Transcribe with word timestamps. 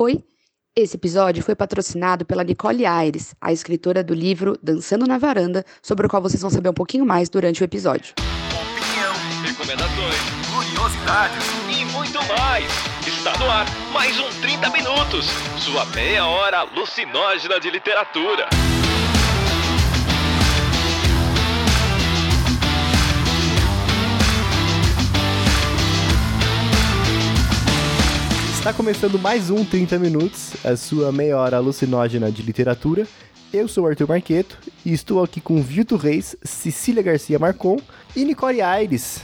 Oi, 0.00 0.22
esse 0.76 0.94
episódio 0.96 1.42
foi 1.42 1.56
patrocinado 1.56 2.24
pela 2.24 2.44
Nicole 2.44 2.86
Aires, 2.86 3.34
a 3.40 3.52
escritora 3.52 4.04
do 4.04 4.14
livro 4.14 4.56
Dançando 4.62 5.04
na 5.08 5.18
Varanda, 5.18 5.64
sobre 5.82 6.06
o 6.06 6.08
qual 6.08 6.22
vocês 6.22 6.40
vão 6.40 6.50
saber 6.52 6.68
um 6.68 6.72
pouquinho 6.72 7.04
mais 7.04 7.28
durante 7.28 7.60
o 7.60 7.64
episódio. 7.64 8.14
Opinião, 8.16 9.12
recomendações, 9.42 10.14
curiosidades 10.54 11.44
e 11.68 11.84
muito 11.86 12.18
mais. 12.28 12.64
Está 13.08 13.36
no 13.38 13.50
ar 13.50 13.66
mais 13.92 14.16
um 14.20 14.28
30 14.40 14.70
Minutos, 14.70 15.26
sua 15.58 15.84
meia 15.86 16.24
hora 16.26 16.58
alucinógena 16.58 17.58
de 17.58 17.68
literatura. 17.68 18.48
Está 28.68 28.76
começando 28.76 29.18
mais 29.18 29.48
um 29.48 29.64
30 29.64 29.98
Minutos, 29.98 30.52
a 30.62 30.76
sua 30.76 31.10
meia 31.10 31.38
hora 31.38 31.56
alucinógena 31.56 32.30
de 32.30 32.42
literatura. 32.42 33.06
Eu 33.50 33.66
sou 33.66 33.84
o 33.84 33.86
Arthur 33.86 34.06
Marqueto 34.06 34.58
e 34.84 34.92
estou 34.92 35.24
aqui 35.24 35.40
com 35.40 35.62
Vitor 35.62 35.98
Reis, 35.98 36.36
Cecília 36.42 37.02
Garcia 37.02 37.38
Marcon 37.38 37.78
e 38.14 38.26
Nicole 38.26 38.60
Aires, 38.60 39.22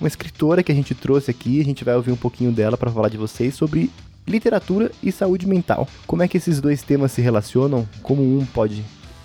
uma 0.00 0.08
escritora 0.08 0.62
que 0.62 0.72
a 0.72 0.74
gente 0.74 0.94
trouxe 0.94 1.30
aqui. 1.30 1.60
A 1.60 1.64
gente 1.64 1.84
vai 1.84 1.94
ouvir 1.96 2.12
um 2.12 2.16
pouquinho 2.16 2.50
dela 2.50 2.78
para 2.78 2.90
falar 2.90 3.10
de 3.10 3.18
vocês 3.18 3.54
sobre 3.54 3.90
literatura 4.26 4.90
e 5.02 5.12
saúde 5.12 5.46
mental. 5.46 5.86
Como 6.06 6.22
é 6.22 6.26
que 6.26 6.38
esses 6.38 6.58
dois 6.58 6.80
temas 6.80 7.12
se 7.12 7.20
relacionam? 7.20 7.86
Como 8.02 8.22
um 8.22 8.46
pode 8.46 8.82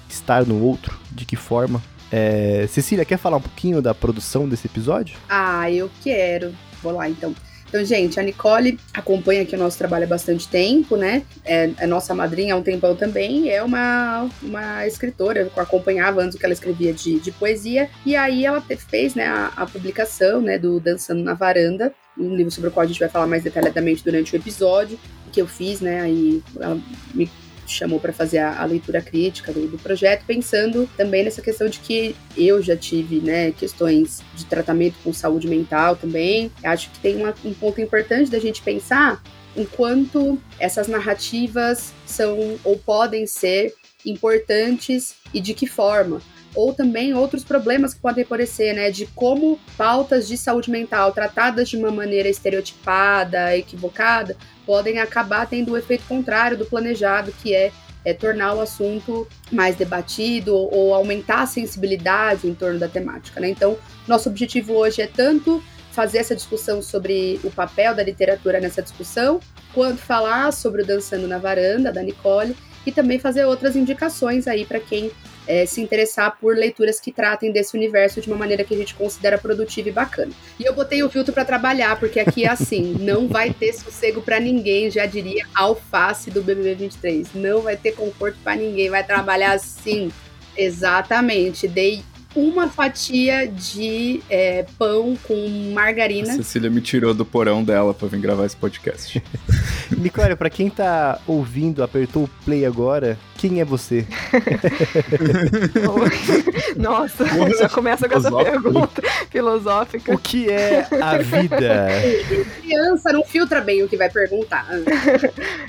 estar 0.09 0.45
no 0.45 0.61
outro? 0.61 0.99
De 1.09 1.23
que 1.23 1.37
forma? 1.37 1.81
É... 2.11 2.67
Cecília, 2.67 3.05
quer 3.05 3.17
falar 3.17 3.37
um 3.37 3.41
pouquinho 3.41 3.81
da 3.81 3.95
produção 3.95 4.45
desse 4.45 4.67
episódio? 4.67 5.17
Ah, 5.29 5.71
eu 5.71 5.89
quero. 6.03 6.53
Vou 6.81 6.91
lá 6.91 7.09
então. 7.09 7.33
Então, 7.73 7.83
gente, 7.83 8.19
a 8.19 8.23
Nicole 8.23 8.79
acompanha 8.93 9.41
aqui 9.41 9.55
o 9.55 9.57
nosso 9.57 9.79
trabalho 9.79 10.03
há 10.03 10.07
bastante 10.07 10.47
tempo, 10.47 10.95
né? 10.95 11.23
É, 11.43 11.71
é 11.79 11.87
nossa 11.87 12.13
madrinha 12.13 12.53
há 12.53 12.57
um 12.57 12.61
tempão 12.61 12.95
também. 12.95 13.49
É 13.49 13.63
uma, 13.63 14.29
uma 14.43 14.85
escritora, 14.85 15.39
eu 15.39 15.51
acompanhava 15.59 16.21
antes 16.21 16.35
o 16.35 16.39
que 16.39 16.45
ela 16.45 16.53
escrevia 16.53 16.93
de, 16.93 17.19
de 17.19 17.31
poesia. 17.31 17.89
E 18.05 18.15
aí 18.15 18.45
ela 18.45 18.61
fez 18.61 19.15
né, 19.15 19.25
a, 19.25 19.51
a 19.57 19.65
publicação 19.65 20.39
né, 20.39 20.59
do 20.59 20.79
Dançando 20.79 21.23
na 21.23 21.33
Varanda, 21.33 21.91
um 22.15 22.35
livro 22.35 22.51
sobre 22.51 22.69
o 22.69 22.71
qual 22.71 22.83
a 22.83 22.87
gente 22.87 22.99
vai 22.99 23.09
falar 23.09 23.25
mais 23.25 23.41
detalhadamente 23.41 24.03
durante 24.03 24.35
o 24.35 24.37
episódio, 24.37 24.99
que 25.31 25.41
eu 25.41 25.47
fiz, 25.47 25.81
né? 25.81 26.01
Aí 26.01 26.43
ela 26.59 26.79
me 27.11 27.27
chamou 27.67 27.99
para 27.99 28.13
fazer 28.13 28.39
a, 28.39 28.61
a, 28.61 28.65
leitura 28.65 29.01
crítica 29.01 29.51
do, 29.51 29.67
do, 29.67 29.77
projeto, 29.77 30.23
pensando 30.25 30.89
também 30.97 31.23
nessa 31.23 31.41
questão 31.41 31.67
de 31.67 31.79
que 31.79 32.15
eu 32.37 32.61
já 32.61 32.75
tive, 32.75 33.19
né, 33.19 33.51
questões 33.51 34.21
de 34.35 34.45
tratamento 34.45 34.95
com 35.03 35.13
saúde 35.13 35.47
mental 35.47 35.95
também. 35.95 36.51
Acho 36.63 36.89
que 36.91 36.99
tem 36.99 37.15
uma, 37.17 37.33
um 37.43 37.53
ponto 37.53 37.79
importante 37.79 38.29
da 38.29 38.39
gente 38.39 38.61
pensar 38.61 39.21
enquanto 39.55 40.39
essas 40.59 40.87
narrativas 40.87 41.93
são 42.05 42.59
ou 42.63 42.77
podem 42.77 43.27
ser 43.27 43.73
importantes 44.05 45.15
e 45.33 45.39
de 45.39 45.53
que 45.53 45.67
forma 45.67 46.21
ou 46.55 46.73
também 46.73 47.13
outros 47.13 47.43
problemas 47.43 47.93
que 47.93 47.99
podem 47.99 48.23
aparecer, 48.23 48.73
né, 48.73 48.91
de 48.91 49.05
como 49.07 49.59
pautas 49.77 50.27
de 50.27 50.37
saúde 50.37 50.69
mental 50.69 51.11
tratadas 51.11 51.69
de 51.69 51.77
uma 51.77 51.91
maneira 51.91 52.29
estereotipada, 52.29 53.57
equivocada, 53.57 54.35
podem 54.65 54.99
acabar 54.99 55.47
tendo 55.47 55.73
o 55.73 55.77
efeito 55.77 56.05
contrário 56.07 56.57
do 56.57 56.65
planejado, 56.65 57.33
que 57.41 57.53
é, 57.53 57.71
é 58.05 58.13
tornar 58.13 58.53
o 58.53 58.61
assunto 58.61 59.27
mais 59.51 59.75
debatido 59.75 60.55
ou, 60.55 60.73
ou 60.73 60.93
aumentar 60.93 61.41
a 61.41 61.47
sensibilidade 61.47 62.47
em 62.47 62.53
torno 62.53 62.79
da 62.79 62.87
temática, 62.87 63.39
né? 63.39 63.49
Então, 63.49 63.77
nosso 64.07 64.29
objetivo 64.29 64.73
hoje 64.73 65.01
é 65.01 65.07
tanto 65.07 65.63
fazer 65.91 66.17
essa 66.17 66.35
discussão 66.35 66.81
sobre 66.81 67.39
o 67.43 67.51
papel 67.51 67.93
da 67.93 68.03
literatura 68.03 68.59
nessa 68.59 68.81
discussão, 68.81 69.39
quanto 69.73 69.99
falar 69.99 70.51
sobre 70.51 70.81
o 70.81 70.85
Dançando 70.85 71.27
na 71.27 71.37
Varanda, 71.37 71.91
da 71.91 72.01
Nicole, 72.01 72.55
e 72.85 72.91
também 72.91 73.19
fazer 73.19 73.45
outras 73.45 73.75
indicações 73.75 74.47
aí 74.47 74.65
para 74.65 74.79
quem 74.79 75.11
é, 75.47 75.65
se 75.65 75.81
interessar 75.81 76.37
por 76.39 76.55
leituras 76.55 76.99
que 76.99 77.11
tratem 77.11 77.51
desse 77.51 77.75
universo 77.75 78.21
de 78.21 78.27
uma 78.27 78.37
maneira 78.37 78.63
que 78.63 78.73
a 78.73 78.77
gente 78.77 78.95
considera 78.95 79.37
produtiva 79.37 79.89
e 79.89 79.91
bacana. 79.91 80.31
E 80.59 80.63
eu 80.63 80.73
botei 80.73 81.03
o 81.03 81.09
filtro 81.09 81.33
para 81.33 81.45
trabalhar, 81.45 81.99
porque 81.99 82.19
aqui 82.19 82.45
é 82.45 82.49
assim, 82.49 82.95
não 83.01 83.27
vai 83.27 83.53
ter 83.53 83.73
sossego 83.73 84.21
para 84.21 84.39
ninguém, 84.39 84.89
já 84.89 85.05
diria 85.05 85.45
alface 85.53 86.31
do 86.31 86.41
BBB 86.41 86.75
23. 86.75 87.33
Não 87.33 87.61
vai 87.61 87.77
ter 87.77 87.93
conforto 87.93 88.37
para 88.43 88.55
ninguém, 88.55 88.89
vai 88.89 89.03
trabalhar 89.03 89.53
assim. 89.53 90.11
Exatamente. 90.55 91.67
Dei 91.67 92.03
uma 92.35 92.67
fatia 92.67 93.47
de 93.47 94.21
é, 94.29 94.65
pão 94.77 95.17
com 95.23 95.71
margarina. 95.73 96.33
A 96.33 96.37
Cecília 96.37 96.69
me 96.69 96.81
tirou 96.81 97.13
do 97.13 97.25
porão 97.25 97.63
dela 97.63 97.93
para 97.93 98.07
vir 98.07 98.19
gravar 98.19 98.45
esse 98.45 98.55
podcast. 98.55 99.21
Nicole, 99.97 100.35
para 100.35 100.49
quem 100.49 100.69
tá 100.69 101.19
ouvindo, 101.27 101.83
apertou 101.83 102.23
o 102.23 102.29
play 102.43 102.65
agora, 102.65 103.17
quem 103.37 103.61
é 103.61 103.65
você? 103.65 104.05
Nossa, 106.75 107.25
já 107.57 107.69
começa 107.69 108.09
com 108.09 108.17
essa 108.17 108.31
pergunta 108.31 109.01
filosófica. 109.29 110.13
O 110.13 110.17
que 110.17 110.49
é 110.49 110.87
a 111.01 111.17
vida? 111.17 111.87
Criança 112.61 113.11
não 113.11 113.23
filtra 113.23 113.61
bem 113.61 113.83
o 113.83 113.89
que 113.89 113.97
vai 113.97 114.09
perguntar. 114.09 114.67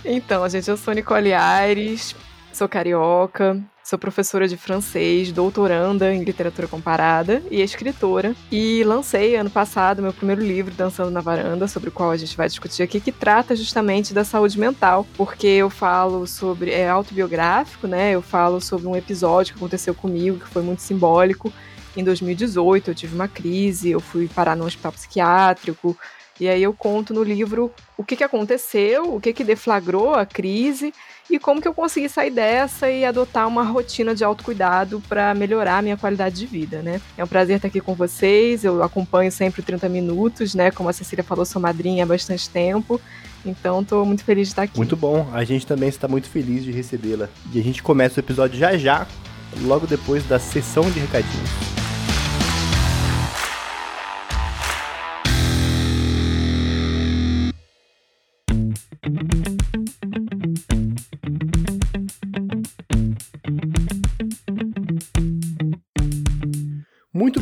então, 0.04 0.48
gente, 0.48 0.68
eu 0.68 0.76
sou 0.76 0.94
Nicole 0.94 1.32
Aires, 1.32 2.14
sou 2.56 2.68
carioca, 2.68 3.62
Sou 3.84 3.98
professora 3.98 4.48
de 4.48 4.56
francês, 4.56 5.30
doutoranda 5.30 6.10
em 6.14 6.24
literatura 6.24 6.66
comparada 6.66 7.42
e 7.50 7.60
escritora. 7.60 8.34
E 8.50 8.82
lancei 8.82 9.36
ano 9.36 9.50
passado 9.50 10.00
meu 10.00 10.10
primeiro 10.10 10.40
livro, 10.40 10.72
Dançando 10.74 11.10
na 11.10 11.20
Varanda, 11.20 11.68
sobre 11.68 11.90
o 11.90 11.92
qual 11.92 12.10
a 12.10 12.16
gente 12.16 12.34
vai 12.34 12.48
discutir 12.48 12.82
aqui, 12.82 12.98
que 12.98 13.12
trata 13.12 13.54
justamente 13.54 14.14
da 14.14 14.24
saúde 14.24 14.58
mental, 14.58 15.06
porque 15.18 15.46
eu 15.46 15.68
falo 15.68 16.26
sobre. 16.26 16.70
é 16.70 16.88
autobiográfico, 16.88 17.86
né? 17.86 18.12
Eu 18.12 18.22
falo 18.22 18.58
sobre 18.58 18.86
um 18.86 18.96
episódio 18.96 19.52
que 19.52 19.58
aconteceu 19.58 19.94
comigo, 19.94 20.38
que 20.38 20.48
foi 20.48 20.62
muito 20.62 20.80
simbólico. 20.80 21.52
Em 21.94 22.02
2018, 22.02 22.90
eu 22.90 22.94
tive 22.94 23.14
uma 23.14 23.28
crise, 23.28 23.90
eu 23.90 24.00
fui 24.00 24.28
parar 24.28 24.56
num 24.56 24.64
hospital 24.64 24.92
psiquiátrico. 24.92 25.94
E 26.40 26.48
aí 26.48 26.62
eu 26.62 26.72
conto 26.72 27.12
no 27.12 27.22
livro 27.22 27.70
o 27.98 28.02
que, 28.02 28.16
que 28.16 28.24
aconteceu, 28.24 29.14
o 29.14 29.20
que, 29.20 29.34
que 29.34 29.44
deflagrou 29.44 30.14
a 30.14 30.24
crise 30.24 30.92
e 31.30 31.38
como 31.38 31.60
que 31.60 31.68
eu 31.68 31.74
consegui 31.74 32.08
sair 32.08 32.30
dessa 32.30 32.90
e 32.90 33.04
adotar 33.04 33.48
uma 33.48 33.62
rotina 33.62 34.14
de 34.14 34.22
autocuidado 34.24 35.02
para 35.08 35.34
melhorar 35.34 35.78
a 35.78 35.82
minha 35.82 35.96
qualidade 35.96 36.36
de 36.36 36.46
vida, 36.46 36.82
né? 36.82 37.00
É 37.16 37.24
um 37.24 37.26
prazer 37.26 37.56
estar 37.56 37.68
aqui 37.68 37.80
com 37.80 37.94
vocês, 37.94 38.64
eu 38.64 38.82
acompanho 38.82 39.32
sempre 39.32 39.60
o 39.60 39.64
30 39.64 39.88
Minutos, 39.88 40.54
né? 40.54 40.70
Como 40.70 40.88
a 40.88 40.92
Cecília 40.92 41.24
falou, 41.24 41.44
sou 41.44 41.60
madrinha 41.60 42.04
há 42.04 42.06
bastante 42.06 42.48
tempo, 42.48 43.00
então 43.44 43.80
estou 43.80 44.04
muito 44.04 44.24
feliz 44.24 44.48
de 44.48 44.52
estar 44.52 44.62
aqui. 44.62 44.76
Muito 44.76 44.96
bom, 44.96 45.28
a 45.32 45.44
gente 45.44 45.66
também 45.66 45.88
está 45.88 46.08
muito 46.08 46.28
feliz 46.28 46.64
de 46.64 46.70
recebê-la. 46.70 47.28
E 47.52 47.58
a 47.58 47.62
gente 47.62 47.82
começa 47.82 48.20
o 48.20 48.20
episódio 48.20 48.58
já 48.58 48.76
já, 48.76 49.06
logo 49.62 49.86
depois 49.86 50.24
da 50.24 50.38
sessão 50.38 50.90
de 50.90 51.00
recadinhos. 51.00 51.83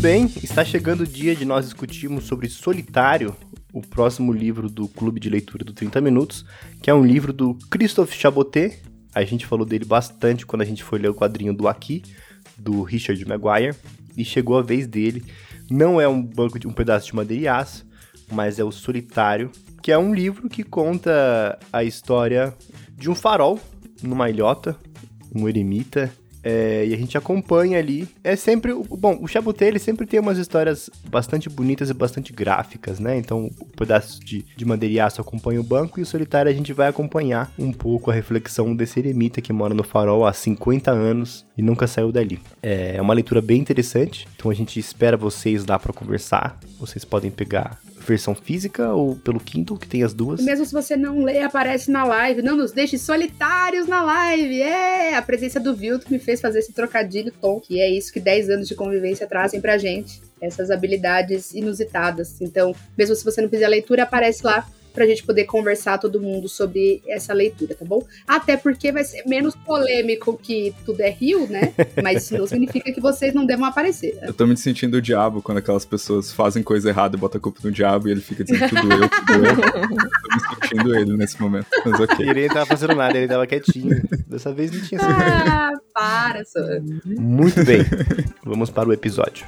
Bem, 0.03 0.29
está 0.43 0.65
chegando 0.65 1.03
o 1.03 1.07
dia 1.07 1.37
de 1.37 1.45
nós 1.45 1.67
discutirmos 1.67 2.25
sobre 2.25 2.49
Solitário, 2.49 3.37
o 3.73 3.81
próximo 3.81 4.33
livro 4.33 4.69
do 4.69 4.89
Clube 4.89 5.21
de 5.21 5.31
Leitura 5.31 5.65
do 5.65 5.73
30 5.73 6.01
Minutos, 6.01 6.45
que 6.83 6.91
é 6.91 6.95
um 6.95 7.07
livro 7.07 7.33
do 7.33 7.55
Christophe 7.71 8.19
Chabotet. 8.19 8.83
A 9.15 9.23
gente 9.23 9.47
falou 9.47 9.65
dele 9.65 9.85
bastante 9.85 10.45
quando 10.45 10.63
a 10.63 10.65
gente 10.65 10.83
foi 10.83 10.99
ler 10.99 11.09
o 11.09 11.15
quadrinho 11.15 11.55
do 11.55 11.69
Aqui, 11.69 12.03
do 12.59 12.83
Richard 12.83 13.25
Maguire, 13.25 13.77
e 14.17 14.25
chegou 14.25 14.59
a 14.59 14.63
vez 14.63 14.89
dele. 14.89 15.23
Não 15.71 16.01
é 16.01 16.09
um 16.09 16.21
banco 16.21 16.59
de 16.59 16.67
um 16.67 16.73
pedaço 16.73 17.07
de 17.07 17.15
madeira 17.15 17.43
e 17.45 17.47
aço, 17.47 17.87
mas 18.29 18.59
é 18.59 18.65
o 18.65 18.73
Solitário, 18.73 19.53
que 19.81 19.93
é 19.93 19.99
um 19.99 20.13
livro 20.13 20.49
que 20.49 20.65
conta 20.65 21.57
a 21.73 21.85
história 21.85 22.53
de 22.91 23.09
um 23.09 23.15
farol 23.15 23.61
numa 24.03 24.29
ilhota, 24.29 24.77
um 25.33 25.49
eremita 25.49 26.13
é, 26.43 26.85
e 26.87 26.95
a 26.95 26.97
gente 26.97 27.17
acompanha 27.17 27.79
ali. 27.79 28.09
É 28.23 28.35
sempre. 28.37 28.73
Bom, 28.75 29.19
o 29.21 29.29
Chabuté 29.29 29.69
ele 29.69 29.79
sempre 29.79 30.07
tem 30.07 30.19
umas 30.21 30.39
histórias 30.39 30.91
bastante 31.09 31.49
bonitas 31.49 31.91
e 31.91 31.95
bastante 31.95 32.33
gráficas, 32.33 32.99
né? 32.99 33.17
Então, 33.17 33.51
o 33.61 33.67
pedaço 33.77 34.21
de, 34.21 34.45
de 34.57 34.65
madeira 34.65 34.95
e 34.95 35.01
aço 35.01 35.21
acompanha 35.21 35.61
o 35.61 35.65
banco 35.65 36.01
e 36.01 36.03
o 36.03 36.07
solitário 36.07 36.51
a 36.51 36.55
gente 36.55 36.73
vai 36.73 36.89
acompanhar 36.89 37.53
um 37.59 37.73
pouco 37.73 38.11
a 38.11 38.15
reflexão 38.15 38.75
desse 38.75 38.99
eremita 38.99 39.41
que 39.41 39.53
mora 39.53 39.75
no 39.75 39.85
farol 39.85 40.27
há 40.27 40.33
50 40.33 40.91
anos 40.91 41.47
e 41.57 41.63
nunca 41.63 41.87
saiu 41.87 42.11
dali. 42.11 42.41
É 42.63 43.01
uma 43.01 43.15
leitura 43.15 43.41
bem 43.41 43.61
interessante, 43.61 44.27
então 44.37 44.51
a 44.51 44.55
gente 44.55 44.79
espera 44.79 45.17
vocês 45.17 45.65
lá 45.67 45.79
para 45.79 45.93
conversar. 45.93 46.59
Vocês 46.79 47.05
podem 47.05 47.31
pegar 47.31 47.79
versão 48.07 48.35
física 48.35 48.93
ou 48.93 49.17
pelo 49.17 49.41
Kindle, 49.41 49.79
que 49.79 49.89
tem 49.89 50.03
as 50.03 50.13
duas. 50.13 50.41
E 50.41 50.45
mesmo 50.45 50.65
se 50.65 50.73
você 50.73 50.97
não 50.97 51.23
lê, 51.23 51.41
aparece 51.41 51.91
na 51.91 52.05
live. 52.05 52.43
Não 52.43 52.57
nos 52.57 52.73
deixe 52.73 52.99
solitários 52.99 53.87
na 53.87 54.03
live. 54.03 54.61
É! 54.61 55.15
A 55.15 55.23
presença 55.23 55.59
do 55.59 55.75
Vilto 55.75 56.11
me 56.11 56.19
fez 56.19 56.41
fazer 56.41 56.59
esse 56.59 56.73
trocadilho 56.73 57.33
tom, 57.41 57.61
que 57.61 57.81
é 57.81 57.91
isso 57.91 58.13
que 58.13 58.21
10 58.21 58.51
anos 58.51 58.69
de 58.69 58.75
convivência 58.75 59.27
trazem 59.27 59.61
pra 59.61 59.79
gente. 59.79 60.21
Essas 60.41 60.71
habilidades 60.71 61.55
inusitadas. 61.55 62.41
Então, 62.41 62.75
mesmo 62.97 63.15
se 63.15 63.25
você 63.25 63.41
não 63.41 63.49
fizer 63.49 63.65
a 63.65 63.69
leitura, 63.69 64.03
aparece 64.03 64.45
lá 64.45 64.67
pra 64.93 65.07
gente 65.07 65.25
poder 65.25 65.45
conversar 65.45 65.99
todo 65.99 66.21
mundo 66.21 66.49
sobre 66.49 67.03
essa 67.07 67.33
leitura, 67.33 67.75
tá 67.75 67.85
bom? 67.85 68.05
Até 68.27 68.57
porque 68.57 68.93
vai 68.93 69.05
ser 69.05 69.25
menos 69.27 69.55
polêmico 69.55 70.39
que 70.41 70.75
tudo 70.85 71.01
é 71.01 71.11
rio, 71.11 71.47
né? 71.49 71.73
Mas 72.03 72.25
isso 72.25 72.39
não 72.39 72.47
significa 72.47 72.93
que 72.93 73.01
vocês 73.01 73.35
não 73.35 73.47
devam 73.47 73.65
aparecer. 73.65 74.15
Né? 74.17 74.29
Eu 74.29 74.35
tô 74.35 74.47
me 74.47 74.57
sentindo 74.57 74.97
o 74.97 75.03
diabo 75.03 75.43
quando 75.43 75.59
aquelas 75.59 75.85
pessoas 75.85 76.33
fazem 76.33 76.63
coisa 76.63 76.89
errada 76.89 77.17
e 77.17 77.19
botam 77.19 77.39
a 77.39 77.43
culpa 77.43 77.61
no 77.65 77.71
diabo 77.71 78.09
e 78.09 78.13
ele 78.13 78.21
fica 78.21 78.45
dizendo 78.45 78.69
tudo 78.69 78.93
eu, 78.93 79.09
tudo 79.09 79.47
eu. 79.47 79.57
tô 79.57 80.35
me 80.35 80.61
sentindo 80.61 80.95
ele 80.99 81.17
nesse 81.17 81.41
momento. 81.41 81.67
Mas 81.85 82.01
ok. 82.01 82.29
Ele 82.29 82.41
nem 82.41 82.49
tava 82.49 82.67
fazendo 82.67 82.95
nada, 82.95 83.17
ele 83.17 83.29
tava 83.29 83.47
quietinho. 83.47 84.03
Dessa 84.27 84.53
vez 84.53 84.71
não 84.71 84.81
tinha. 84.81 85.01
Ah, 85.03 85.73
para, 85.95 86.45
só. 86.45 86.61
Muito 87.05 87.65
bem. 87.65 87.81
Vamos 88.45 88.71
para 88.71 88.89
o 88.89 88.93
episódio. 88.93 89.47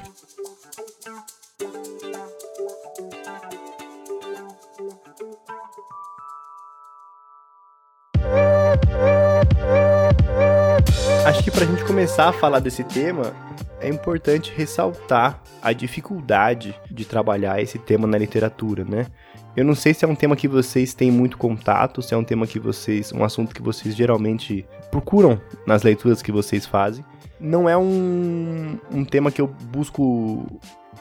Acho 11.35 11.43
que 11.43 11.51
pra 11.51 11.65
gente 11.65 11.83
começar 11.83 12.29
a 12.29 12.31
falar 12.31 12.59
desse 12.59 12.81
tema, 12.81 13.33
é 13.81 13.89
importante 13.89 14.53
ressaltar 14.55 15.43
a 15.61 15.73
dificuldade 15.73 16.73
de 16.89 17.03
trabalhar 17.03 17.61
esse 17.61 17.77
tema 17.77 18.07
na 18.07 18.17
literatura, 18.17 18.85
né? 18.85 19.07
Eu 19.53 19.65
não 19.65 19.75
sei 19.75 19.93
se 19.93 20.05
é 20.05 20.07
um 20.07 20.15
tema 20.15 20.37
que 20.37 20.47
vocês 20.47 20.93
têm 20.93 21.11
muito 21.11 21.37
contato, 21.37 22.01
se 22.01 22.13
é 22.13 22.17
um 22.17 22.23
tema 22.23 22.47
que 22.47 22.57
vocês, 22.57 23.11
um 23.11 23.21
assunto 23.21 23.53
que 23.53 23.61
vocês 23.61 23.93
geralmente 23.93 24.65
procuram 24.89 25.39
nas 25.67 25.83
leituras 25.83 26.21
que 26.21 26.31
vocês 26.31 26.65
fazem. 26.65 27.03
Não 27.37 27.67
é 27.67 27.75
um, 27.75 28.79
um 28.89 29.03
tema 29.03 29.29
que 29.29 29.41
eu 29.41 29.47
busco 29.47 30.47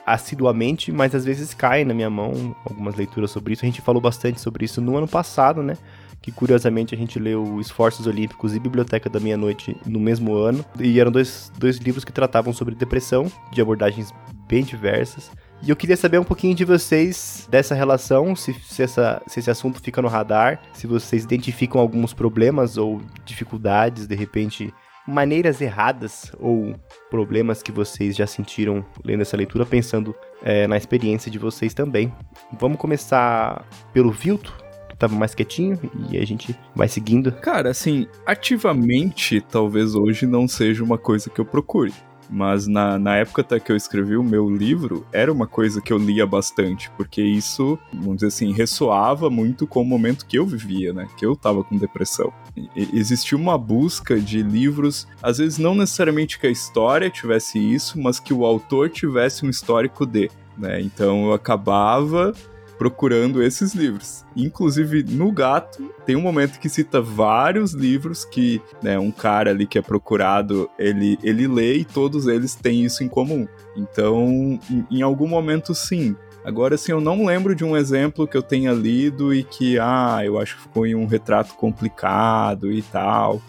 assiduamente, 0.04 0.90
mas 0.90 1.14
às 1.14 1.24
vezes 1.24 1.54
cai 1.54 1.84
na 1.84 1.94
minha 1.94 2.10
mão 2.10 2.56
algumas 2.68 2.96
leituras 2.96 3.30
sobre 3.30 3.52
isso. 3.52 3.64
A 3.64 3.68
gente 3.68 3.80
falou 3.80 4.02
bastante 4.02 4.40
sobre 4.40 4.64
isso 4.64 4.80
no 4.80 4.96
ano 4.96 5.06
passado, 5.06 5.62
né? 5.62 5.78
Que 6.24 6.32
curiosamente 6.32 6.94
a 6.94 6.96
gente 6.96 7.18
leu 7.18 7.60
Esforços 7.60 8.06
Olímpicos 8.06 8.56
e 8.56 8.58
Biblioteca 8.58 9.10
da 9.10 9.20
Meia-Noite 9.20 9.76
no 9.84 10.00
mesmo 10.00 10.34
ano. 10.34 10.64
E 10.80 10.98
eram 10.98 11.12
dois, 11.12 11.52
dois 11.58 11.76
livros 11.76 12.02
que 12.02 12.10
tratavam 12.10 12.50
sobre 12.50 12.74
depressão, 12.74 13.30
de 13.52 13.60
abordagens 13.60 14.10
bem 14.48 14.64
diversas. 14.64 15.30
E 15.62 15.68
eu 15.68 15.76
queria 15.76 15.98
saber 15.98 16.18
um 16.18 16.24
pouquinho 16.24 16.54
de 16.54 16.64
vocês 16.64 17.46
dessa 17.50 17.74
relação, 17.74 18.34
se, 18.34 18.54
se, 18.54 18.82
essa, 18.82 19.20
se 19.26 19.38
esse 19.38 19.50
assunto 19.50 19.82
fica 19.82 20.00
no 20.00 20.08
radar, 20.08 20.62
se 20.72 20.86
vocês 20.86 21.24
identificam 21.24 21.78
alguns 21.78 22.14
problemas 22.14 22.78
ou 22.78 23.02
dificuldades, 23.26 24.06
de 24.06 24.14
repente, 24.14 24.72
maneiras 25.06 25.60
erradas 25.60 26.32
ou 26.40 26.74
problemas 27.10 27.62
que 27.62 27.70
vocês 27.70 28.16
já 28.16 28.26
sentiram 28.26 28.82
lendo 29.04 29.20
essa 29.20 29.36
leitura, 29.36 29.66
pensando 29.66 30.16
é, 30.42 30.66
na 30.66 30.78
experiência 30.78 31.30
de 31.30 31.38
vocês 31.38 31.74
também. 31.74 32.10
Vamos 32.58 32.78
começar 32.78 33.66
pelo 33.92 34.10
Vilto, 34.10 34.63
estava 34.94 35.14
mais 35.14 35.34
quietinho, 35.34 35.78
e 36.10 36.18
a 36.18 36.24
gente 36.24 36.56
vai 36.74 36.88
seguindo. 36.88 37.30
Cara, 37.32 37.70
assim, 37.70 38.06
ativamente, 38.26 39.40
talvez 39.40 39.94
hoje 39.94 40.26
não 40.26 40.48
seja 40.48 40.82
uma 40.82 40.98
coisa 40.98 41.28
que 41.28 41.40
eu 41.40 41.44
procure. 41.44 41.92
Mas 42.30 42.66
na, 42.66 42.98
na 42.98 43.16
época 43.16 43.42
até 43.42 43.60
que 43.60 43.70
eu 43.70 43.76
escrevi 43.76 44.16
o 44.16 44.22
meu 44.22 44.48
livro, 44.48 45.06
era 45.12 45.32
uma 45.32 45.46
coisa 45.46 45.80
que 45.80 45.92
eu 45.92 45.98
lia 45.98 46.26
bastante, 46.26 46.90
porque 46.96 47.22
isso, 47.22 47.78
vamos 47.92 48.16
dizer 48.16 48.28
assim, 48.28 48.52
ressoava 48.52 49.30
muito 49.30 49.66
com 49.66 49.82
o 49.82 49.84
momento 49.84 50.26
que 50.26 50.38
eu 50.38 50.46
vivia, 50.46 50.92
né? 50.92 51.06
Que 51.16 51.26
eu 51.26 51.36
tava 51.36 51.62
com 51.62 51.76
depressão. 51.76 52.32
E, 52.56 52.90
existia 52.92 53.36
uma 53.36 53.58
busca 53.58 54.18
de 54.18 54.42
livros, 54.42 55.06
às 55.22 55.38
vezes 55.38 55.58
não 55.58 55.74
necessariamente 55.74 56.38
que 56.38 56.46
a 56.46 56.50
história 56.50 57.10
tivesse 57.10 57.58
isso, 57.58 58.00
mas 58.00 58.18
que 58.18 58.32
o 58.32 58.44
autor 58.44 58.90
tivesse 58.90 59.44
um 59.44 59.50
histórico 59.50 60.06
de. 60.06 60.30
Né? 60.56 60.80
Então 60.80 61.26
eu 61.26 61.32
acabava 61.32 62.32
procurando 62.78 63.42
esses 63.42 63.74
livros. 63.74 64.24
Inclusive, 64.36 65.02
no 65.02 65.32
Gato, 65.32 65.90
tem 66.04 66.16
um 66.16 66.20
momento 66.20 66.58
que 66.58 66.68
cita 66.68 67.00
vários 67.00 67.72
livros 67.72 68.24
que 68.24 68.60
né, 68.82 68.98
um 68.98 69.10
cara 69.10 69.50
ali 69.50 69.66
que 69.66 69.78
é 69.78 69.82
procurado, 69.82 70.68
ele, 70.78 71.18
ele 71.22 71.46
lê 71.46 71.78
e 71.78 71.84
todos 71.84 72.26
eles 72.26 72.54
têm 72.54 72.84
isso 72.84 73.02
em 73.02 73.08
comum. 73.08 73.46
Então, 73.76 74.58
em, 74.70 74.86
em 74.90 75.02
algum 75.02 75.26
momento, 75.26 75.74
sim. 75.74 76.16
Agora, 76.44 76.74
assim, 76.74 76.92
eu 76.92 77.00
não 77.00 77.24
lembro 77.24 77.54
de 77.54 77.64
um 77.64 77.74
exemplo 77.74 78.28
que 78.28 78.36
eu 78.36 78.42
tenha 78.42 78.70
lido 78.72 79.32
e 79.32 79.42
que, 79.42 79.78
ah, 79.78 80.20
eu 80.22 80.38
acho 80.38 80.56
que 80.56 80.62
ficou 80.62 80.86
em 80.86 80.94
um 80.94 81.06
retrato 81.06 81.54
complicado 81.54 82.70
e 82.70 82.82
tal. 82.82 83.40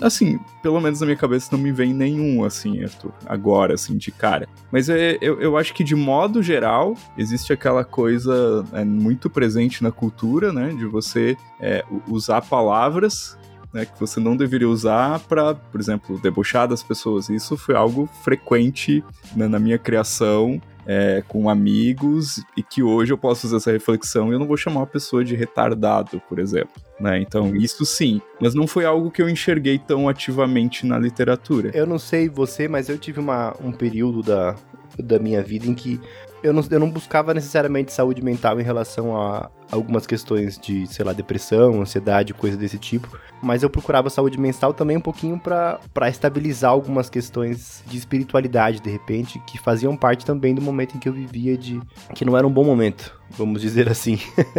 Assim, 0.00 0.38
pelo 0.62 0.80
menos 0.80 1.00
na 1.00 1.06
minha 1.06 1.16
cabeça 1.16 1.48
não 1.52 1.58
me 1.58 1.72
vem 1.72 1.94
nenhum, 1.94 2.44
assim, 2.44 2.80
agora, 3.26 3.74
assim, 3.74 3.96
de 3.96 4.10
cara. 4.10 4.48
Mas 4.70 4.88
é, 4.88 5.16
eu, 5.20 5.40
eu 5.40 5.56
acho 5.56 5.72
que, 5.74 5.82
de 5.82 5.94
modo 5.94 6.42
geral, 6.42 6.96
existe 7.16 7.52
aquela 7.52 7.84
coisa 7.84 8.64
é, 8.72 8.84
muito 8.84 9.30
presente 9.30 9.82
na 9.82 9.90
cultura, 9.90 10.52
né, 10.52 10.70
de 10.70 10.86
você 10.86 11.36
é, 11.60 11.84
usar 12.08 12.42
palavras 12.42 13.36
né, 13.72 13.86
que 13.86 13.98
você 13.98 14.20
não 14.20 14.36
deveria 14.36 14.68
usar 14.68 15.18
para, 15.20 15.54
por 15.54 15.80
exemplo, 15.80 16.18
debochar 16.18 16.68
das 16.68 16.82
pessoas. 16.82 17.28
Isso 17.28 17.56
foi 17.56 17.74
algo 17.74 18.06
frequente 18.22 19.02
né, 19.34 19.48
na 19.48 19.58
minha 19.58 19.78
criação 19.78 20.60
é, 20.86 21.22
com 21.26 21.48
amigos 21.48 22.42
e 22.56 22.62
que 22.62 22.82
hoje 22.82 23.12
eu 23.12 23.18
posso 23.18 23.42
fazer 23.42 23.56
essa 23.56 23.72
reflexão 23.72 24.30
e 24.30 24.32
eu 24.32 24.38
não 24.38 24.46
vou 24.46 24.56
chamar 24.56 24.80
uma 24.80 24.86
pessoa 24.86 25.24
de 25.24 25.34
retardado, 25.34 26.20
por 26.28 26.38
exemplo. 26.38 26.72
Né? 26.98 27.20
Então, 27.20 27.54
isso 27.56 27.84
sim. 27.84 28.20
Mas 28.40 28.54
não 28.54 28.66
foi 28.66 28.84
algo 28.84 29.10
que 29.10 29.20
eu 29.22 29.28
enxerguei 29.28 29.78
tão 29.78 30.08
ativamente 30.08 30.86
na 30.86 30.98
literatura. 30.98 31.70
Eu 31.74 31.86
não 31.86 31.98
sei 31.98 32.28
você, 32.28 32.68
mas 32.68 32.88
eu 32.88 32.98
tive 32.98 33.20
uma, 33.20 33.56
um 33.60 33.72
período 33.72 34.22
da, 34.22 34.56
da 34.98 35.18
minha 35.18 35.42
vida 35.42 35.66
em 35.66 35.74
que 35.74 36.00
eu 36.42 36.52
não, 36.52 36.62
eu 36.70 36.80
não 36.80 36.90
buscava 36.90 37.32
necessariamente 37.32 37.92
saúde 37.92 38.22
mental 38.22 38.60
em 38.60 38.64
relação 38.64 39.16
a 39.16 39.50
algumas 39.70 40.06
questões 40.06 40.58
de, 40.58 40.86
sei 40.86 41.04
lá, 41.04 41.12
depressão, 41.12 41.80
ansiedade, 41.80 42.34
coisa 42.34 42.56
desse 42.56 42.78
tipo, 42.78 43.18
mas 43.42 43.62
eu 43.62 43.70
procurava 43.70 44.10
saúde 44.10 44.38
mental 44.38 44.74
também 44.74 44.96
um 44.96 45.00
pouquinho 45.00 45.38
para 45.38 46.08
estabilizar 46.08 46.70
algumas 46.70 47.08
questões 47.08 47.82
de 47.86 47.96
espiritualidade, 47.96 48.80
de 48.80 48.90
repente, 48.90 49.38
que 49.46 49.58
faziam 49.58 49.96
parte 49.96 50.26
também 50.26 50.54
do 50.54 50.60
momento 50.60 50.96
em 50.96 51.00
que 51.00 51.08
eu 51.08 51.12
vivia 51.12 51.56
de 51.56 51.80
que 52.14 52.24
não 52.24 52.36
era 52.36 52.46
um 52.46 52.52
bom 52.52 52.64
momento, 52.64 53.18
vamos 53.30 53.60
dizer 53.62 53.88
assim. 53.88 54.18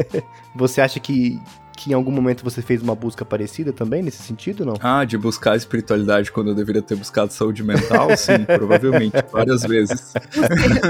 Você 0.56 0.82
acha 0.82 1.00
que 1.00 1.40
que 1.76 1.92
em 1.92 1.94
algum 1.94 2.12
momento 2.12 2.44
você 2.44 2.62
fez 2.62 2.82
uma 2.82 2.96
busca 2.96 3.26
parecida 3.26 3.74
também, 3.74 4.02
nesse 4.02 4.24
sentido, 4.24 4.66
não? 4.66 4.76
Ah, 4.80 5.04
de 5.04 5.18
buscar 5.18 5.56
espiritualidade 5.56 6.32
quando 6.32 6.50
eu 6.50 6.56
deveria 6.56 6.82
ter 6.82 6.96
buscado 6.96 7.34
saúde 7.34 7.64
mental? 7.64 8.16
Sim, 8.16 8.46
provavelmente, 8.46 9.16
várias 9.32 9.64
vezes. 9.64 10.14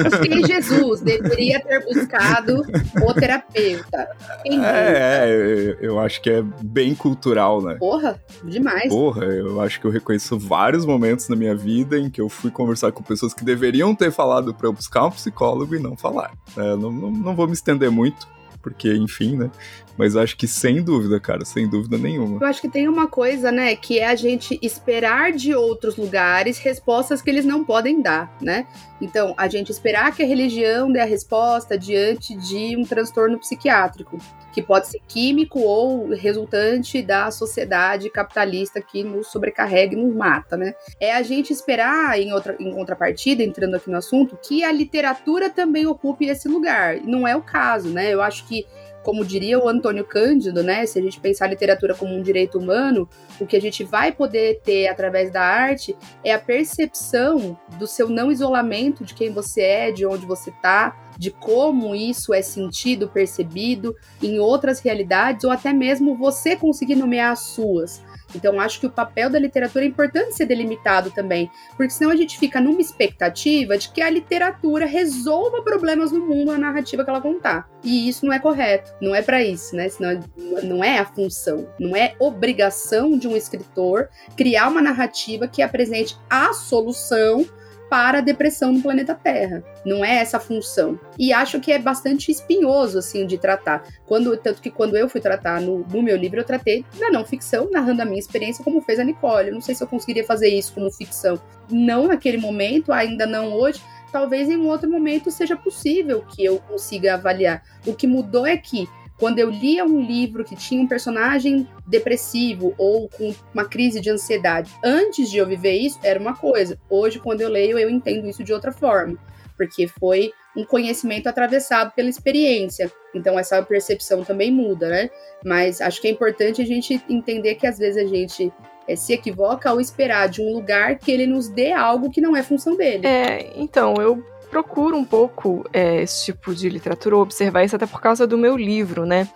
Busquei 0.03 0.43
Jesus, 0.45 1.01
deveria 1.01 1.59
ter 1.61 1.83
buscado 1.85 2.61
o 3.01 3.13
terapeuta. 3.13 4.07
É, 4.45 4.53
é, 4.53 5.77
eu 5.81 5.99
acho 5.99 6.21
que 6.21 6.29
é 6.29 6.43
bem 6.61 6.93
cultural, 6.93 7.61
né? 7.61 7.75
Porra, 7.75 8.19
demais. 8.43 8.89
Porra, 8.89 9.25
eu 9.25 9.61
acho 9.61 9.79
que 9.79 9.87
eu 9.87 9.91
reconheço 9.91 10.37
vários 10.37 10.85
momentos 10.85 11.27
na 11.29 11.35
minha 11.35 11.55
vida 11.55 11.97
em 11.97 12.09
que 12.09 12.21
eu 12.21 12.29
fui 12.29 12.51
conversar 12.51 12.91
com 12.91 13.03
pessoas 13.03 13.33
que 13.33 13.43
deveriam 13.43 13.95
ter 13.95 14.11
falado 14.11 14.53
para 14.53 14.67
eu 14.67 14.73
buscar 14.73 15.05
um 15.05 15.11
psicólogo 15.11 15.75
e 15.75 15.79
não 15.79 15.95
falar. 15.95 16.31
É, 16.57 16.75
não, 16.75 16.91
não, 16.91 17.11
não 17.11 17.35
vou 17.35 17.47
me 17.47 17.53
estender 17.53 17.89
muito, 17.89 18.27
porque, 18.61 18.93
enfim, 18.95 19.37
né? 19.37 19.49
Mas 19.97 20.15
acho 20.15 20.35
que 20.37 20.47
sem 20.47 20.81
dúvida, 20.83 21.19
cara, 21.19 21.45
sem 21.45 21.67
dúvida 21.67 21.97
nenhuma. 21.97 22.39
Eu 22.41 22.47
acho 22.47 22.61
que 22.61 22.69
tem 22.69 22.87
uma 22.87 23.07
coisa, 23.07 23.51
né, 23.51 23.75
que 23.75 23.99
é 23.99 24.07
a 24.07 24.15
gente 24.15 24.57
esperar 24.61 25.31
de 25.31 25.53
outros 25.53 25.95
lugares 25.95 26.57
respostas 26.57 27.21
que 27.21 27.29
eles 27.29 27.45
não 27.45 27.63
podem 27.63 28.01
dar, 28.01 28.35
né? 28.41 28.65
Então, 28.99 29.33
a 29.37 29.47
gente 29.47 29.69
esperar 29.69 30.15
que 30.15 30.23
a 30.23 30.25
religião 30.25 30.91
dê 30.91 30.99
a 30.99 31.05
resposta 31.05 31.77
diante 31.77 32.35
de 32.35 32.77
um 32.77 32.83
transtorno 32.83 33.37
psiquiátrico, 33.37 34.17
que 34.53 34.61
pode 34.61 34.87
ser 34.87 35.01
químico 35.07 35.59
ou 35.59 36.09
resultante 36.09 37.01
da 37.01 37.29
sociedade 37.29 38.09
capitalista 38.09 38.79
que 38.79 39.03
nos 39.03 39.27
sobrecarrega 39.27 39.93
e 39.93 39.97
nos 39.97 40.15
mata, 40.15 40.55
né? 40.55 40.73
É 40.99 41.13
a 41.13 41.21
gente 41.21 41.51
esperar, 41.51 42.17
em, 42.19 42.31
outra, 42.31 42.55
em 42.59 42.71
contrapartida, 42.71 43.43
entrando 43.43 43.75
aqui 43.75 43.89
no 43.89 43.97
assunto, 43.97 44.37
que 44.41 44.63
a 44.63 44.71
literatura 44.71 45.49
também 45.49 45.85
ocupe 45.85 46.25
esse 46.25 46.47
lugar. 46.47 46.97
Não 47.03 47.27
é 47.27 47.35
o 47.35 47.41
caso, 47.41 47.89
né? 47.89 48.13
Eu 48.13 48.21
acho 48.21 48.47
que 48.47 48.65
como 49.03 49.25
diria 49.25 49.59
o 49.59 49.67
Antônio 49.67 50.05
Cândido, 50.05 50.63
né? 50.63 50.85
Se 50.85 50.97
a 50.97 51.01
gente 51.01 51.19
pensar 51.19 51.45
a 51.45 51.49
literatura 51.49 51.93
como 51.93 52.15
um 52.15 52.21
direito 52.21 52.57
humano, 52.57 53.07
o 53.39 53.45
que 53.45 53.55
a 53.55 53.61
gente 53.61 53.83
vai 53.83 54.11
poder 54.11 54.61
ter 54.63 54.87
através 54.87 55.31
da 55.31 55.41
arte 55.41 55.95
é 56.23 56.33
a 56.33 56.39
percepção 56.39 57.57
do 57.77 57.85
seu 57.85 58.09
não 58.09 58.31
isolamento 58.31 59.03
de 59.03 59.13
quem 59.13 59.31
você 59.31 59.61
é, 59.61 59.91
de 59.91 60.05
onde 60.05 60.25
você 60.25 60.49
está, 60.49 60.97
de 61.17 61.31
como 61.31 61.93
isso 61.93 62.33
é 62.33 62.41
sentido, 62.41 63.07
percebido 63.07 63.95
em 64.21 64.39
outras 64.39 64.79
realidades, 64.79 65.43
ou 65.43 65.51
até 65.51 65.73
mesmo 65.73 66.17
você 66.17 66.55
conseguir 66.55 66.95
nomear 66.95 67.31
as 67.31 67.41
suas. 67.41 68.01
Então, 68.35 68.59
acho 68.59 68.79
que 68.79 68.85
o 68.87 68.91
papel 68.91 69.29
da 69.29 69.39
literatura 69.39 69.85
é 69.85 69.87
importante 69.87 70.35
ser 70.35 70.45
delimitado 70.45 71.11
também, 71.11 71.49
porque 71.75 71.91
senão 71.91 72.11
a 72.11 72.15
gente 72.15 72.37
fica 72.37 72.59
numa 72.59 72.81
expectativa 72.81 73.77
de 73.77 73.89
que 73.89 74.01
a 74.01 74.09
literatura 74.09 74.85
resolva 74.85 75.61
problemas 75.61 76.11
no 76.11 76.25
mundo, 76.25 76.51
a 76.51 76.57
narrativa 76.57 77.03
que 77.03 77.09
ela 77.09 77.21
contar. 77.21 77.69
E 77.83 78.07
isso 78.07 78.25
não 78.25 78.33
é 78.33 78.39
correto, 78.39 78.93
não 79.01 79.13
é 79.13 79.21
para 79.21 79.43
isso, 79.43 79.75
né? 79.75 79.89
Senão 79.89 80.19
não 80.63 80.83
é 80.83 80.99
a 80.99 81.05
função, 81.05 81.67
não 81.79 81.95
é 81.95 82.15
obrigação 82.19 83.17
de 83.17 83.27
um 83.27 83.35
escritor 83.35 84.09
criar 84.35 84.69
uma 84.69 84.81
narrativa 84.81 85.47
que 85.47 85.61
apresente 85.61 86.17
a 86.29 86.53
solução 86.53 87.45
para 87.93 88.17
a 88.17 88.21
depressão 88.21 88.73
no 88.73 88.81
planeta 88.81 89.13
Terra. 89.13 89.63
Não 89.85 90.03
é 90.03 90.15
essa 90.15 90.37
a 90.37 90.39
função. 90.39 90.99
E 91.15 91.31
acho 91.31 91.59
que 91.59 91.71
é 91.71 91.77
bastante 91.77 92.31
espinhoso, 92.31 92.97
assim, 92.97 93.27
de 93.27 93.37
tratar. 93.37 93.83
Quando, 94.07 94.35
tanto 94.35 94.63
que 94.63 94.71
quando 94.71 94.97
eu 94.97 95.07
fui 95.07 95.21
tratar 95.21 95.61
no, 95.61 95.85
no 95.87 96.01
meu 96.01 96.17
livro, 96.17 96.39
eu 96.39 96.43
tratei 96.43 96.83
na 96.99 97.11
não 97.11 97.23
ficção, 97.23 97.69
narrando 97.69 98.01
a 98.01 98.05
minha 98.05 98.17
experiência, 98.17 98.63
como 98.63 98.81
fez 98.81 98.97
a 98.97 99.03
Nicole. 99.03 99.49
Eu 99.49 99.53
não 99.53 99.61
sei 99.61 99.75
se 99.75 99.83
eu 99.83 99.87
conseguiria 99.87 100.25
fazer 100.25 100.47
isso 100.47 100.73
como 100.73 100.91
ficção. 100.91 101.39
Não 101.69 102.07
naquele 102.07 102.37
momento, 102.37 102.91
ainda 102.91 103.27
não 103.27 103.53
hoje. 103.53 103.79
Talvez 104.11 104.49
em 104.49 104.57
um 104.57 104.69
outro 104.69 104.89
momento 104.89 105.29
seja 105.29 105.55
possível 105.55 106.25
que 106.35 106.43
eu 106.43 106.57
consiga 106.67 107.13
avaliar. 107.13 107.61
O 107.85 107.93
que 107.93 108.07
mudou 108.07 108.47
é 108.47 108.57
que 108.57 108.89
quando 109.23 109.39
eu 109.39 109.49
lia 109.49 109.85
um 109.85 110.01
livro 110.01 110.43
que 110.43 110.53
tinha 110.53 110.83
um 110.83 110.85
personagem 110.85 111.65
depressivo 111.87 112.75
ou 112.77 113.07
com 113.07 113.33
uma 113.53 113.63
crise 113.63 114.01
de 114.01 114.09
ansiedade, 114.09 114.69
antes 114.83 115.31
de 115.31 115.37
eu 115.37 115.47
viver 115.47 115.77
isso, 115.77 115.97
era 116.03 116.19
uma 116.19 116.35
coisa. 116.35 116.77
Hoje, 116.89 117.19
quando 117.19 117.39
eu 117.39 117.47
leio, 117.47 117.79
eu 117.79 117.89
entendo 117.89 118.27
isso 118.27 118.43
de 118.43 118.51
outra 118.51 118.73
forma, 118.73 119.17
porque 119.55 119.87
foi 119.87 120.33
um 120.57 120.65
conhecimento 120.65 121.27
atravessado 121.27 121.93
pela 121.95 122.09
experiência. 122.09 122.91
Então, 123.15 123.39
essa 123.39 123.63
percepção 123.63 124.25
também 124.25 124.51
muda, 124.51 124.89
né? 124.89 125.09
Mas 125.41 125.79
acho 125.79 126.01
que 126.01 126.07
é 126.09 126.11
importante 126.11 126.61
a 126.61 126.65
gente 126.65 127.01
entender 127.07 127.55
que 127.55 127.65
às 127.65 127.77
vezes 127.77 128.03
a 128.03 128.05
gente 128.05 128.51
é, 128.85 128.97
se 128.97 129.13
equivoca 129.13 129.69
ao 129.69 129.79
esperar 129.79 130.27
de 130.27 130.41
um 130.41 130.51
lugar 130.51 130.99
que 130.99 131.09
ele 131.09 131.25
nos 131.25 131.47
dê 131.47 131.71
algo 131.71 132.11
que 132.11 132.19
não 132.19 132.35
é 132.35 132.43
função 132.43 132.75
dele. 132.75 133.07
É, 133.07 133.53
então, 133.55 133.93
eu 134.01 134.21
procuro 134.53 134.95
um 134.95 135.03
pouco 135.03 135.65
é, 135.73 136.03
esse 136.03 136.25
tipo 136.25 136.53
de 136.53 136.69
literatura, 136.69 137.17
observar 137.17 137.63
isso 137.63 137.75
até 137.75 137.87
por 137.87 137.99
causa 137.99 138.27
do 138.27 138.37
meu 138.37 138.55
livro, 138.55 139.03
né? 139.03 139.27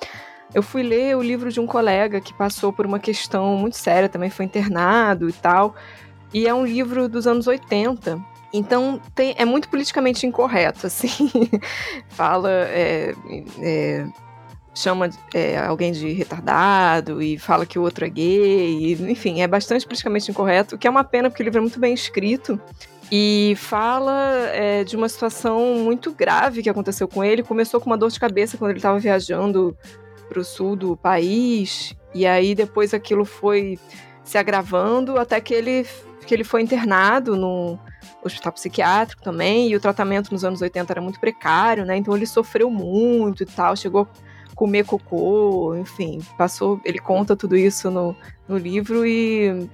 Eu 0.54 0.62
fui 0.62 0.84
ler 0.84 1.18
o 1.18 1.24
livro 1.24 1.52
de 1.52 1.60
um 1.60 1.66
colega 1.66 2.22
que 2.22 2.32
passou 2.36 2.72
por 2.72 2.86
uma 2.86 3.00
questão 3.00 3.58
muito 3.58 3.78
séria, 3.78 4.08
também 4.08 4.30
foi 4.30 4.46
internado 4.46 5.28
e 5.28 5.34
tal. 5.34 5.76
E 6.32 6.48
é 6.48 6.54
um 6.54 6.64
livro 6.64 7.10
dos 7.10 7.26
anos 7.26 7.48
80. 7.48 8.24
Então 8.54 9.02
tem, 9.16 9.34
é 9.40 9.44
muito 9.44 9.70
politicamente 9.70 10.28
incorreto, 10.28 10.86
assim. 10.88 11.32
Fala. 12.10 12.52
É, 12.52 13.16
é, 13.60 14.08
chama 14.76 15.10
é, 15.34 15.58
alguém 15.58 15.92
de 15.92 16.12
retardado 16.12 17.20
e 17.24 17.40
fala 17.40 17.66
que 17.66 17.80
o 17.80 17.82
outro 17.82 18.06
é 18.06 18.10
gay. 18.10 18.94
E, 18.94 19.12
enfim, 19.12 19.42
é 19.42 19.48
bastante 19.48 19.84
politicamente 19.84 20.30
incorreto, 20.30 20.76
o 20.76 20.78
que 20.78 20.86
é 20.86 20.90
uma 20.92 21.04
pena 21.04 21.28
porque 21.28 21.42
o 21.42 21.46
livro 21.46 21.58
é 21.58 21.62
muito 21.62 21.80
bem 21.80 21.96
escrito. 21.96 22.62
E 23.12 23.56
fala 23.58 24.50
é, 24.52 24.84
de 24.84 24.96
uma 24.98 25.08
situação 25.08 25.76
muito 25.76 26.12
grave 26.12 26.62
que 26.62 26.70
aconteceu 26.70 27.08
com 27.08 27.24
ele. 27.24 27.42
Começou 27.42 27.80
com 27.80 27.90
uma 27.90 27.98
dor 27.98 28.10
de 28.10 28.20
cabeça 28.20 28.58
quando 28.58 28.72
ele 28.72 28.80
estava 28.80 29.00
viajando 29.00 29.78
para 30.28 30.40
o 30.40 30.44
sul 30.44 30.76
do 30.76 30.98
país. 30.98 31.96
E 32.14 32.26
aí 32.26 32.54
depois 32.54 32.94
aquilo 32.94 33.24
foi 33.24 33.80
se 34.24 34.38
agravando 34.38 35.18
até 35.18 35.40
que 35.40 35.54
ele, 35.54 35.86
que 36.26 36.34
ele 36.34 36.44
foi 36.44 36.62
internado 36.62 37.38
no 37.38 37.80
hospital 38.22 38.52
psiquiátrico 38.52 39.24
também. 39.24 39.70
E 39.70 39.76
o 39.76 39.80
tratamento 39.80 40.32
nos 40.32 40.44
anos 40.44 40.62
80 40.62 40.92
era 40.92 41.02
muito 41.02 41.20
precário, 41.20 41.86
né? 41.86 41.96
Então 41.96 42.16
ele 42.16 42.26
sofreu 42.26 42.70
muito 42.70 43.44
e 43.44 43.46
tal. 43.46 43.74
Chegou 43.78 44.02
a 44.02 44.56
comer 44.56 44.86
cocô, 44.86 45.76
enfim. 45.76 46.20
Passou. 46.38 46.82
Ele 46.84 47.00
conta 47.00 47.38
tudo 47.38 47.56
isso 47.56 47.90
no, 47.90 48.14
no 48.50 48.58
livro 48.58 49.06
e 49.06 49.70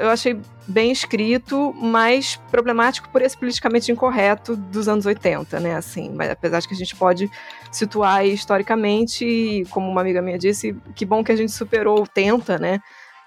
eu 0.00 0.10
achei 0.10 0.40
bem 0.66 0.90
escrito, 0.92 1.72
mas 1.74 2.36
problemático 2.50 3.08
por 3.08 3.22
esse 3.22 3.36
politicamente 3.36 3.90
incorreto 3.90 4.56
dos 4.56 4.88
anos 4.88 5.06
80, 5.06 5.60
né? 5.60 5.74
Assim, 5.74 6.10
mas 6.10 6.30
apesar 6.30 6.60
de 6.60 6.68
que 6.68 6.74
a 6.74 6.76
gente 6.76 6.94
pode 6.96 7.30
situar 7.70 8.26
historicamente, 8.26 9.64
como 9.70 9.88
uma 9.88 10.00
amiga 10.00 10.20
minha 10.20 10.38
disse, 10.38 10.76
que 10.94 11.04
bom 11.04 11.22
que 11.22 11.32
a 11.32 11.36
gente 11.36 11.52
superou, 11.52 12.06
tenta, 12.06 12.58
né? 12.58 12.80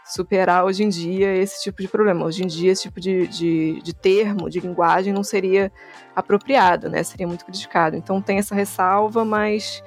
Superar 0.05 0.65
hoje 0.65 0.83
em 0.83 0.89
dia 0.89 1.35
esse 1.35 1.63
tipo 1.63 1.81
de 1.81 1.87
problema. 1.87 2.25
Hoje 2.25 2.43
em 2.43 2.47
dia, 2.47 2.71
esse 2.71 2.83
tipo 2.83 2.99
de, 2.99 3.27
de, 3.27 3.81
de 3.81 3.93
termo, 3.93 4.49
de 4.49 4.59
linguagem, 4.59 5.13
não 5.13 5.23
seria 5.23 5.71
apropriado, 6.15 6.89
né? 6.89 7.01
Seria 7.03 7.27
muito 7.27 7.45
criticado. 7.45 7.95
Então 7.95 8.21
tem 8.21 8.37
essa 8.37 8.53
ressalva, 8.53 9.23
mas 9.23 9.81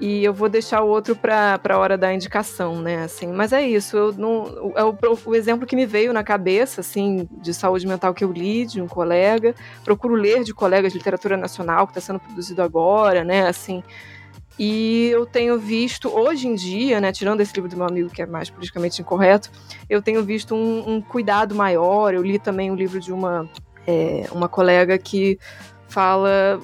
e 0.00 0.24
eu 0.24 0.32
vou 0.32 0.48
deixar 0.48 0.82
o 0.82 0.88
outro 0.88 1.16
para 1.16 1.60
a 1.68 1.78
hora 1.78 1.98
da 1.98 2.14
indicação, 2.14 2.80
né? 2.80 3.02
Assim, 3.02 3.26
mas 3.26 3.52
é 3.52 3.62
isso. 3.62 3.96
Eu 3.96 4.12
não, 4.12 4.72
é 4.76 4.84
o, 4.84 4.96
o, 5.26 5.34
exemplo 5.34 5.66
que 5.66 5.74
me 5.74 5.86
veio 5.86 6.12
na 6.12 6.22
cabeça, 6.22 6.82
assim, 6.82 7.28
de 7.42 7.52
saúde 7.52 7.86
mental 7.86 8.14
que 8.14 8.22
eu 8.22 8.30
li 8.30 8.64
de 8.64 8.80
um 8.80 8.86
colega. 8.86 9.54
Procuro 9.84 10.14
ler 10.14 10.44
de 10.44 10.54
colegas 10.54 10.92
de 10.92 10.98
literatura 10.98 11.36
nacional 11.36 11.86
que 11.86 11.90
está 11.90 12.00
sendo 12.00 12.20
produzido 12.20 12.62
agora, 12.62 13.24
né? 13.24 13.48
Assim. 13.48 13.82
E 14.56 15.08
eu 15.12 15.26
tenho 15.26 15.58
visto, 15.58 16.08
hoje 16.08 16.48
em 16.48 16.54
dia, 16.54 17.00
né, 17.00 17.12
tirando 17.12 17.40
esse 17.40 17.54
livro 17.54 17.70
do 17.70 17.76
meu 17.76 17.86
amigo 17.86 18.10
que 18.10 18.22
é 18.22 18.26
mais 18.26 18.50
politicamente 18.50 19.00
incorreto, 19.00 19.50
eu 19.88 20.02
tenho 20.02 20.22
visto 20.24 20.54
um, 20.54 20.94
um 20.94 21.00
cuidado 21.00 21.54
maior. 21.54 22.14
Eu 22.14 22.22
li 22.22 22.38
também 22.38 22.70
o 22.70 22.74
um 22.74 22.76
livro 22.76 23.00
de 23.00 23.12
uma, 23.12 23.48
é, 23.86 24.26
uma 24.32 24.48
colega 24.48 24.96
que 24.96 25.38
fala 25.88 26.60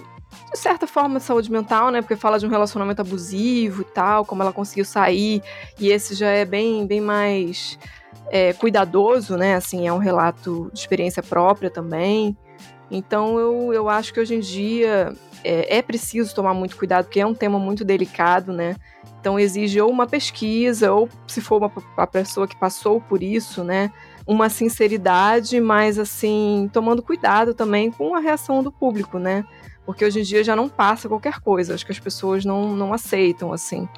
de 0.52 0.58
certa 0.58 0.86
forma, 0.86 1.20
saúde 1.20 1.50
mental, 1.50 1.90
né? 1.90 2.00
Porque 2.00 2.16
fala 2.16 2.38
de 2.38 2.46
um 2.46 2.50
relacionamento 2.50 3.00
abusivo 3.00 3.82
e 3.82 3.84
tal, 3.84 4.24
como 4.24 4.42
ela 4.42 4.52
conseguiu 4.52 4.84
sair, 4.84 5.42
e 5.78 5.90
esse 5.90 6.14
já 6.14 6.28
é 6.28 6.44
bem, 6.44 6.86
bem 6.86 7.00
mais 7.00 7.78
é, 8.30 8.52
cuidadoso, 8.52 9.36
né? 9.36 9.54
Assim, 9.54 9.86
é 9.86 9.92
um 9.92 9.98
relato 9.98 10.70
de 10.72 10.80
experiência 10.80 11.22
própria 11.22 11.70
também. 11.70 12.36
Então, 12.90 13.38
eu, 13.38 13.72
eu 13.72 13.88
acho 13.88 14.12
que 14.12 14.20
hoje 14.20 14.34
em 14.34 14.40
dia 14.40 15.14
é, 15.42 15.78
é 15.78 15.82
preciso 15.82 16.34
tomar 16.34 16.54
muito 16.54 16.76
cuidado, 16.76 17.06
porque 17.06 17.20
é 17.20 17.26
um 17.26 17.34
tema 17.34 17.58
muito 17.58 17.84
delicado, 17.84 18.52
né? 18.52 18.76
Então, 19.20 19.38
exige 19.38 19.80
ou 19.80 19.90
uma 19.90 20.06
pesquisa, 20.06 20.92
ou 20.92 21.08
se 21.26 21.40
for 21.40 21.58
uma, 21.58 21.72
uma 21.96 22.06
pessoa 22.06 22.46
que 22.46 22.56
passou 22.56 23.00
por 23.00 23.22
isso, 23.22 23.64
né? 23.64 23.90
Uma 24.26 24.48
sinceridade, 24.48 25.60
mas 25.60 25.98
assim, 25.98 26.68
tomando 26.72 27.02
cuidado 27.02 27.54
também 27.54 27.90
com 27.90 28.14
a 28.14 28.20
reação 28.20 28.62
do 28.62 28.70
público, 28.70 29.18
né? 29.18 29.44
Porque 29.84 30.04
hoje 30.04 30.20
em 30.20 30.22
dia 30.22 30.42
já 30.42 30.56
não 30.56 30.68
passa 30.68 31.08
qualquer 31.08 31.40
coisa, 31.40 31.74
acho 31.74 31.84
que 31.84 31.92
as 31.92 31.98
pessoas 31.98 32.44
não, 32.44 32.74
não 32.74 32.92
aceitam, 32.92 33.52
assim. 33.52 33.88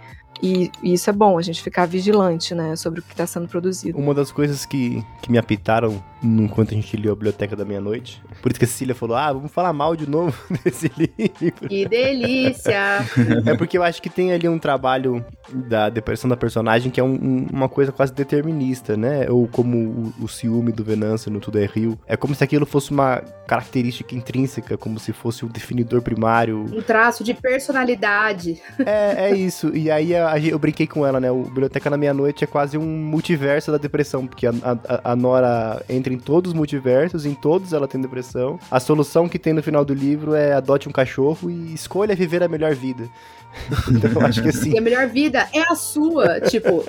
E, 0.43 0.71
e, 0.83 0.95
isso 0.95 1.09
é 1.11 1.12
bom, 1.12 1.38
a 1.38 1.43
gente 1.43 1.62
ficar 1.62 1.87
vigilante, 1.87 2.55
né, 2.55 2.76
sobre 2.76 3.00
o 3.00 3.02
que 3.02 3.12
está 3.12 3.26
sendo 3.26 3.49
produzido. 3.49 3.99
Uma 3.99 4.14
das 4.14 4.31
coisas 4.31 4.66
que, 4.66 5.05
que 5.23 5.31
me 5.31 5.38
apitaram 5.38 6.02
enquanto 6.23 6.73
a 6.73 6.75
gente 6.75 6.97
lia 6.97 7.12
a 7.12 7.14
Biblioteca 7.14 7.55
da 7.55 7.64
Meia-Noite, 7.64 8.23
por 8.43 8.50
isso 8.50 8.59
que 8.59 8.64
a 8.64 8.69
Cecília 8.69 8.95
falou, 8.95 9.16
ah, 9.16 9.33
vamos 9.33 9.52
falar 9.52 9.73
mal 9.73 9.95
de 9.95 10.09
novo 10.09 10.37
desse 10.64 10.90
livro. 10.97 11.69
Que 11.69 11.87
delícia! 11.87 13.05
é 13.47 13.55
porque 13.57 13.78
eu 13.78 13.83
acho 13.83 14.00
que 14.02 14.11
tem 14.11 14.33
ali 14.33 14.49
um 14.49 14.59
trabalho 14.59 15.25
da 15.52 15.88
depressão 15.88 16.28
da 16.28 16.37
personagem 16.37 16.90
que 16.90 17.00
é 17.00 17.05
um, 17.05 17.47
uma 17.52 17.69
coisa 17.69 17.93
quase 17.93 18.12
determinista, 18.12 18.97
né? 18.97 19.31
Ou 19.31 19.47
como 19.47 20.12
o, 20.19 20.25
o 20.25 20.28
ciúme 20.28 20.73
do 20.73 20.83
Venâncio 20.83 21.31
no 21.31 21.40
Tudo 21.40 21.59
é 21.59 21.66
Rio. 21.66 21.99
É 22.07 22.16
como 22.16 22.35
se 22.35 22.43
aquilo 22.43 22.66
fosse 22.66 22.90
uma 22.90 23.23
característica 23.47 24.14
intrínseca, 24.14 24.76
como 24.76 24.99
se 24.99 25.12
fosse 25.12 25.45
um 25.45 25.49
definidor 25.49 26.02
primário. 26.02 26.64
Um 26.73 26.83
traço 26.83 27.23
de 27.23 27.35
personalidade. 27.35 28.61
É, 28.78 29.31
é 29.31 29.37
isso. 29.37 29.75
E 29.75 29.90
aí 29.90 30.14
eu 30.50 30.59
brinquei 30.59 30.87
com 30.87 31.06
ela, 31.06 31.21
né? 31.21 31.30
O 31.30 31.42
Biblioteca 31.42 31.90
na 31.90 31.97
Meia-Noite 31.97 32.45
é 32.45 32.47
quase 32.47 32.76
um 32.76 32.87
multiverso 32.87 33.71
da 33.71 33.78
depressão, 33.78 34.26
porque 34.26 34.47
a, 34.47 34.52
a, 34.62 35.12
a 35.12 35.16
Nora 35.16 35.83
entra 35.88 36.12
em 36.12 36.18
todos 36.18 36.52
os 36.52 36.56
multiversos, 36.56 37.26
em 37.26 37.35
todos 37.35 37.73
ela 37.73 37.88
tem 37.88 38.00
depressão. 38.00 38.59
A 38.71 38.80
solução 38.80 39.28
que 39.28 39.38
tem 39.38 39.52
no 39.52 39.62
final 39.62 39.85
do 39.85 39.95
livro 39.95 40.35
é 40.35 40.52
adote 40.52 40.88
um 40.88 40.92
cachorro 40.92 41.50
e 41.50 41.75
escolha 41.75 42.14
viver 42.14 42.42
a 42.42 42.49
melhor 42.49 42.75
vida. 42.75 43.09
então 43.90 44.11
eu 44.12 44.26
acho 44.26 44.42
que 44.42 44.49
assim. 44.49 44.73
E 44.73 44.78
a 44.78 44.80
melhor 44.80 45.09
vida 45.09 45.49
é 45.52 45.61
a 45.61 45.75
sua. 45.75 46.40
tipo, 46.40 46.85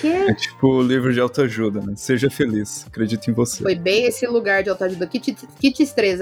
que 0.00 0.06
é 0.06 0.34
tipo 0.34 0.66
o 0.66 0.82
livro 0.82 1.12
de 1.12 1.20
autoajuda, 1.20 1.80
né? 1.80 1.94
Seja 1.96 2.30
feliz, 2.30 2.86
acredite 2.86 3.30
em 3.30 3.34
você. 3.34 3.62
Foi 3.62 3.74
bem 3.74 4.06
esse 4.06 4.26
lugar 4.26 4.62
de 4.62 4.70
autoajuda. 4.70 5.06
Que 5.06 5.18
te, 5.18 5.32
que 5.32 5.72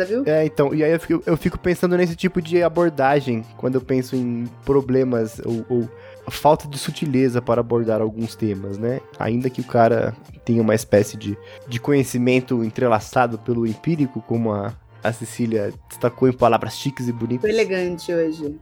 viu? 0.06 0.22
É, 0.26 0.44
então, 0.44 0.74
e 0.74 0.82
aí 0.82 0.92
eu 0.92 1.00
fico, 1.00 1.22
eu 1.26 1.36
fico 1.36 1.58
pensando 1.58 1.96
nesse 1.96 2.16
tipo 2.16 2.40
de 2.40 2.62
abordagem 2.62 3.44
quando 3.56 3.74
eu 3.74 3.80
penso 3.80 4.16
em 4.16 4.48
problemas 4.64 5.40
ou, 5.44 5.64
ou 5.68 5.90
falta 6.30 6.68
de 6.68 6.78
sutileza 6.78 7.40
para 7.40 7.60
abordar 7.60 8.00
alguns 8.00 8.34
temas, 8.34 8.78
né? 8.78 9.00
Ainda 9.18 9.50
que 9.50 9.60
o 9.60 9.64
cara 9.64 10.14
tenha 10.44 10.62
uma 10.62 10.74
espécie 10.74 11.16
de, 11.16 11.36
de 11.66 11.78
conhecimento 11.78 12.64
entrelaçado 12.64 13.38
pelo 13.38 13.66
empírico, 13.66 14.22
como 14.22 14.52
a, 14.52 14.74
a 15.02 15.12
Cecília 15.12 15.72
destacou 15.88 16.28
em 16.28 16.32
palavras 16.32 16.76
chiques 16.76 17.08
e 17.08 17.12
bonitas. 17.12 17.42
Foi 17.42 17.50
elegante 17.50 18.12
hoje. 18.12 18.56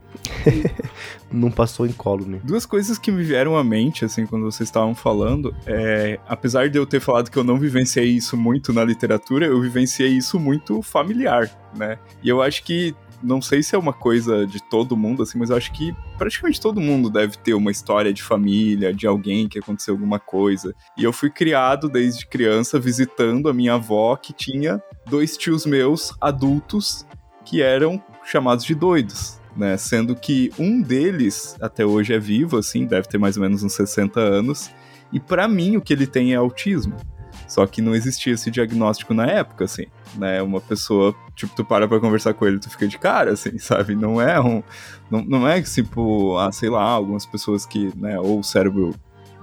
Não 1.31 1.51
passou 1.51 1.85
em 1.85 1.95
né? 2.25 2.39
Duas 2.43 2.65
coisas 2.65 2.97
que 2.97 3.11
me 3.11 3.23
vieram 3.23 3.57
à 3.57 3.63
mente, 3.63 4.05
assim, 4.05 4.25
quando 4.25 4.43
vocês 4.43 4.67
estavam 4.67 4.95
falando, 4.95 5.55
é, 5.65 6.19
apesar 6.27 6.69
de 6.69 6.77
eu 6.77 6.85
ter 6.85 6.99
falado 6.99 7.29
que 7.29 7.37
eu 7.37 7.43
não 7.43 7.57
vivenciei 7.57 8.05
isso 8.05 8.37
muito 8.37 8.71
na 8.71 8.83
literatura, 8.83 9.45
eu 9.45 9.59
vivenciei 9.59 10.09
isso 10.09 10.39
muito 10.39 10.81
familiar, 10.81 11.49
né? 11.75 11.97
E 12.23 12.29
eu 12.29 12.41
acho 12.41 12.63
que 12.63 12.95
não 13.21 13.41
sei 13.41 13.63
se 13.63 13.75
é 13.75 13.77
uma 13.77 13.93
coisa 13.93 14.45
de 14.45 14.61
todo 14.61 14.97
mundo, 14.97 15.23
assim, 15.23 15.37
mas 15.37 15.49
eu 15.49 15.57
acho 15.57 15.71
que 15.71 15.95
praticamente 16.17 16.61
todo 16.61 16.79
mundo 16.79 17.09
deve 17.09 17.37
ter 17.37 17.53
uma 17.53 17.71
história 17.71 18.13
de 18.13 18.21
família, 18.21 18.93
de 18.93 19.07
alguém 19.07 19.47
que 19.47 19.59
aconteceu 19.59 19.93
alguma 19.93 20.19
coisa. 20.19 20.73
E 20.97 21.03
eu 21.03 21.11
fui 21.11 21.29
criado 21.29 21.89
desde 21.89 22.25
criança 22.25 22.79
visitando 22.79 23.49
a 23.49 23.53
minha 23.53 23.73
avó, 23.73 24.15
que 24.15 24.33
tinha 24.33 24.81
dois 25.07 25.37
tios 25.37 25.65
meus 25.65 26.13
adultos 26.21 27.05
que 27.43 27.61
eram 27.61 28.01
chamados 28.23 28.65
de 28.65 28.75
doidos. 28.75 29.37
Né, 29.55 29.75
sendo 29.75 30.15
que 30.15 30.51
um 30.59 30.79
deles 30.83 31.55
até 31.59 31.83
hoje 31.83 32.13
é 32.13 32.19
vivo, 32.19 32.57
assim, 32.57 32.85
deve 32.85 33.07
ter 33.07 33.17
mais 33.17 33.37
ou 33.37 33.41
menos 33.41 33.63
uns 33.63 33.73
60 33.73 34.19
anos, 34.19 34.69
e 35.11 35.19
para 35.19 35.47
mim 35.47 35.77
o 35.77 35.81
que 35.81 35.93
ele 35.93 36.05
tem 36.05 36.33
é 36.33 36.35
autismo. 36.35 36.95
Só 37.47 37.65
que 37.65 37.81
não 37.81 37.95
existia 37.95 38.33
esse 38.33 38.51
diagnóstico 38.51 39.13
na 39.13 39.25
época, 39.25 39.65
assim, 39.65 39.85
né? 40.15 40.41
Uma 40.41 40.61
pessoa, 40.61 41.15
tipo, 41.37 41.55
tu 41.55 41.63
para 41.63 41.87
pra 41.87 41.99
conversar 41.99 42.33
com 42.33 42.45
ele, 42.45 42.59
tu 42.59 42.69
fica 42.69 42.87
de 42.87 42.97
cara, 42.97 43.31
assim, 43.31 43.57
sabe? 43.59 43.95
Não 43.95 44.19
é 44.19 44.41
um. 44.41 44.63
Não, 45.09 45.23
não 45.23 45.47
é 45.47 45.61
tipo, 45.61 46.37
ah, 46.37 46.51
sei 46.51 46.69
lá, 46.69 46.83
algumas 46.83 47.25
pessoas 47.25 47.65
que, 47.65 47.93
né, 47.95 48.19
ou 48.19 48.39
o 48.39 48.43
cérebro 48.43 48.93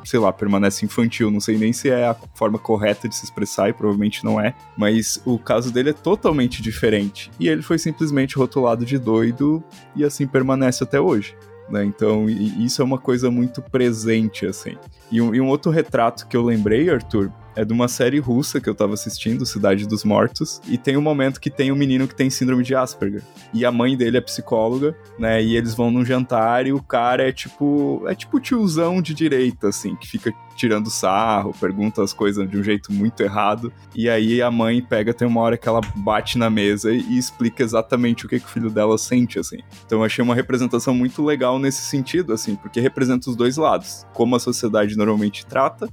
sei 0.05 0.21
lá, 0.21 0.31
permanece 0.31 0.85
infantil. 0.85 1.31
Não 1.31 1.41
sei 1.41 1.57
nem 1.57 1.73
se 1.73 1.89
é 1.89 2.07
a 2.07 2.17
forma 2.35 2.59
correta 2.59 3.09
de 3.09 3.17
se 3.17 3.25
expressar, 3.25 3.71
e 3.71 3.73
provavelmente 3.73 4.23
não 4.23 4.39
é. 4.39 4.55
Mas 4.77 5.23
o 5.25 5.39
caso 5.39 5.73
dele 5.73 5.91
é 5.91 5.95
totalmente 5.95 6.61
diferente. 6.61 7.31
E 7.41 7.49
ele 7.49 7.63
foi 7.63 7.79
simplesmente 7.79 8.37
rotulado 8.37 8.85
de 8.85 8.99
doido 8.99 9.65
e 9.97 10.05
assim 10.05 10.27
permanece 10.27 10.85
até 10.85 11.01
hoje. 11.01 11.35
Né? 11.71 11.85
Então, 11.87 12.29
isso 12.29 12.83
é 12.83 12.85
uma 12.85 12.99
coisa 12.99 13.31
muito 13.31 13.63
presente, 13.63 14.45
assim. 14.45 14.77
E 15.11 15.23
um, 15.23 15.35
e 15.35 15.41
um 15.41 15.49
outro 15.49 15.73
retrato 15.73 16.27
que 16.27 16.37
eu 16.37 16.43
lembrei, 16.43 16.91
Arthur, 16.91 17.33
é 17.56 17.64
de 17.64 17.73
uma 17.73 17.88
série 17.88 18.18
russa 18.18 18.61
que 18.61 18.68
eu 18.68 18.75
tava 18.75 18.94
assistindo, 18.94 19.46
Cidade 19.46 19.87
dos 19.87 20.04
Mortos, 20.04 20.61
e 20.68 20.76
tem 20.76 20.96
um 20.96 21.02
momento 21.02 21.40
que 21.40 21.50
tem 21.50 21.70
um 21.70 21.76
menino 21.76 22.08
que 22.08 22.14
tem 22.14 22.30
síndrome 22.30 22.62
de 22.62 22.75
Asperger. 22.75 23.23
E 23.52 23.64
a 23.64 23.73
mãe 23.73 23.96
dele 23.96 24.16
é 24.16 24.20
psicóloga, 24.20 24.96
né? 25.18 25.42
E 25.42 25.56
eles 25.56 25.75
vão 25.75 25.90
num 25.90 26.04
jantar 26.04 26.66
e 26.66 26.73
o 26.73 26.82
cara 26.82 27.28
é 27.28 27.32
tipo. 27.32 28.02
É 28.06 28.14
tipo 28.14 28.40
tiozão 28.40 29.00
de 29.00 29.14
direita, 29.14 29.68
assim, 29.68 29.94
que 29.96 30.08
fica 30.08 30.32
tirando 30.56 30.90
sarro, 30.90 31.52
pergunta 31.58 32.02
as 32.02 32.12
coisas 32.12 32.49
de 32.49 32.56
um 32.56 32.62
jeito 32.62 32.92
muito 32.92 33.20
errado. 33.23 33.73
E 33.94 34.08
aí 34.08 34.40
a 34.40 34.50
mãe 34.50 34.80
pega, 34.80 35.12
tem 35.12 35.26
uma 35.26 35.40
hora 35.40 35.56
que 35.56 35.68
ela 35.68 35.80
bate 35.96 36.38
na 36.38 36.49
mesa 36.49 36.92
e, 36.92 37.18
explica 37.18 37.62
exatamente 37.62 38.26
o 38.26 38.28
que, 38.28 38.38
que 38.38 38.46
o 38.46 38.49
filho 38.49 38.70
dela 38.70 38.96
sente, 38.99 39.38
assim. 39.38 39.58
Então 39.84 39.99
eu 39.99 40.04
achei 40.04 40.23
uma 40.23 40.34
representação 40.34 40.94
muito 40.94 41.25
legal 41.25 41.58
nesse 41.58 41.82
sentido, 41.82 42.32
assim, 42.32 42.56
porque 42.56 42.80
representa 42.80 43.30
os 43.30 43.37
dois 43.37 43.56
lados. 43.56 44.06
Como 44.12 44.37
a 44.37 44.40
sociedade 44.40 44.96
normalmente 44.96 45.46
trata 45.46 45.88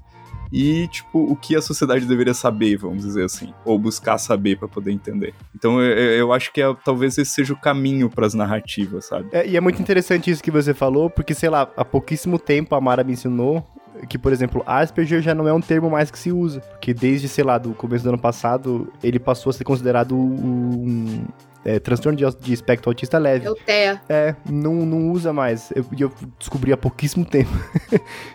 e, 0.51 0.87
tipo, 0.87 1.19
o 1.19 1.35
que 1.35 1.55
a 1.55 1.61
sociedade 1.61 2.05
deveria 2.05 2.33
saber, 2.33 2.77
vamos 2.77 3.03
dizer 3.03 3.23
assim, 3.23 3.53
ou 3.63 3.79
buscar 3.79 4.17
saber 4.17 4.57
para 4.57 4.67
poder 4.67 4.91
entender. 4.91 5.33
Então, 5.55 5.81
eu, 5.81 5.95
eu 5.95 6.33
acho 6.33 6.51
que 6.51 6.61
é, 6.61 6.75
talvez 6.83 7.17
esse 7.17 7.31
seja 7.31 7.53
o 7.53 7.59
caminho 7.59 8.09
para 8.09 8.25
as 8.25 8.33
narrativas, 8.33 9.05
sabe? 9.05 9.29
É, 9.31 9.47
e 9.47 9.55
é 9.55 9.61
muito 9.61 9.81
interessante 9.81 10.29
isso 10.29 10.43
que 10.43 10.51
você 10.51 10.73
falou, 10.73 11.09
porque, 11.09 11.33
sei 11.33 11.49
lá, 11.49 11.71
há 11.77 11.85
pouquíssimo 11.85 12.37
tempo 12.37 12.75
a 12.75 12.81
Mara 12.81 13.03
me 13.03 13.13
ensinou 13.13 13.65
que, 14.07 14.17
por 14.17 14.31
exemplo, 14.31 14.63
Asperger 14.65 15.21
já 15.21 15.35
não 15.35 15.47
é 15.47 15.53
um 15.53 15.61
termo 15.61 15.89
mais 15.89 16.09
que 16.09 16.17
se 16.17 16.31
usa. 16.31 16.61
Porque 16.61 16.93
desde, 16.93 17.27
sei 17.27 17.43
lá, 17.43 17.57
do 17.57 17.73
começo 17.73 18.03
do 18.03 18.09
ano 18.09 18.17
passado, 18.17 18.91
ele 19.03 19.19
passou 19.19 19.49
a 19.49 19.53
ser 19.53 19.63
considerado 19.63 20.15
um, 20.15 21.25
é, 21.63 21.79
transtorno 21.79 22.17
de, 22.17 22.25
de, 22.39 22.53
espectro 22.53 22.89
autista 22.89 23.17
leve. 23.17 23.45
É 23.45 23.51
o 23.51 23.55
TEA. 23.55 24.01
É, 24.09 24.35
não, 24.49 24.73
não 24.85 25.11
usa 25.11 25.31
mais. 25.31 25.71
Eu, 25.75 25.85
eu 25.97 26.11
descobri 26.39 26.73
há 26.73 26.77
pouquíssimo 26.77 27.23
tempo. 27.25 27.51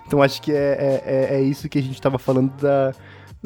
então 0.06 0.22
acho 0.22 0.40
que 0.40 0.52
é, 0.52 1.02
é, 1.04 1.36
é 1.36 1.42
isso 1.42 1.68
que 1.68 1.78
a 1.78 1.82
gente 1.82 2.00
tava 2.00 2.18
falando 2.18 2.50
da, 2.60 2.94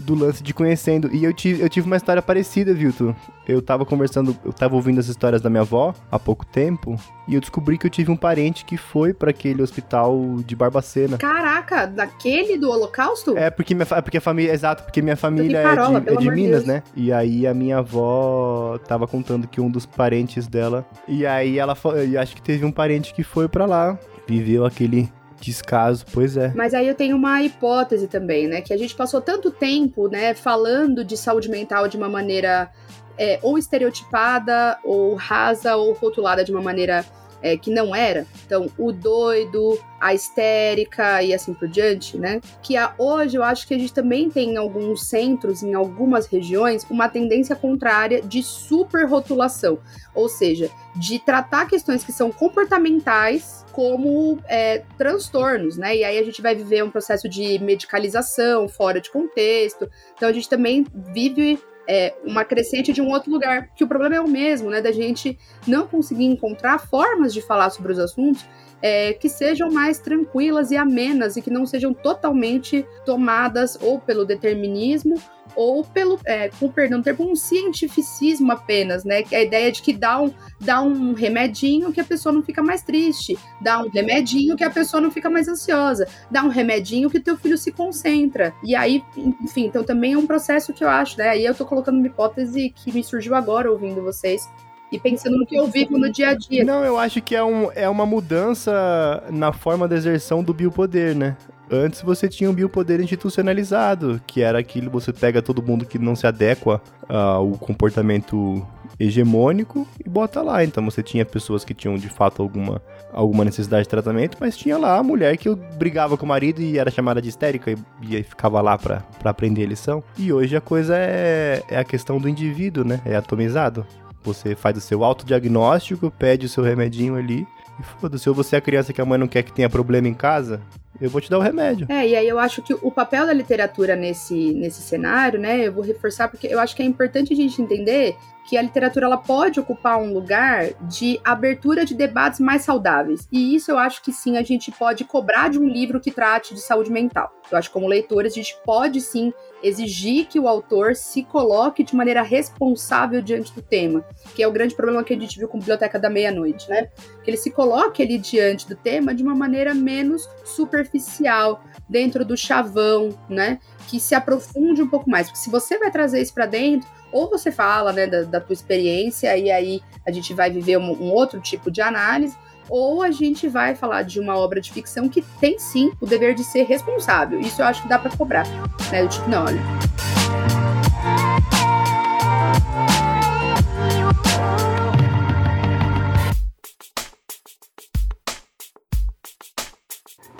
do 0.01 0.15
lance 0.15 0.43
de 0.43 0.53
conhecendo. 0.55 1.11
E 1.13 1.25
eu 1.25 1.33
tive, 1.33 1.63
eu 1.63 1.69
tive 1.69 1.87
uma 1.87 1.97
história 1.97 2.23
parecida, 2.23 2.73
Vilto. 2.73 3.15
Eu 3.47 3.61
tava 3.61 3.85
conversando, 3.85 4.37
eu 4.45 4.53
tava 4.53 4.75
ouvindo 4.77 4.99
as 5.01 5.09
histórias 5.09 5.41
da 5.43 5.51
minha 5.51 5.63
avó 5.63 5.95
há 6.11 6.19
pouco 6.19 6.47
tempo, 6.47 6.97
e 7.27 7.35
eu 7.35 7.41
descobri 7.41 7.77
que 7.77 7.87
eu 7.87 7.91
tive 7.91 8.11
um 8.11 8.17
parente 8.17 8.65
que 8.65 8.77
foi 8.77 9.13
para 9.13 9.31
aquele 9.31 9.63
hospital 9.63 10.37
de 10.45 10.55
Barbacena. 10.55 11.19
Caraca, 11.19 11.87
daquele 11.87 12.57
do 12.57 12.71
Holocausto? 12.71 13.37
É, 13.37 13.51
porque 13.51 13.75
minha, 13.75 13.87
porque 13.87 14.19
a 14.19 14.21
família, 14.21 14.53
exato, 14.53 14.85
porque 14.85 15.03
minha 15.03 15.17
família 15.17 15.63
Carola, 15.63 15.99
é 15.99 16.01
de, 16.01 16.11
é 16.11 16.17
de 16.17 16.31
Minas, 16.31 16.65
Deus. 16.65 16.67
né? 16.67 16.83
E 16.95 17.13
aí 17.13 17.47
a 17.47 17.55
minha 17.55 17.79
avó 17.79 18.79
tava 18.87 19.07
contando 19.07 19.49
que 19.49 19.61
um 19.61 19.71
dos 19.71 19.85
parentes 19.85 20.47
dela, 20.47 20.87
e 21.09 21.27
aí 21.27 21.59
ela, 21.59 21.77
eu 22.13 22.21
acho 22.21 22.37
que 22.37 22.43
teve 22.43 22.65
um 22.65 22.73
parente 22.73 23.13
que 23.13 23.23
foi 23.23 23.49
para 23.49 23.67
lá, 23.67 23.99
viveu 24.29 24.65
aquele 24.65 25.11
Descaso, 25.41 26.05
pois 26.13 26.37
é. 26.37 26.53
Mas 26.55 26.75
aí 26.75 26.87
eu 26.87 26.95
tenho 26.95 27.17
uma 27.17 27.43
hipótese 27.43 28.07
também, 28.07 28.47
né? 28.47 28.61
Que 28.61 28.73
a 28.73 28.77
gente 28.77 28.95
passou 28.95 29.21
tanto 29.21 29.51
tempo, 29.51 30.09
né, 30.09 30.35
falando 30.35 31.05
de 31.05 31.17
saúde 31.17 31.49
mental 31.49 31.89
de 31.89 31.97
uma 31.97 32.09
maneira 32.09 32.71
é, 33.19 33.39
ou 33.43 33.59
estereotipada, 33.59 34.79
ou 34.85 35.15
rasa, 35.15 35.77
ou 35.77 35.93
rotulada 35.93 36.45
de 36.45 36.53
uma 36.53 36.63
maneira 36.63 37.05
é, 37.43 37.57
que 37.57 37.71
não 37.71 37.95
era. 37.95 38.27
Então, 38.47 38.71
o 38.79 38.93
doido, 38.93 39.79
a 40.01 40.15
histérica 40.15 41.23
e 41.23 41.33
assim 41.35 41.55
por 41.55 41.69
diante, 41.69 42.19
né? 42.19 42.41
Que 42.63 42.77
a, 42.77 42.95
hoje 42.99 43.37
eu 43.37 43.43
acho 43.43 43.67
que 43.67 43.75
a 43.75 43.79
gente 43.79 43.93
também 43.93 44.31
tem 44.31 44.55
em 44.55 44.57
alguns 44.57 45.05
centros, 45.05 45.63
em 45.63 45.75
algumas 45.75 46.27
regiões, 46.27 46.87
uma 46.91 47.09
tendência 47.09 47.57
contrária 47.57 48.23
de 48.23 48.43
superrotulação. 48.43 49.79
Ou 50.15 50.29
seja, 50.29 50.71
de 50.97 51.19
tratar 51.19 51.67
questões 51.67 52.05
que 52.05 52.13
são 52.13 52.31
comportamentais 52.31 53.65
como 53.73 54.39
é, 54.47 54.83
transtornos, 54.97 55.77
né? 55.77 55.97
E 55.97 56.05
aí 56.05 56.19
a 56.19 56.23
gente 56.23 56.43
vai 56.43 56.55
viver 56.55 56.83
um 56.85 56.91
processo 56.91 57.29
de 57.29 57.59
medicalização 57.59 58.69
fora 58.69 59.01
de 59.01 59.11
contexto. 59.11 59.89
Então 60.17 60.29
a 60.29 60.33
gente 60.33 60.49
também 60.49 60.87
vive 61.13 61.59
é, 61.89 62.15
uma 62.25 62.45
crescente 62.45 62.93
de 62.93 63.01
um 63.01 63.11
outro 63.11 63.31
lugar. 63.31 63.69
Que 63.75 63.85
o 63.85 63.89
problema 63.89 64.17
é 64.17 64.21
o 64.21 64.29
mesmo, 64.29 64.71
né? 64.71 64.81
Da 64.81 64.93
gente 64.93 65.39
não 65.67 65.87
conseguir 65.87 66.25
encontrar 66.25 66.79
formas 66.79 67.33
de 67.33 67.43
falar 67.43 67.71
sobre 67.71 67.93
os 67.93 67.99
assuntos 67.99 68.45
é, 68.83 69.13
que 69.13 69.29
sejam 69.29 69.71
mais 69.71 69.99
tranquilas 69.99 70.71
e 70.71 70.77
amenas 70.77 71.37
e 71.37 71.43
que 71.43 71.51
não 71.51 71.67
sejam 71.67 71.93
totalmente 71.93 72.87
tomadas 73.05 73.77
ou 73.81 73.99
pelo 73.99 74.25
determinismo 74.25 75.17
ou 75.55 75.85
pelo, 75.85 76.19
é, 76.25 76.49
com 76.49 76.69
perdão, 76.71 77.03
ter 77.03 77.15
um 77.19 77.35
cientificismo 77.35 78.53
apenas, 78.53 79.05
né? 79.05 79.23
É 79.31 79.37
a 79.37 79.43
ideia 79.43 79.73
de 79.73 79.83
que 79.83 79.93
dá 79.93 80.21
um, 80.21 80.33
dá 80.61 80.81
um 80.83 81.13
remedinho 81.13 81.93
que 81.93 82.01
a 82.01 82.05
pessoa 82.05 82.33
não 82.33 82.43
fica 82.43 82.63
mais 82.63 82.83
triste, 82.83 83.39
dá 83.61 83.79
um 83.83 83.89
remedinho 83.89 84.57
que 84.57 84.65
a 84.65 84.71
pessoa 84.71 85.01
não 85.01 85.11
fica 85.11 85.29
mais 85.29 85.49
ansiosa, 85.49 86.07
dá 86.31 86.43
um 86.43 86.49
remedinho 86.49 87.11
que 87.11 87.21
teu 87.21 87.37
filho 87.37 87.59
se 87.59 87.73
concentra. 87.73 88.55
E 88.63 88.75
aí, 88.75 89.03
enfim, 89.17 89.67
então 89.67 89.85
também 89.85 90.13
é 90.15 90.19
um 90.19 90.27
processo 90.27 90.73
que 90.73 90.85
eu 90.85 90.89
acho, 90.89 91.19
né? 91.19 91.31
Aí 91.31 91.45
eu 91.45 91.55
tô 91.55 91.65
colocando 91.65 91.99
uma 91.99 92.07
hipótese 92.07 92.71
que 92.71 92.93
me 92.93 93.03
surgiu 93.03 93.35
agora 93.35 93.71
ouvindo 93.71 94.03
vocês, 94.03 94.49
e 94.93 94.99
pensando 94.99 95.39
no 95.39 95.47
que 95.47 95.57
eu 95.57 95.67
vivo 95.69 95.97
no 95.99 96.11
dia 96.11 96.31
a 96.31 96.35
dia. 96.35 96.65
Não, 96.65 96.85
eu 96.85 96.99
acho 96.99 97.23
que 97.23 97.35
é, 97.37 97.45
um, 97.45 97.71
é 97.73 97.89
uma 97.89 98.05
mudança 98.05 99.23
na 99.31 99.53
forma 99.53 99.87
da 99.87 99.95
exerção 99.97 100.43
do 100.43 100.53
biopoder, 100.53 101.17
né? 101.17 101.37
Antes 101.71 102.03
você 102.03 102.29
tinha 102.29 102.51
um 102.51 102.55
biopoder 102.55 103.01
institucionalizado, 103.01 104.21
que 104.27 104.43
era 104.43 104.59
aquilo 104.59 104.91
você 104.91 105.13
pega 105.13 105.41
todo 105.41 105.63
mundo 105.63 105.87
que 105.87 105.99
não 105.99 106.17
se 106.17 106.27
adequa 106.27 106.83
ao 107.09 107.53
comportamento 107.53 108.67
hegemônico 108.99 109.87
e 110.05 110.09
bota 110.09 110.43
lá. 110.43 110.63
Então 110.65 110.85
você 110.85 111.03
tinha 111.03 111.25
pessoas 111.25 111.65
que 111.65 111.73
tinham 111.73 111.97
de 111.97 112.09
fato 112.09 112.43
alguma, 112.43 112.83
alguma 113.13 113.45
necessidade 113.45 113.85
de 113.85 113.89
tratamento, 113.89 114.37
mas 114.41 114.57
tinha 114.57 114.77
lá 114.77 114.99
a 114.99 115.03
mulher 115.03 115.37
que 115.37 115.49
brigava 115.79 116.17
com 116.17 116.27
o 116.27 116.29
marido 116.29 116.61
e 116.61 116.77
era 116.77 116.91
chamada 116.91 117.23
de 117.23 117.29
histérica 117.29 117.71
e, 117.71 117.77
e 118.03 118.23
ficava 118.23 118.61
lá 118.61 118.77
para 118.77 119.05
aprender 119.25 119.65
a 119.65 119.69
lição. 119.69 120.03
E 120.19 120.33
hoje 120.33 120.57
a 120.57 120.61
coisa 120.61 120.97
é, 120.97 121.63
é 121.69 121.79
a 121.79 121.85
questão 121.85 122.19
do 122.19 122.29
indivíduo, 122.29 122.85
né? 122.85 123.01
É 123.05 123.17
atomizado. 123.17 123.87
Você 124.23 124.55
faz 124.55 124.77
o 124.77 124.81
seu 124.83 125.03
autodiagnóstico, 125.03 126.11
pede 126.11 126.45
o 126.45 126.49
seu 126.49 126.63
remedinho 126.63 127.17
ali 127.17 127.47
e 127.81 128.01
foda-se. 128.01 128.29
Ou 128.29 128.35
você 128.35 128.57
é 128.57 128.59
a 128.59 128.63
criança 128.63 128.93
que 128.93 129.01
a 129.01 129.05
mãe 129.05 129.19
não 129.19 129.29
quer 129.29 129.43
que 129.43 129.53
tenha 129.53 129.69
problema 129.69 130.09
em 130.09 130.15
casa, 130.15 130.61
eu 131.01 131.09
vou 131.09 131.21
te 131.21 131.31
dar 131.31 131.39
o 131.39 131.43
remédio. 131.43 131.87
É, 131.89 132.07
e 132.07 132.15
aí 132.15 132.29
eu 132.29 132.39
acho 132.39 132.63
que 132.63 132.75
o 132.75 132.91
papel 132.91 133.27
da 133.27 133.33
literatura 133.33 133.97
nesse, 133.97 134.53
nesse 134.53 134.83
cenário, 134.83 135.41
né, 135.41 135.67
eu 135.67 135.73
vou 135.73 135.83
reforçar 135.83 136.29
porque 136.29 136.47
eu 136.47 136.61
acho 136.61 136.77
que 136.77 136.83
é 136.83 136.85
importante 136.85 137.33
a 137.33 137.37
gente 137.37 137.61
entender 137.61 138.17
que 138.47 138.57
a 138.57 138.63
literatura 138.63 139.07
ela 139.07 139.17
pode 139.17 139.61
ocupar 139.61 139.97
um 139.99 140.13
lugar 140.13 140.71
de 140.83 141.21
abertura 141.25 141.85
de 141.85 141.95
debates 141.95 142.41
mais 142.41 142.63
saudáveis. 142.63 143.29
E 143.31 143.55
isso 143.55 143.71
eu 143.71 143.79
acho 143.79 144.03
que 144.03 144.13
sim, 144.13 144.37
a 144.37 144.43
gente 144.43 144.73
pode 144.73 145.05
cobrar 145.05 145.49
de 145.49 145.59
um 145.59 145.69
livro 145.69 146.01
que 146.01 146.11
trate 146.11 146.53
de 146.53 146.61
saúde 146.61 146.91
mental. 146.91 147.33
Eu 147.51 147.57
acho 147.57 147.69
que 147.69 147.73
como 147.73 147.87
leitores 147.87 148.33
a 148.33 148.37
gente 148.37 148.57
pode 148.65 149.01
sim 149.01 149.33
exigir 149.63 150.27
que 150.27 150.39
o 150.39 150.49
autor 150.49 150.95
se 150.95 151.23
coloque 151.23 151.85
de 151.85 151.95
maneira 151.95 152.23
responsável 152.23 153.21
diante 153.21 153.53
do 153.53 153.63
tema, 153.63 154.05
que 154.35 154.43
é 154.43 154.49
o 154.49 154.53
grande 154.53 154.75
problema 154.75 155.05
que 155.05 155.13
a 155.13 155.19
gente 155.19 155.39
viu 155.39 155.49
com 155.49 155.57
a 155.57 155.61
Biblioteca 155.61 155.99
da 155.99 156.11
Meia-Noite, 156.11 156.69
né? 156.69 156.89
Que 157.23 157.31
ele 157.31 157.37
se 157.37 157.51
coloque 157.51 158.03
ali 158.03 158.19
diante 158.19 158.69
do 158.69 158.77
tema 158.77 159.15
de 159.15 159.23
uma 159.23 159.35
maneira 159.35 159.75
menos 159.75 160.29
superficial, 160.45 161.63
dentro 161.89 162.25
do 162.25 162.37
chavão, 162.37 163.11
né? 163.29 163.59
Que 163.89 163.99
se 163.99 164.15
aprofunde 164.15 164.83
um 164.83 164.89
pouco 164.89 165.11
mais, 165.11 165.27
porque 165.27 165.41
se 165.41 165.51
você 165.51 165.79
vai 165.79 165.91
trazer 165.91 166.21
isso 166.23 166.33
para 166.33 166.47
dentro, 166.47 166.89
ou 167.13 167.29
você 167.29 167.51
fala 167.51 167.93
né, 167.93 168.07
da, 168.07 168.23
da, 168.23 168.41
tua 168.41 168.53
experiência 168.53 169.37
e 169.37 169.51
aí 169.51 169.83
a 170.07 170.13
gente 170.13 170.33
vai 170.33 170.51
viver 170.51 170.79
um, 170.79 170.93
um, 170.93 171.13
outro 171.13 171.41
tipo 171.41 171.71
de 171.71 171.81
análise, 171.81 172.37
ou 172.71 173.03
a 173.03 173.11
gente 173.11 173.49
vai 173.49 173.75
falar 173.75 174.03
de 174.03 174.21
uma 174.21 174.37
obra 174.37 174.61
de 174.61 174.73
ficção 174.73 175.09
que 175.09 175.23
tem 175.41 175.59
sim 175.59 175.91
o 176.01 176.07
dever 176.07 176.35
de 176.35 176.45
ser 176.45 176.63
responsável. 176.63 177.41
Isso 177.41 177.61
eu 177.61 177.67
acho 177.67 177.83
que 177.83 177.89
dá 177.89 177.99
para 177.99 178.17
cobrar, 178.17 178.47
né? 178.91 179.03
Do 179.03 179.09
tipo, 179.09 179.29
não, 179.29 179.45
olha. 179.45 179.61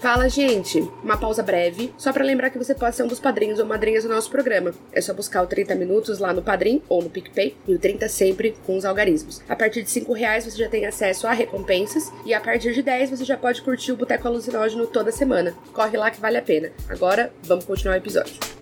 Fala, 0.01 0.31
gente! 0.31 0.81
Uma 1.05 1.19
pausa 1.19 1.43
breve, 1.43 1.93
só 1.99 2.11
para 2.11 2.25
lembrar 2.25 2.49
que 2.49 2.57
você 2.57 2.75
pode 2.75 2.97
ser 2.97 3.03
um 3.03 3.07
dos 3.07 3.21
padrinhos 3.21 3.59
ou 3.59 3.67
madrinhas 3.67 4.03
do 4.03 4.09
nosso 4.09 4.31
programa. 4.31 4.73
É 4.95 5.01
só 5.03 5.13
buscar 5.13 5.43
o 5.43 5.47
30 5.47 5.75
Minutos 5.75 6.19
lá 6.19 6.33
no 6.33 6.41
Padrim 6.41 6.83
ou 6.89 7.03
no 7.03 7.11
PicPay, 7.11 7.55
e 7.69 7.75
o 7.75 7.79
30 7.79 8.09
sempre 8.09 8.57
com 8.65 8.79
os 8.79 8.87
algarismos. 8.87 9.43
A 9.47 9.55
partir 9.55 9.83
de 9.83 9.91
5 9.91 10.11
reais 10.15 10.47
você 10.47 10.57
já 10.57 10.71
tem 10.71 10.87
acesso 10.87 11.27
a 11.27 11.33
recompensas, 11.33 12.11
e 12.25 12.33
a 12.33 12.41
partir 12.41 12.73
de 12.73 12.83
10 12.83 13.11
você 13.11 13.25
já 13.27 13.37
pode 13.37 13.61
curtir 13.61 13.93
o 13.93 13.97
Boteco 13.97 14.27
Alucinógeno 14.27 14.87
toda 14.87 15.13
semana. 15.13 15.55
Corre 15.75 15.99
lá 15.99 16.11
que 16.11 16.21
vale 16.21 16.39
a 16.39 16.43
pena. 16.43 16.73
Agora, 16.89 17.31
vamos 17.43 17.67
continuar 17.67 17.97
o 17.97 17.99
episódio. 17.99 18.60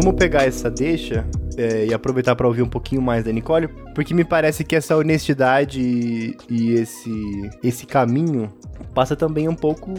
Vamos 0.00 0.18
pegar 0.18 0.44
essa 0.44 0.70
deixa 0.70 1.26
é, 1.56 1.86
e 1.86 1.94
aproveitar 1.94 2.34
para 2.34 2.46
ouvir 2.46 2.62
um 2.62 2.68
pouquinho 2.68 3.02
mais 3.02 3.24
da 3.24 3.30
Nicole, 3.30 3.68
porque 3.94 4.14
me 4.14 4.24
parece 4.24 4.64
que 4.64 4.74
essa 4.74 4.96
honestidade 4.96 5.80
e, 5.80 6.36
e 6.48 6.72
esse, 6.72 7.50
esse 7.62 7.86
caminho 7.86 8.50
passa 8.94 9.14
também 9.14 9.46
um 9.46 9.54
pouco, 9.54 9.92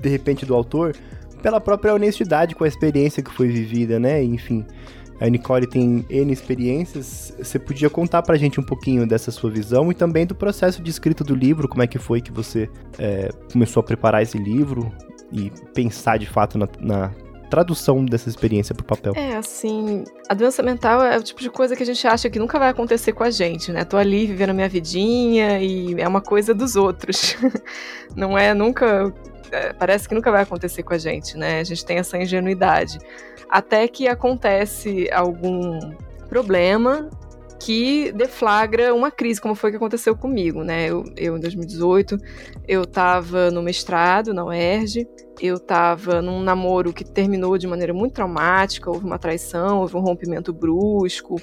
de 0.00 0.08
repente, 0.08 0.44
do 0.44 0.54
autor 0.54 0.94
pela 1.42 1.60
própria 1.60 1.94
honestidade 1.94 2.54
com 2.54 2.64
a 2.64 2.68
experiência 2.68 3.22
que 3.22 3.30
foi 3.30 3.48
vivida, 3.48 3.98
né? 3.98 4.22
Enfim, 4.22 4.66
a 5.20 5.28
Nicole 5.28 5.66
tem 5.66 6.04
N 6.10 6.32
experiências. 6.32 7.32
Você 7.38 7.58
podia 7.58 7.88
contar 7.88 8.22
pra 8.22 8.36
gente 8.36 8.60
um 8.60 8.62
pouquinho 8.64 9.06
dessa 9.06 9.30
sua 9.30 9.50
visão 9.50 9.90
e 9.90 9.94
também 9.94 10.26
do 10.26 10.34
processo 10.34 10.82
de 10.82 10.90
escrita 10.90 11.22
do 11.22 11.34
livro, 11.34 11.68
como 11.68 11.82
é 11.82 11.86
que 11.86 11.98
foi 11.98 12.20
que 12.20 12.32
você 12.32 12.68
é, 12.98 13.30
começou 13.52 13.80
a 13.80 13.84
preparar 13.84 14.22
esse 14.22 14.36
livro 14.36 14.92
e 15.32 15.50
pensar 15.72 16.18
de 16.18 16.26
fato 16.26 16.58
na, 16.58 16.68
na 16.80 17.10
tradução 17.48 18.04
dessa 18.04 18.28
experiência 18.28 18.74
pro 18.74 18.84
papel. 18.84 19.12
É, 19.16 19.36
assim, 19.36 20.04
a 20.28 20.34
doença 20.34 20.62
mental 20.62 21.02
é 21.02 21.16
o 21.16 21.22
tipo 21.22 21.40
de 21.40 21.50
coisa 21.50 21.74
que 21.74 21.82
a 21.82 21.86
gente 21.86 22.06
acha 22.06 22.30
que 22.30 22.38
nunca 22.38 22.58
vai 22.58 22.68
acontecer 22.68 23.12
com 23.12 23.24
a 23.24 23.30
gente, 23.30 23.72
né? 23.72 23.84
Tô 23.84 23.96
ali 23.96 24.26
vivendo 24.26 24.50
a 24.50 24.54
minha 24.54 24.68
vidinha 24.68 25.60
e 25.60 26.00
é 26.00 26.06
uma 26.06 26.20
coisa 26.20 26.54
dos 26.54 26.76
outros. 26.76 27.36
Não 28.14 28.38
é 28.38 28.54
nunca. 28.54 29.12
É, 29.50 29.72
parece 29.72 30.08
que 30.08 30.14
nunca 30.14 30.30
vai 30.30 30.42
acontecer 30.42 30.82
com 30.82 30.94
a 30.94 30.98
gente, 30.98 31.36
né? 31.36 31.60
A 31.60 31.64
gente 31.64 31.84
tem 31.84 31.98
essa 31.98 32.18
ingenuidade. 32.18 32.98
Até 33.48 33.88
que 33.88 34.06
acontece 34.06 35.08
algum 35.10 35.78
problema 36.28 37.08
que 37.60 38.12
deflagra 38.12 38.94
uma 38.94 39.10
crise, 39.10 39.40
como 39.40 39.54
foi 39.54 39.70
que 39.70 39.76
aconteceu 39.76 40.16
comigo, 40.16 40.62
né? 40.62 40.86
Eu, 40.86 41.04
eu 41.16 41.36
em 41.36 41.40
2018, 41.40 42.16
eu 42.66 42.82
estava 42.82 43.50
no 43.50 43.62
mestrado 43.62 44.32
na 44.32 44.44
UERJ, 44.44 45.06
eu 45.40 45.56
estava 45.56 46.22
num 46.22 46.40
namoro 46.42 46.92
que 46.92 47.04
terminou 47.04 47.58
de 47.58 47.66
maneira 47.66 47.92
muito 47.92 48.14
traumática, 48.14 48.90
houve 48.90 49.04
uma 49.04 49.18
traição, 49.18 49.80
houve 49.80 49.96
um 49.96 50.00
rompimento 50.00 50.52
brusco, 50.52 51.36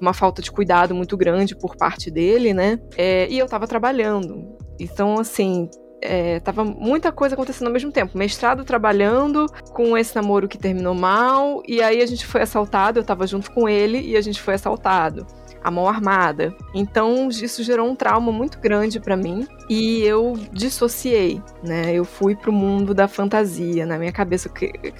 uma 0.00 0.12
falta 0.12 0.42
de 0.42 0.50
cuidado 0.50 0.94
muito 0.94 1.16
grande 1.16 1.56
por 1.56 1.76
parte 1.76 2.10
dele, 2.10 2.52
né? 2.52 2.78
É, 2.96 3.28
e 3.30 3.38
eu 3.38 3.46
estava 3.46 3.66
trabalhando. 3.66 4.56
Então, 4.78 5.18
assim, 5.18 5.70
é, 6.02 6.40
tava 6.40 6.64
muita 6.64 7.10
coisa 7.10 7.34
acontecendo 7.34 7.68
ao 7.68 7.72
mesmo 7.72 7.90
tempo. 7.90 8.16
Mestrado 8.16 8.64
trabalhando 8.64 9.46
com 9.72 9.96
esse 9.96 10.14
namoro 10.14 10.48
que 10.48 10.58
terminou 10.58 10.94
mal, 10.94 11.62
e 11.66 11.82
aí 11.82 12.02
a 12.02 12.06
gente 12.06 12.26
foi 12.26 12.42
assaltado, 12.42 12.98
eu 12.98 13.04
tava 13.04 13.26
junto 13.26 13.50
com 13.50 13.68
ele 13.68 14.00
e 14.00 14.16
a 14.16 14.20
gente 14.20 14.40
foi 14.40 14.54
assaltado 14.54 15.26
a 15.66 15.70
mão 15.70 15.88
armada. 15.88 16.54
Então 16.72 17.28
isso 17.28 17.64
gerou 17.64 17.90
um 17.90 17.96
trauma 17.96 18.30
muito 18.30 18.60
grande 18.60 19.00
para 19.00 19.16
mim 19.16 19.48
e 19.68 20.00
eu 20.02 20.38
dissociei, 20.52 21.42
né? 21.60 21.92
Eu 21.92 22.04
fui 22.04 22.36
pro 22.36 22.52
mundo 22.52 22.94
da 22.94 23.08
fantasia. 23.08 23.84
Na 23.84 23.98
minha 23.98 24.12
cabeça, 24.12 24.48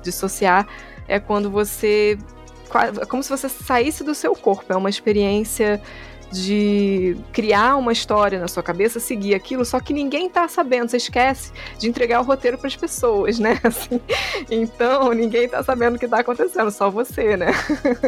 dissociar 0.02 0.66
é 1.06 1.20
quando 1.20 1.48
você 1.48 2.18
como 3.08 3.22
se 3.22 3.30
você 3.30 3.48
saísse 3.48 4.02
do 4.02 4.12
seu 4.12 4.34
corpo, 4.34 4.72
é 4.72 4.76
uma 4.76 4.90
experiência 4.90 5.80
de 6.30 7.16
criar 7.32 7.76
uma 7.76 7.92
história 7.92 8.38
na 8.38 8.48
sua 8.48 8.62
cabeça, 8.62 8.98
seguir 8.98 9.34
aquilo, 9.34 9.64
só 9.64 9.80
que 9.80 9.92
ninguém 9.92 10.28
tá 10.28 10.48
sabendo, 10.48 10.90
você 10.90 10.96
esquece 10.96 11.52
de 11.78 11.88
entregar 11.88 12.20
o 12.20 12.24
roteiro 12.24 12.58
para 12.58 12.66
as 12.66 12.76
pessoas, 12.76 13.38
né? 13.38 13.60
Assim, 13.64 14.00
então, 14.50 15.12
ninguém 15.12 15.48
tá 15.48 15.62
sabendo 15.62 15.96
o 15.96 15.98
que 15.98 16.08
tá 16.08 16.20
acontecendo, 16.20 16.70
só 16.70 16.90
você, 16.90 17.36
né? 17.36 17.52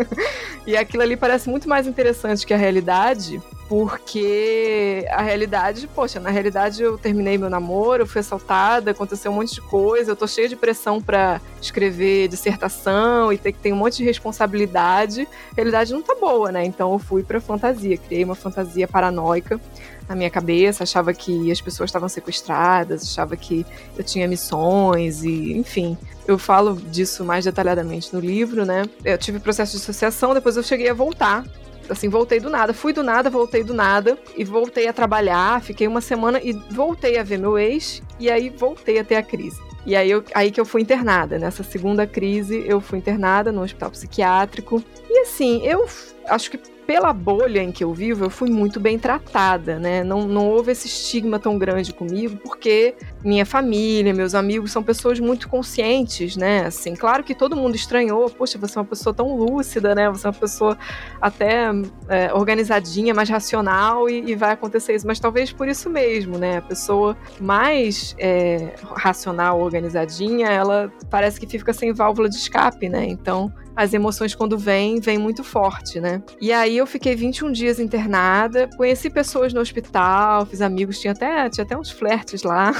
e 0.66 0.76
aquilo 0.76 1.02
ali 1.02 1.16
parece 1.16 1.48
muito 1.48 1.68
mais 1.68 1.86
interessante 1.86 2.46
que 2.46 2.54
a 2.54 2.56
realidade, 2.56 3.40
porque 3.68 5.04
a 5.10 5.20
realidade, 5.20 5.86
poxa, 5.94 6.18
na 6.18 6.30
realidade 6.30 6.82
eu 6.82 6.96
terminei 6.96 7.36
meu 7.36 7.50
namoro, 7.50 8.06
fui 8.06 8.20
assaltada, 8.20 8.92
aconteceu 8.92 9.30
um 9.30 9.34
monte 9.34 9.54
de 9.54 9.60
coisa, 9.60 10.12
eu 10.12 10.16
tô 10.16 10.26
cheia 10.26 10.48
de 10.48 10.56
pressão 10.56 11.02
para 11.02 11.38
escrever 11.60 12.28
dissertação 12.28 13.30
e 13.30 13.36
ter 13.36 13.52
que 13.52 13.58
ter 13.58 13.72
um 13.72 13.76
monte 13.76 13.98
de 13.98 14.04
responsabilidade. 14.04 15.28
A 15.52 15.56
realidade 15.56 15.92
não 15.92 16.02
tá 16.02 16.14
boa, 16.14 16.50
né? 16.50 16.64
Então 16.64 16.94
eu 16.94 16.98
fui 16.98 17.22
pra 17.22 17.42
fantasia, 17.42 17.98
criei 17.98 18.24
uma 18.24 18.34
fantasia 18.34 18.88
paranoica 18.88 19.60
na 20.08 20.16
minha 20.16 20.30
cabeça, 20.30 20.84
achava 20.84 21.12
que 21.12 21.52
as 21.52 21.60
pessoas 21.60 21.90
estavam 21.90 22.08
sequestradas, 22.08 23.02
achava 23.02 23.36
que 23.36 23.66
eu 23.98 24.02
tinha 24.02 24.26
missões 24.26 25.22
e, 25.22 25.52
enfim, 25.52 25.98
eu 26.26 26.38
falo 26.38 26.74
disso 26.74 27.22
mais 27.22 27.44
detalhadamente 27.44 28.14
no 28.14 28.20
livro, 28.20 28.64
né? 28.64 28.84
Eu 29.04 29.18
tive 29.18 29.38
processo 29.38 29.72
de 29.72 29.82
associação, 29.82 30.32
depois 30.32 30.56
eu 30.56 30.62
cheguei 30.62 30.88
a 30.88 30.94
voltar 30.94 31.44
assim, 31.90 32.08
voltei 32.08 32.40
do 32.40 32.50
nada. 32.50 32.72
Fui 32.72 32.92
do 32.92 33.02
nada, 33.02 33.30
voltei 33.30 33.62
do 33.62 33.74
nada. 33.74 34.18
E 34.36 34.44
voltei 34.44 34.88
a 34.88 34.92
trabalhar, 34.92 35.60
fiquei 35.62 35.86
uma 35.86 36.00
semana 36.00 36.40
e 36.42 36.52
voltei 36.52 37.18
a 37.18 37.22
ver 37.22 37.38
meu 37.38 37.58
ex. 37.58 38.02
E 38.18 38.30
aí 38.30 38.50
voltei 38.50 38.98
a 38.98 39.04
ter 39.04 39.16
a 39.16 39.22
crise. 39.22 39.60
E 39.86 39.96
aí, 39.96 40.10
eu, 40.10 40.22
aí 40.34 40.50
que 40.50 40.60
eu 40.60 40.66
fui 40.66 40.82
internada. 40.82 41.38
Nessa 41.38 41.62
segunda 41.62 42.06
crise, 42.06 42.62
eu 42.66 42.80
fui 42.80 42.98
internada 42.98 43.50
no 43.50 43.62
hospital 43.62 43.90
psiquiátrico. 43.90 44.82
E 45.08 45.20
assim, 45.20 45.64
eu 45.64 45.86
acho 46.26 46.50
que 46.50 46.60
pela 46.88 47.12
bolha 47.12 47.62
em 47.62 47.70
que 47.70 47.84
eu 47.84 47.92
vivo, 47.92 48.24
eu 48.24 48.30
fui 48.30 48.48
muito 48.48 48.80
bem 48.80 48.98
tratada, 48.98 49.78
né? 49.78 50.02
Não, 50.02 50.26
não 50.26 50.48
houve 50.48 50.72
esse 50.72 50.86
estigma 50.86 51.38
tão 51.38 51.58
grande 51.58 51.92
comigo, 51.92 52.38
porque 52.38 52.94
minha 53.22 53.44
família, 53.44 54.14
meus 54.14 54.34
amigos 54.34 54.72
são 54.72 54.82
pessoas 54.82 55.20
muito 55.20 55.50
conscientes, 55.50 56.34
né? 56.34 56.64
Assim, 56.64 56.96
claro 56.96 57.22
que 57.22 57.34
todo 57.34 57.54
mundo 57.54 57.74
estranhou, 57.74 58.30
poxa, 58.30 58.56
você 58.56 58.78
é 58.78 58.80
uma 58.80 58.88
pessoa 58.88 59.12
tão 59.12 59.36
lúcida, 59.36 59.94
né? 59.94 60.08
Você 60.08 60.26
é 60.26 60.30
uma 60.30 60.38
pessoa 60.38 60.78
até 61.20 61.66
é, 62.08 62.32
organizadinha, 62.32 63.12
mais 63.12 63.28
racional 63.28 64.08
e, 64.08 64.30
e, 64.30 64.34
vai 64.34 64.52
acontecer 64.52 64.94
isso. 64.94 65.06
Mas 65.06 65.20
talvez 65.20 65.52
por 65.52 65.68
isso 65.68 65.90
mesmo, 65.90 66.38
né? 66.38 66.56
A 66.56 66.62
pessoa 66.62 67.14
mais 67.38 68.16
é, 68.18 68.72
racional, 68.96 69.60
organizadinha, 69.60 70.48
ela 70.48 70.90
parece 71.10 71.38
que 71.38 71.46
fica 71.46 71.74
sem 71.74 71.92
válvula 71.92 72.30
de 72.30 72.36
escape, 72.36 72.88
né? 72.88 73.04
Então 73.04 73.52
as 73.78 73.94
emoções 73.94 74.34
quando 74.34 74.58
vêm, 74.58 74.98
vêm 74.98 75.16
muito 75.16 75.44
forte, 75.44 76.00
né? 76.00 76.20
E 76.40 76.52
aí 76.52 76.76
eu 76.76 76.84
fiquei 76.84 77.14
21 77.14 77.52
dias 77.52 77.78
internada, 77.78 78.68
conheci 78.76 79.08
pessoas 79.08 79.52
no 79.52 79.60
hospital, 79.60 80.44
fiz 80.44 80.60
amigos, 80.60 80.98
tinha 80.98 81.12
até, 81.12 81.48
tinha 81.48 81.64
até 81.64 81.78
uns 81.78 81.88
flertes 81.88 82.42
lá. 82.42 82.72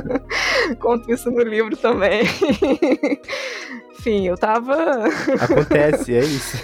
Conto 0.80 1.12
isso 1.12 1.30
no 1.30 1.42
livro 1.42 1.76
também. 1.76 2.22
Enfim, 3.92 4.26
eu 4.26 4.38
tava. 4.38 5.04
Acontece, 5.38 6.14
é 6.14 6.20
isso. 6.20 6.56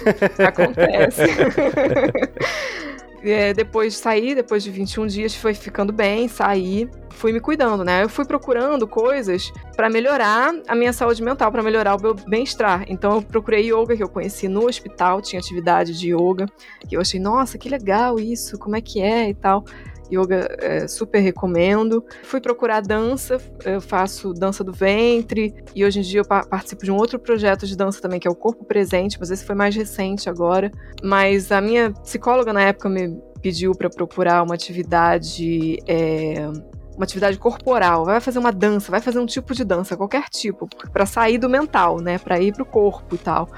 Acontece. 0.43 1.21
é, 3.23 3.53
depois 3.53 3.93
de 3.93 3.99
sair, 3.99 4.35
depois 4.35 4.63
de 4.63 4.71
21 4.71 5.07
dias, 5.07 5.35
foi 5.35 5.53
ficando 5.53 5.93
bem, 5.93 6.27
saí, 6.27 6.89
fui 7.09 7.31
me 7.31 7.39
cuidando, 7.39 7.83
né? 7.83 8.03
Eu 8.03 8.09
fui 8.09 8.25
procurando 8.25 8.87
coisas 8.87 9.51
para 9.75 9.89
melhorar 9.89 10.53
a 10.67 10.75
minha 10.75 10.91
saúde 10.91 11.21
mental, 11.21 11.51
para 11.51 11.61
melhorar 11.61 11.95
o 11.95 12.01
meu 12.01 12.13
bem-estar. 12.13 12.85
Então 12.87 13.15
eu 13.15 13.21
procurei 13.21 13.71
yoga 13.71 13.95
que 13.95 14.03
eu 14.03 14.09
conheci 14.09 14.47
no 14.47 14.67
hospital, 14.67 15.21
tinha 15.21 15.39
atividade 15.39 15.97
de 15.97 16.13
yoga, 16.13 16.45
e 16.89 16.95
eu 16.95 17.01
achei, 17.01 17.19
nossa, 17.19 17.57
que 17.57 17.69
legal 17.69 18.19
isso, 18.19 18.57
como 18.57 18.75
é 18.75 18.81
que 18.81 19.01
é 19.01 19.29
e 19.29 19.33
tal. 19.33 19.63
Yoga 20.11 20.55
é, 20.59 20.87
super 20.87 21.19
recomendo. 21.19 22.03
Fui 22.23 22.41
procurar 22.41 22.81
dança, 22.81 23.37
eu 23.65 23.79
faço 23.79 24.33
dança 24.33 24.63
do 24.63 24.73
ventre 24.73 25.53
e 25.75 25.85
hoje 25.85 25.99
em 25.99 26.01
dia 26.01 26.21
eu 26.21 26.25
participo 26.25 26.83
de 26.83 26.91
um 26.91 26.95
outro 26.97 27.17
projeto 27.17 27.65
de 27.65 27.75
dança 27.75 28.01
também 28.01 28.19
que 28.19 28.27
é 28.27 28.31
o 28.31 28.35
Corpo 28.35 28.65
Presente, 28.65 29.17
mas 29.19 29.31
esse 29.31 29.45
foi 29.45 29.55
mais 29.55 29.75
recente 29.75 30.29
agora. 30.29 30.71
Mas 31.03 31.51
a 31.51 31.61
minha 31.61 31.91
psicóloga 31.91 32.51
na 32.51 32.61
época 32.61 32.89
me 32.89 33.17
pediu 33.41 33.73
para 33.73 33.89
procurar 33.89 34.43
uma 34.43 34.53
atividade 34.53 35.79
é, 35.87 36.47
uma 36.95 37.05
atividade 37.05 37.37
corporal, 37.37 38.05
vai 38.05 38.19
fazer 38.19 38.37
uma 38.37 38.51
dança, 38.51 38.91
vai 38.91 39.01
fazer 39.01 39.19
um 39.19 39.25
tipo 39.25 39.55
de 39.55 39.63
dança, 39.63 39.97
qualquer 39.97 40.29
tipo, 40.29 40.67
para 40.91 41.05
sair 41.05 41.37
do 41.37 41.49
mental, 41.49 41.99
né, 41.99 42.19
para 42.19 42.39
ir 42.39 42.53
pro 42.53 42.65
corpo 42.65 43.15
e 43.15 43.17
tal. 43.17 43.49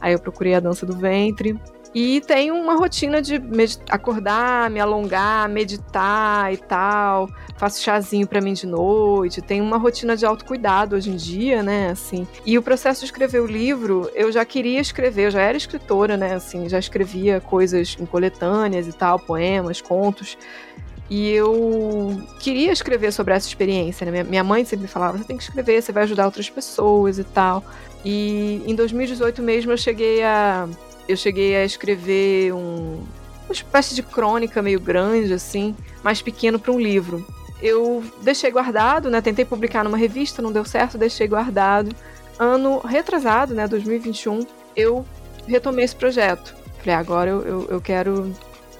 Aí 0.00 0.12
eu 0.12 0.18
procurei 0.18 0.54
a 0.54 0.60
dança 0.60 0.84
do 0.84 0.96
ventre, 0.96 1.58
e 1.94 2.20
tenho 2.22 2.56
uma 2.56 2.74
rotina 2.74 3.22
de 3.22 3.40
acordar, 3.88 4.68
me 4.68 4.80
alongar, 4.80 5.48
meditar 5.48 6.52
e 6.52 6.56
tal. 6.56 7.30
Faço 7.56 7.80
chazinho 7.80 8.26
para 8.26 8.40
mim 8.40 8.52
de 8.52 8.66
noite. 8.66 9.40
Tenho 9.40 9.62
uma 9.62 9.76
rotina 9.76 10.16
de 10.16 10.26
autocuidado 10.26 10.96
hoje 10.96 11.10
em 11.10 11.16
dia, 11.16 11.62
né? 11.62 11.90
Assim. 11.90 12.26
E 12.44 12.58
o 12.58 12.62
processo 12.62 13.00
de 13.00 13.06
escrever 13.06 13.40
o 13.40 13.46
livro, 13.46 14.10
eu 14.12 14.32
já 14.32 14.44
queria 14.44 14.80
escrever, 14.80 15.26
eu 15.26 15.30
já 15.30 15.40
era 15.40 15.56
escritora, 15.56 16.16
né? 16.16 16.34
Assim, 16.34 16.68
já 16.68 16.80
escrevia 16.80 17.40
coisas 17.40 17.96
em 18.00 18.06
coletâneas 18.06 18.88
e 18.88 18.92
tal, 18.92 19.20
poemas, 19.20 19.80
contos. 19.80 20.36
E 21.08 21.30
eu 21.30 22.20
queria 22.40 22.72
escrever 22.72 23.12
sobre 23.12 23.34
essa 23.34 23.46
experiência, 23.46 24.10
né? 24.10 24.24
Minha 24.24 24.42
mãe 24.42 24.64
sempre 24.64 24.88
falava: 24.88 25.18
você 25.18 25.24
tem 25.24 25.36
que 25.36 25.44
escrever, 25.44 25.80
você 25.80 25.92
vai 25.92 26.02
ajudar 26.02 26.24
outras 26.24 26.50
pessoas 26.50 27.20
e 27.20 27.24
tal. 27.24 27.62
E 28.04 28.64
em 28.66 28.74
2018 28.74 29.40
mesmo 29.42 29.70
eu 29.70 29.76
cheguei 29.76 30.24
a 30.24 30.68
eu 31.08 31.16
cheguei 31.16 31.56
a 31.56 31.64
escrever 31.64 32.52
um, 32.52 33.02
uma 33.44 33.52
espécie 33.52 33.94
de 33.94 34.02
crônica 34.02 34.62
meio 34.62 34.80
grande, 34.80 35.32
assim, 35.32 35.74
mais 36.02 36.22
pequeno 36.22 36.58
para 36.58 36.72
um 36.72 36.80
livro. 36.80 37.26
Eu 37.62 38.02
deixei 38.22 38.50
guardado, 38.50 39.10
né? 39.10 39.20
Tentei 39.20 39.44
publicar 39.44 39.84
numa 39.84 39.96
revista, 39.96 40.42
não 40.42 40.52
deu 40.52 40.64
certo, 40.64 40.98
deixei 40.98 41.26
guardado. 41.26 41.94
Ano 42.38 42.78
retrasado, 42.80 43.54
né? 43.54 43.66
2021, 43.66 44.46
eu 44.76 45.04
retomei 45.46 45.84
esse 45.84 45.96
projeto. 45.96 46.54
Falei, 46.78 46.94
agora 46.94 47.30
eu, 47.30 47.42
eu, 47.42 47.66
eu 47.70 47.80
quero 47.80 48.34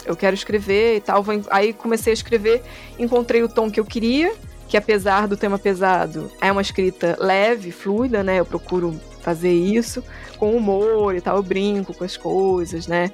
eu 0.05 0.15
quero 0.15 0.35
escrever 0.35 0.97
e 0.97 1.01
tal. 1.01 1.23
Aí 1.49 1.73
comecei 1.73 2.11
a 2.11 2.13
escrever, 2.13 2.63
encontrei 2.99 3.41
o 3.41 3.49
tom 3.49 3.71
que 3.71 3.79
eu 3.79 3.85
queria, 3.85 4.33
que 4.67 4.77
apesar 4.77 5.27
do 5.27 5.35
tema 5.35 5.57
pesado, 5.57 6.31
é 6.39 6.51
uma 6.51 6.61
escrita 6.61 7.17
leve, 7.19 7.71
fluida, 7.71 8.23
né? 8.23 8.39
Eu 8.39 8.45
procuro 8.45 8.99
fazer 9.21 9.51
isso 9.51 10.03
com 10.45 10.55
humor 10.55 11.15
e 11.15 11.21
tal, 11.21 11.37
eu 11.37 11.43
brinco 11.43 11.91
com 11.91 12.03
as 12.03 12.15
coisas, 12.15 12.85
né? 12.85 13.11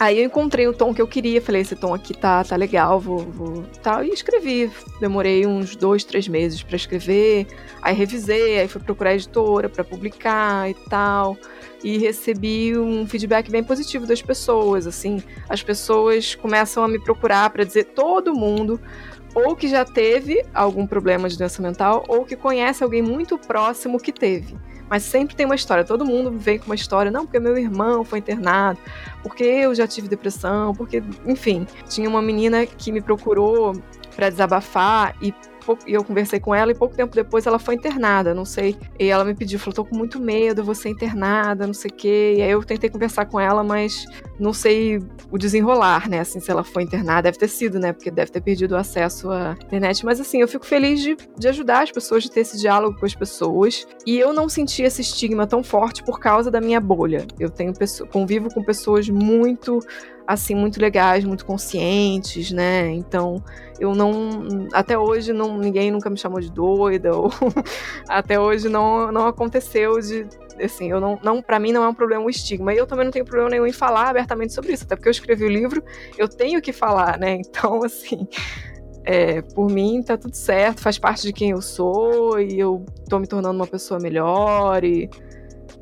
Aí 0.00 0.18
eu 0.18 0.24
encontrei 0.24 0.66
o 0.66 0.72
tom 0.72 0.92
que 0.92 1.00
eu 1.00 1.06
queria, 1.06 1.40
falei, 1.40 1.62
esse 1.62 1.76
tom 1.76 1.94
aqui 1.94 2.12
tá, 2.12 2.42
tá 2.42 2.56
legal, 2.56 2.98
vou, 2.98 3.18
vou 3.18 3.62
tal, 3.80 4.02
e 4.02 4.08
escrevi. 4.08 4.68
Demorei 4.98 5.46
uns 5.46 5.76
dois, 5.76 6.02
três 6.02 6.26
meses 6.26 6.60
para 6.60 6.74
escrever, 6.74 7.46
aí 7.80 7.94
revisei, 7.94 8.58
aí 8.58 8.66
fui 8.66 8.80
procurar 8.80 9.14
editora 9.14 9.68
para 9.68 9.84
publicar 9.84 10.68
e 10.68 10.74
tal, 10.90 11.36
e 11.84 11.98
recebi 11.98 12.76
um 12.76 13.06
feedback 13.06 13.48
bem 13.48 13.62
positivo 13.62 14.04
das 14.04 14.20
pessoas, 14.20 14.84
assim, 14.88 15.22
as 15.48 15.62
pessoas 15.62 16.34
começam 16.34 16.82
a 16.82 16.88
me 16.88 16.98
procurar 16.98 17.48
para 17.50 17.62
dizer 17.62 17.84
todo 17.94 18.34
mundo 18.34 18.80
ou 19.34 19.56
que 19.56 19.68
já 19.68 19.84
teve 19.84 20.44
algum 20.54 20.86
problema 20.86 21.28
de 21.28 21.38
doença 21.38 21.62
mental 21.62 22.04
ou 22.08 22.24
que 22.24 22.36
conhece 22.36 22.82
alguém 22.82 23.02
muito 23.02 23.38
próximo 23.38 23.98
que 23.98 24.12
teve. 24.12 24.56
Mas 24.88 25.04
sempre 25.04 25.34
tem 25.34 25.46
uma 25.46 25.54
história, 25.54 25.84
todo 25.84 26.04
mundo 26.04 26.30
vem 26.38 26.58
com 26.58 26.66
uma 26.66 26.74
história, 26.74 27.10
não, 27.10 27.24
porque 27.24 27.40
meu 27.40 27.56
irmão 27.56 28.04
foi 28.04 28.18
internado, 28.18 28.78
porque 29.22 29.42
eu 29.42 29.74
já 29.74 29.86
tive 29.86 30.06
depressão, 30.06 30.74
porque, 30.74 31.02
enfim, 31.24 31.66
tinha 31.88 32.08
uma 32.08 32.20
menina 32.20 32.66
que 32.66 32.92
me 32.92 33.00
procurou 33.00 33.72
para 34.14 34.28
desabafar 34.28 35.16
e 35.22 35.32
e 35.86 35.92
eu 35.92 36.04
conversei 36.04 36.40
com 36.40 36.54
ela 36.54 36.72
e 36.72 36.74
pouco 36.74 36.94
tempo 36.94 37.14
depois 37.14 37.46
ela 37.46 37.58
foi 37.58 37.74
internada, 37.74 38.34
não 38.34 38.44
sei. 38.44 38.76
E 38.98 39.08
ela 39.08 39.24
me 39.24 39.34
pediu, 39.34 39.58
falou, 39.58 39.74
tô 39.74 39.84
com 39.84 39.96
muito 39.96 40.20
medo, 40.20 40.64
vou 40.64 40.74
ser 40.74 40.88
internada, 40.88 41.66
não 41.66 41.74
sei 41.74 41.90
o 41.90 41.94
quê. 41.94 42.34
E 42.38 42.42
aí 42.42 42.50
eu 42.50 42.62
tentei 42.62 42.90
conversar 42.90 43.26
com 43.26 43.38
ela, 43.38 43.62
mas 43.62 44.04
não 44.38 44.52
sei 44.52 44.98
o 45.30 45.38
desenrolar, 45.38 46.08
né? 46.08 46.20
Assim, 46.20 46.40
se 46.40 46.50
ela 46.50 46.64
foi 46.64 46.82
internada, 46.82 47.22
deve 47.22 47.38
ter 47.38 47.48
sido, 47.48 47.78
né? 47.78 47.92
Porque 47.92 48.10
deve 48.10 48.30
ter 48.30 48.40
perdido 48.40 48.72
o 48.72 48.76
acesso 48.76 49.30
à 49.30 49.52
internet. 49.52 50.04
Mas 50.04 50.20
assim, 50.20 50.40
eu 50.40 50.48
fico 50.48 50.66
feliz 50.66 51.00
de, 51.00 51.16
de 51.38 51.48
ajudar 51.48 51.82
as 51.82 51.90
pessoas, 51.90 52.22
de 52.24 52.30
ter 52.30 52.40
esse 52.40 52.58
diálogo 52.58 52.98
com 52.98 53.06
as 53.06 53.14
pessoas. 53.14 53.86
E 54.06 54.18
eu 54.18 54.32
não 54.32 54.48
senti 54.48 54.82
esse 54.82 55.00
estigma 55.00 55.46
tão 55.46 55.62
forte 55.62 56.02
por 56.02 56.18
causa 56.18 56.50
da 56.50 56.60
minha 56.60 56.80
bolha. 56.80 57.26
Eu 57.38 57.50
tenho 57.50 57.72
convivo 58.10 58.52
com 58.52 58.62
pessoas 58.62 59.08
muito 59.08 59.80
assim 60.26 60.54
muito 60.54 60.80
legais, 60.80 61.24
muito 61.24 61.44
conscientes, 61.44 62.50
né? 62.50 62.90
Então, 62.90 63.42
eu 63.78 63.94
não 63.94 64.68
até 64.72 64.98
hoje 64.98 65.32
não 65.32 65.58
ninguém 65.58 65.90
nunca 65.90 66.08
me 66.08 66.16
chamou 66.16 66.40
de 66.40 66.50
doida 66.50 67.14
ou 67.16 67.30
até 68.08 68.38
hoje 68.38 68.68
não 68.68 69.10
não 69.10 69.26
aconteceu 69.26 70.00
de 70.00 70.26
assim, 70.60 70.90
eu 70.90 71.00
não, 71.00 71.18
não 71.22 71.42
para 71.42 71.58
mim 71.58 71.72
não 71.72 71.82
é 71.82 71.88
um 71.88 71.94
problema 71.94 72.24
o 72.24 72.30
estigma. 72.30 72.72
E 72.72 72.76
eu 72.76 72.86
também 72.86 73.04
não 73.04 73.12
tenho 73.12 73.24
problema 73.24 73.50
nenhum 73.50 73.66
em 73.66 73.72
falar 73.72 74.08
abertamente 74.08 74.52
sobre 74.52 74.72
isso, 74.72 74.84
até 74.84 74.96
porque 74.96 75.08
eu 75.08 75.12
escrevi 75.12 75.44
o 75.44 75.48
livro, 75.48 75.82
eu 76.16 76.28
tenho 76.28 76.60
que 76.60 76.72
falar, 76.72 77.18
né? 77.18 77.40
Então, 77.52 77.84
assim, 77.84 78.26
é, 79.04 79.42
por 79.42 79.70
mim 79.70 80.02
tá 80.02 80.16
tudo 80.16 80.34
certo, 80.34 80.80
faz 80.80 80.98
parte 80.98 81.22
de 81.22 81.32
quem 81.32 81.50
eu 81.50 81.60
sou 81.60 82.40
e 82.40 82.58
eu 82.58 82.84
tô 83.08 83.18
me 83.18 83.26
tornando 83.26 83.54
uma 83.54 83.66
pessoa 83.66 84.00
melhor 84.00 84.82
e 84.84 85.10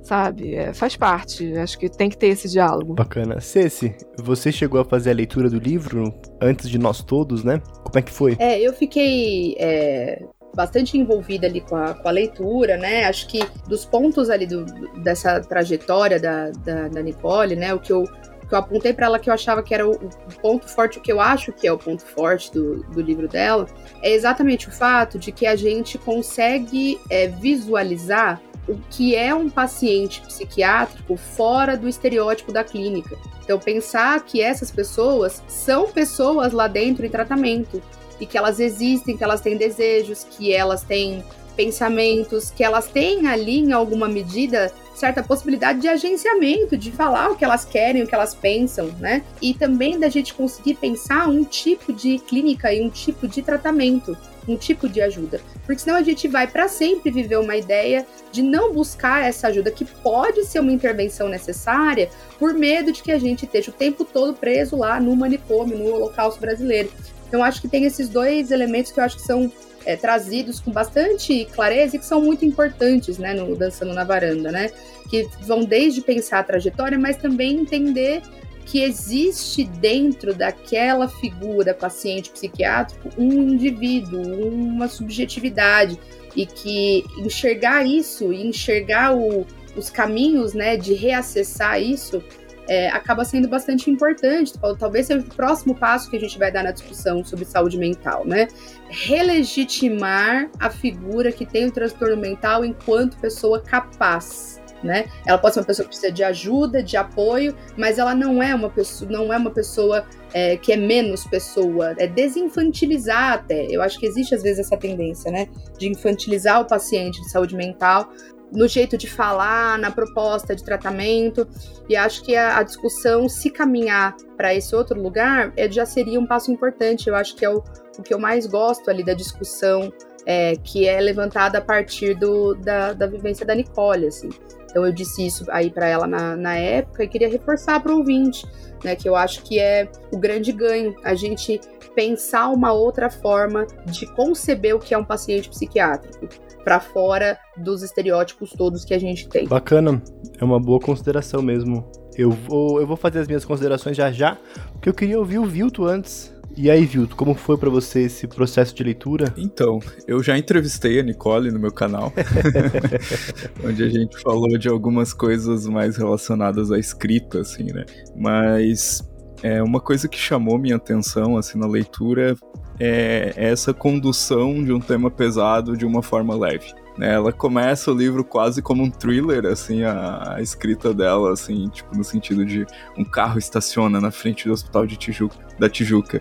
sabe? 0.02 0.54
É, 0.54 0.72
faz 0.72 0.96
parte. 0.96 1.56
Acho 1.56 1.78
que 1.78 1.88
tem 1.88 2.08
que 2.08 2.16
ter 2.16 2.28
esse 2.28 2.48
diálogo. 2.48 2.94
Bacana. 2.94 3.40
Ceci, 3.40 3.94
você 4.18 4.50
chegou 4.50 4.80
a 4.80 4.84
fazer 4.84 5.10
a 5.10 5.14
leitura 5.14 5.48
do 5.48 5.58
livro 5.58 6.14
antes 6.40 6.68
de 6.68 6.78
nós 6.78 7.02
todos, 7.02 7.44
né? 7.44 7.60
Como 7.82 7.98
é 7.98 8.02
que 8.02 8.12
foi? 8.12 8.36
É, 8.38 8.60
eu 8.60 8.72
fiquei. 8.72 9.56
É 9.58 10.22
bastante 10.54 10.98
envolvida 10.98 11.46
ali 11.46 11.60
com 11.60 11.76
a, 11.76 11.94
com 11.94 12.08
a, 12.08 12.10
leitura, 12.10 12.76
né? 12.76 13.04
Acho 13.04 13.28
que 13.28 13.40
dos 13.68 13.84
pontos 13.84 14.28
ali 14.30 14.46
do, 14.46 14.64
dessa 15.02 15.40
trajetória 15.40 16.18
da, 16.18 16.50
da, 16.50 16.88
da 16.88 17.02
Nicole, 17.02 17.56
né? 17.56 17.72
O 17.72 17.78
que 17.78 17.92
eu, 17.92 18.04
que 18.48 18.54
eu 18.54 18.58
apontei 18.58 18.92
para 18.92 19.06
ela 19.06 19.18
que 19.18 19.30
eu 19.30 19.34
achava 19.34 19.62
que 19.62 19.72
era 19.72 19.88
o, 19.88 19.92
o, 19.92 20.40
ponto 20.42 20.68
forte, 20.68 20.98
o 20.98 21.00
que 21.00 21.12
eu 21.12 21.20
acho 21.20 21.52
que 21.52 21.66
é 21.66 21.72
o 21.72 21.78
ponto 21.78 22.04
forte 22.04 22.52
do, 22.52 22.82
do 22.88 23.00
livro 23.00 23.28
dela, 23.28 23.66
é 24.02 24.12
exatamente 24.12 24.68
o 24.68 24.72
fato 24.72 25.18
de 25.18 25.30
que 25.30 25.46
a 25.46 25.54
gente 25.54 25.96
consegue 25.98 27.00
é, 27.08 27.28
visualizar 27.28 28.40
o 28.70 28.80
que 28.88 29.14
é 29.16 29.34
um 29.34 29.50
paciente 29.50 30.20
psiquiátrico 30.22 31.16
fora 31.16 31.76
do 31.76 31.88
estereótipo 31.88 32.52
da 32.52 32.62
clínica. 32.62 33.18
Então, 33.42 33.58
pensar 33.58 34.24
que 34.24 34.40
essas 34.40 34.70
pessoas 34.70 35.42
são 35.48 35.90
pessoas 35.90 36.52
lá 36.52 36.68
dentro 36.68 37.04
em 37.04 37.10
tratamento 37.10 37.82
e 38.20 38.26
que 38.26 38.38
elas 38.38 38.60
existem, 38.60 39.16
que 39.16 39.24
elas 39.24 39.40
têm 39.40 39.56
desejos, 39.56 40.24
que 40.24 40.52
elas 40.52 40.82
têm 40.82 41.24
pensamentos, 41.56 42.50
que 42.50 42.62
elas 42.62 42.86
têm 42.86 43.26
ali, 43.26 43.58
em 43.58 43.72
alguma 43.72 44.08
medida, 44.08 44.72
certa 44.94 45.22
possibilidade 45.22 45.80
de 45.80 45.88
agenciamento, 45.88 46.76
de 46.76 46.92
falar 46.92 47.30
o 47.30 47.36
que 47.36 47.44
elas 47.44 47.64
querem, 47.64 48.02
o 48.02 48.06
que 48.06 48.14
elas 48.14 48.34
pensam, 48.34 48.86
né? 48.98 49.22
E 49.42 49.52
também 49.52 49.98
da 49.98 50.08
gente 50.08 50.32
conseguir 50.32 50.74
pensar 50.74 51.28
um 51.28 51.42
tipo 51.42 51.92
de 51.92 52.18
clínica 52.18 52.72
e 52.72 52.80
um 52.80 52.88
tipo 52.88 53.26
de 53.26 53.42
tratamento 53.42 54.16
um 54.48 54.56
tipo 54.56 54.88
de 54.88 55.00
ajuda. 55.00 55.40
Porque 55.66 55.82
senão 55.82 55.96
a 55.96 56.02
gente 56.02 56.26
vai 56.28 56.46
para 56.46 56.68
sempre 56.68 57.10
viver 57.10 57.38
uma 57.38 57.56
ideia 57.56 58.06
de 58.32 58.42
não 58.42 58.72
buscar 58.72 59.24
essa 59.24 59.48
ajuda, 59.48 59.70
que 59.70 59.84
pode 59.84 60.44
ser 60.44 60.60
uma 60.60 60.72
intervenção 60.72 61.28
necessária, 61.28 62.08
por 62.38 62.54
medo 62.54 62.92
de 62.92 63.02
que 63.02 63.12
a 63.12 63.18
gente 63.18 63.44
esteja 63.44 63.70
o 63.70 63.74
tempo 63.74 64.04
todo 64.04 64.34
preso 64.34 64.76
lá 64.76 65.00
no 65.00 65.14
manicômio, 65.14 65.78
no 65.78 65.94
holocausto 65.94 66.40
brasileiro. 66.40 66.90
Então, 67.28 67.44
acho 67.44 67.60
que 67.60 67.68
tem 67.68 67.84
esses 67.84 68.08
dois 68.08 68.50
elementos 68.50 68.90
que 68.90 68.98
eu 68.98 69.04
acho 69.04 69.16
que 69.16 69.22
são 69.22 69.52
é, 69.84 69.96
trazidos 69.96 70.60
com 70.60 70.70
bastante 70.70 71.46
clareza 71.46 71.96
e 71.96 71.98
que 71.98 72.04
são 72.04 72.20
muito 72.20 72.44
importantes, 72.44 73.18
né, 73.18 73.34
no 73.34 73.56
Dançando 73.56 73.94
na 73.94 74.04
Varanda, 74.04 74.50
né? 74.50 74.70
Que 75.08 75.28
vão 75.42 75.64
desde 75.64 76.00
pensar 76.00 76.40
a 76.40 76.42
trajetória, 76.42 76.98
mas 76.98 77.16
também 77.16 77.60
entender 77.60 78.22
que 78.70 78.84
existe 78.84 79.64
dentro 79.64 80.32
daquela 80.32 81.08
figura 81.08 81.74
paciente 81.74 82.30
psiquiátrico 82.30 83.10
um 83.18 83.32
indivíduo, 83.32 84.22
uma 84.48 84.86
subjetividade 84.86 85.98
e 86.36 86.46
que 86.46 87.04
enxergar 87.18 87.84
isso 87.84 88.32
e 88.32 88.46
enxergar 88.46 89.16
o, 89.16 89.44
os 89.76 89.90
caminhos, 89.90 90.54
né, 90.54 90.76
de 90.76 90.94
reacessar 90.94 91.82
isso 91.82 92.22
é, 92.68 92.88
acaba 92.90 93.24
sendo 93.24 93.48
bastante 93.48 93.90
importante. 93.90 94.52
Talvez 94.78 95.08
seja 95.08 95.18
o 95.18 95.34
próximo 95.34 95.74
passo 95.74 96.08
que 96.08 96.16
a 96.16 96.20
gente 96.20 96.38
vai 96.38 96.52
dar 96.52 96.62
na 96.62 96.70
discussão 96.70 97.24
sobre 97.24 97.44
saúde 97.44 97.76
mental, 97.76 98.24
né? 98.24 98.46
Relegitimar 98.88 100.48
a 100.60 100.70
figura 100.70 101.32
que 101.32 101.44
tem 101.44 101.66
o 101.66 101.72
transtorno 101.72 102.16
mental 102.16 102.64
enquanto 102.64 103.18
pessoa 103.18 103.60
capaz 103.60 104.59
né? 104.82 105.06
Ela 105.26 105.38
pode 105.38 105.54
ser 105.54 105.60
uma 105.60 105.66
pessoa 105.66 105.84
que 105.84 105.90
precisa 105.90 106.12
de 106.12 106.22
ajuda, 106.24 106.82
de 106.82 106.96
apoio, 106.96 107.56
mas 107.76 107.98
ela 107.98 108.14
não 108.14 108.42
é 108.42 108.54
uma 108.54 108.70
pessoa, 108.70 109.10
não 109.10 109.32
é 109.32 109.36
uma 109.36 109.50
pessoa 109.50 110.04
é, 110.32 110.56
que 110.56 110.72
é 110.72 110.76
menos 110.76 111.24
pessoa, 111.24 111.94
é 111.98 112.06
desinfantilizar 112.06 113.32
até. 113.34 113.66
Eu 113.70 113.82
acho 113.82 113.98
que 113.98 114.06
existe 114.06 114.34
às 114.34 114.42
vezes 114.42 114.66
essa 114.66 114.76
tendência, 114.76 115.30
né, 115.30 115.48
de 115.78 115.88
infantilizar 115.88 116.60
o 116.60 116.64
paciente 116.64 117.20
de 117.20 117.30
saúde 117.30 117.54
mental 117.54 118.10
no 118.52 118.66
jeito 118.66 118.96
de 118.98 119.08
falar, 119.08 119.78
na 119.78 119.90
proposta 119.90 120.54
de 120.54 120.64
tratamento, 120.64 121.46
e 121.88 121.96
acho 121.96 122.22
que 122.22 122.34
a, 122.34 122.58
a 122.58 122.62
discussão, 122.62 123.28
se 123.28 123.50
caminhar 123.50 124.16
para 124.36 124.54
esse 124.54 124.74
outro 124.74 125.00
lugar, 125.00 125.52
é, 125.56 125.70
já 125.70 125.86
seria 125.86 126.18
um 126.18 126.26
passo 126.26 126.50
importante. 126.50 127.08
Eu 127.08 127.14
acho 127.14 127.36
que 127.36 127.44
é 127.44 127.50
o, 127.50 127.62
o 127.98 128.02
que 128.02 128.12
eu 128.12 128.18
mais 128.18 128.46
gosto 128.46 128.90
ali 128.90 129.04
da 129.04 129.14
discussão, 129.14 129.92
é, 130.26 130.56
que 130.56 130.86
é 130.86 131.00
levantada 131.00 131.58
a 131.58 131.60
partir 131.60 132.14
do, 132.14 132.54
da, 132.54 132.92
da 132.92 133.06
vivência 133.06 133.46
da 133.46 133.54
Nicole, 133.54 134.06
assim. 134.06 134.28
Então 134.70 134.86
eu 134.86 134.92
disse 134.92 135.26
isso 135.26 135.44
aí 135.50 135.70
para 135.70 135.86
ela 135.86 136.06
na, 136.06 136.36
na 136.36 136.54
época 136.56 137.04
e 137.04 137.08
queria 137.08 137.28
reforçar 137.28 137.80
para 137.80 137.92
o 137.92 137.98
ouvinte, 137.98 138.46
né, 138.84 138.96
que 138.96 139.08
eu 139.08 139.16
acho 139.16 139.42
que 139.42 139.58
é 139.58 139.90
o 140.12 140.18
grande 140.18 140.52
ganho, 140.52 140.94
a 141.04 141.14
gente 141.14 141.60
pensar 141.94 142.48
uma 142.48 142.72
outra 142.72 143.10
forma 143.10 143.66
de 143.86 144.06
conceber 144.14 144.74
o 144.74 144.78
que 144.78 144.94
é 144.94 144.98
um 144.98 145.04
paciente 145.04 145.48
psiquiátrico 145.48 146.28
para 146.64 146.78
fora 146.78 147.38
dos 147.56 147.82
estereótipos 147.82 148.52
todos 148.52 148.84
que 148.84 148.94
a 148.94 148.98
gente 148.98 149.28
tem. 149.28 149.46
Bacana, 149.46 150.00
é 150.38 150.44
uma 150.44 150.60
boa 150.60 150.78
consideração 150.78 151.42
mesmo. 151.42 151.90
Eu 152.16 152.30
vou, 152.30 152.80
eu 152.80 152.86
vou 152.86 152.96
fazer 152.96 153.20
as 153.20 153.26
minhas 153.26 153.44
considerações 153.44 153.96
já 153.96 154.12
já, 154.12 154.36
porque 154.72 154.88
eu 154.88 154.94
queria 154.94 155.18
ouvir 155.18 155.38
o 155.38 155.46
Vilto 155.46 155.84
antes. 155.84 156.32
E 156.62 156.70
aí, 156.70 156.84
Vilto, 156.84 157.16
como 157.16 157.34
foi 157.34 157.56
para 157.56 157.70
você 157.70 158.02
esse 158.02 158.26
processo 158.26 158.74
de 158.74 158.84
leitura? 158.84 159.32
Então, 159.34 159.80
eu 160.06 160.22
já 160.22 160.36
entrevistei 160.36 161.00
a 161.00 161.02
Nicole 161.02 161.50
no 161.50 161.58
meu 161.58 161.72
canal, 161.72 162.12
onde 163.64 163.82
a 163.82 163.88
gente 163.88 164.20
falou 164.20 164.58
de 164.58 164.68
algumas 164.68 165.14
coisas 165.14 165.66
mais 165.66 165.96
relacionadas 165.96 166.70
à 166.70 166.78
escrita, 166.78 167.40
assim, 167.40 167.72
né? 167.72 167.86
Mas 168.14 169.02
é 169.42 169.62
uma 169.62 169.80
coisa 169.80 170.06
que 170.06 170.18
chamou 170.18 170.58
minha 170.58 170.76
atenção, 170.76 171.38
assim, 171.38 171.58
na 171.58 171.66
leitura 171.66 172.36
é 172.78 173.32
essa 173.36 173.72
condução 173.72 174.62
de 174.62 174.70
um 174.70 174.80
tema 174.80 175.10
pesado 175.10 175.76
de 175.78 175.86
uma 175.86 176.02
forma 176.02 176.34
leve. 176.34 176.74
Né? 176.96 177.14
Ela 177.14 177.32
começa 177.32 177.90
o 177.90 177.94
livro 177.94 178.24
quase 178.24 178.60
como 178.60 178.82
um 178.82 178.90
thriller, 178.90 179.46
assim, 179.46 179.82
a, 179.82 180.34
a, 180.34 180.42
escrita 180.42 180.92
dela, 180.92 181.32
assim, 181.32 181.68
tipo, 181.68 181.96
no 181.96 182.02
sentido 182.04 182.44
de 182.44 182.66
um 182.96 183.04
carro 183.04 183.38
estaciona 183.38 184.00
na 184.00 184.10
frente 184.10 184.46
do 184.46 184.52
hospital 184.52 184.86
de 184.86 184.96
Tijuca, 184.96 185.36
da 185.58 185.68
Tijuca, 185.68 186.20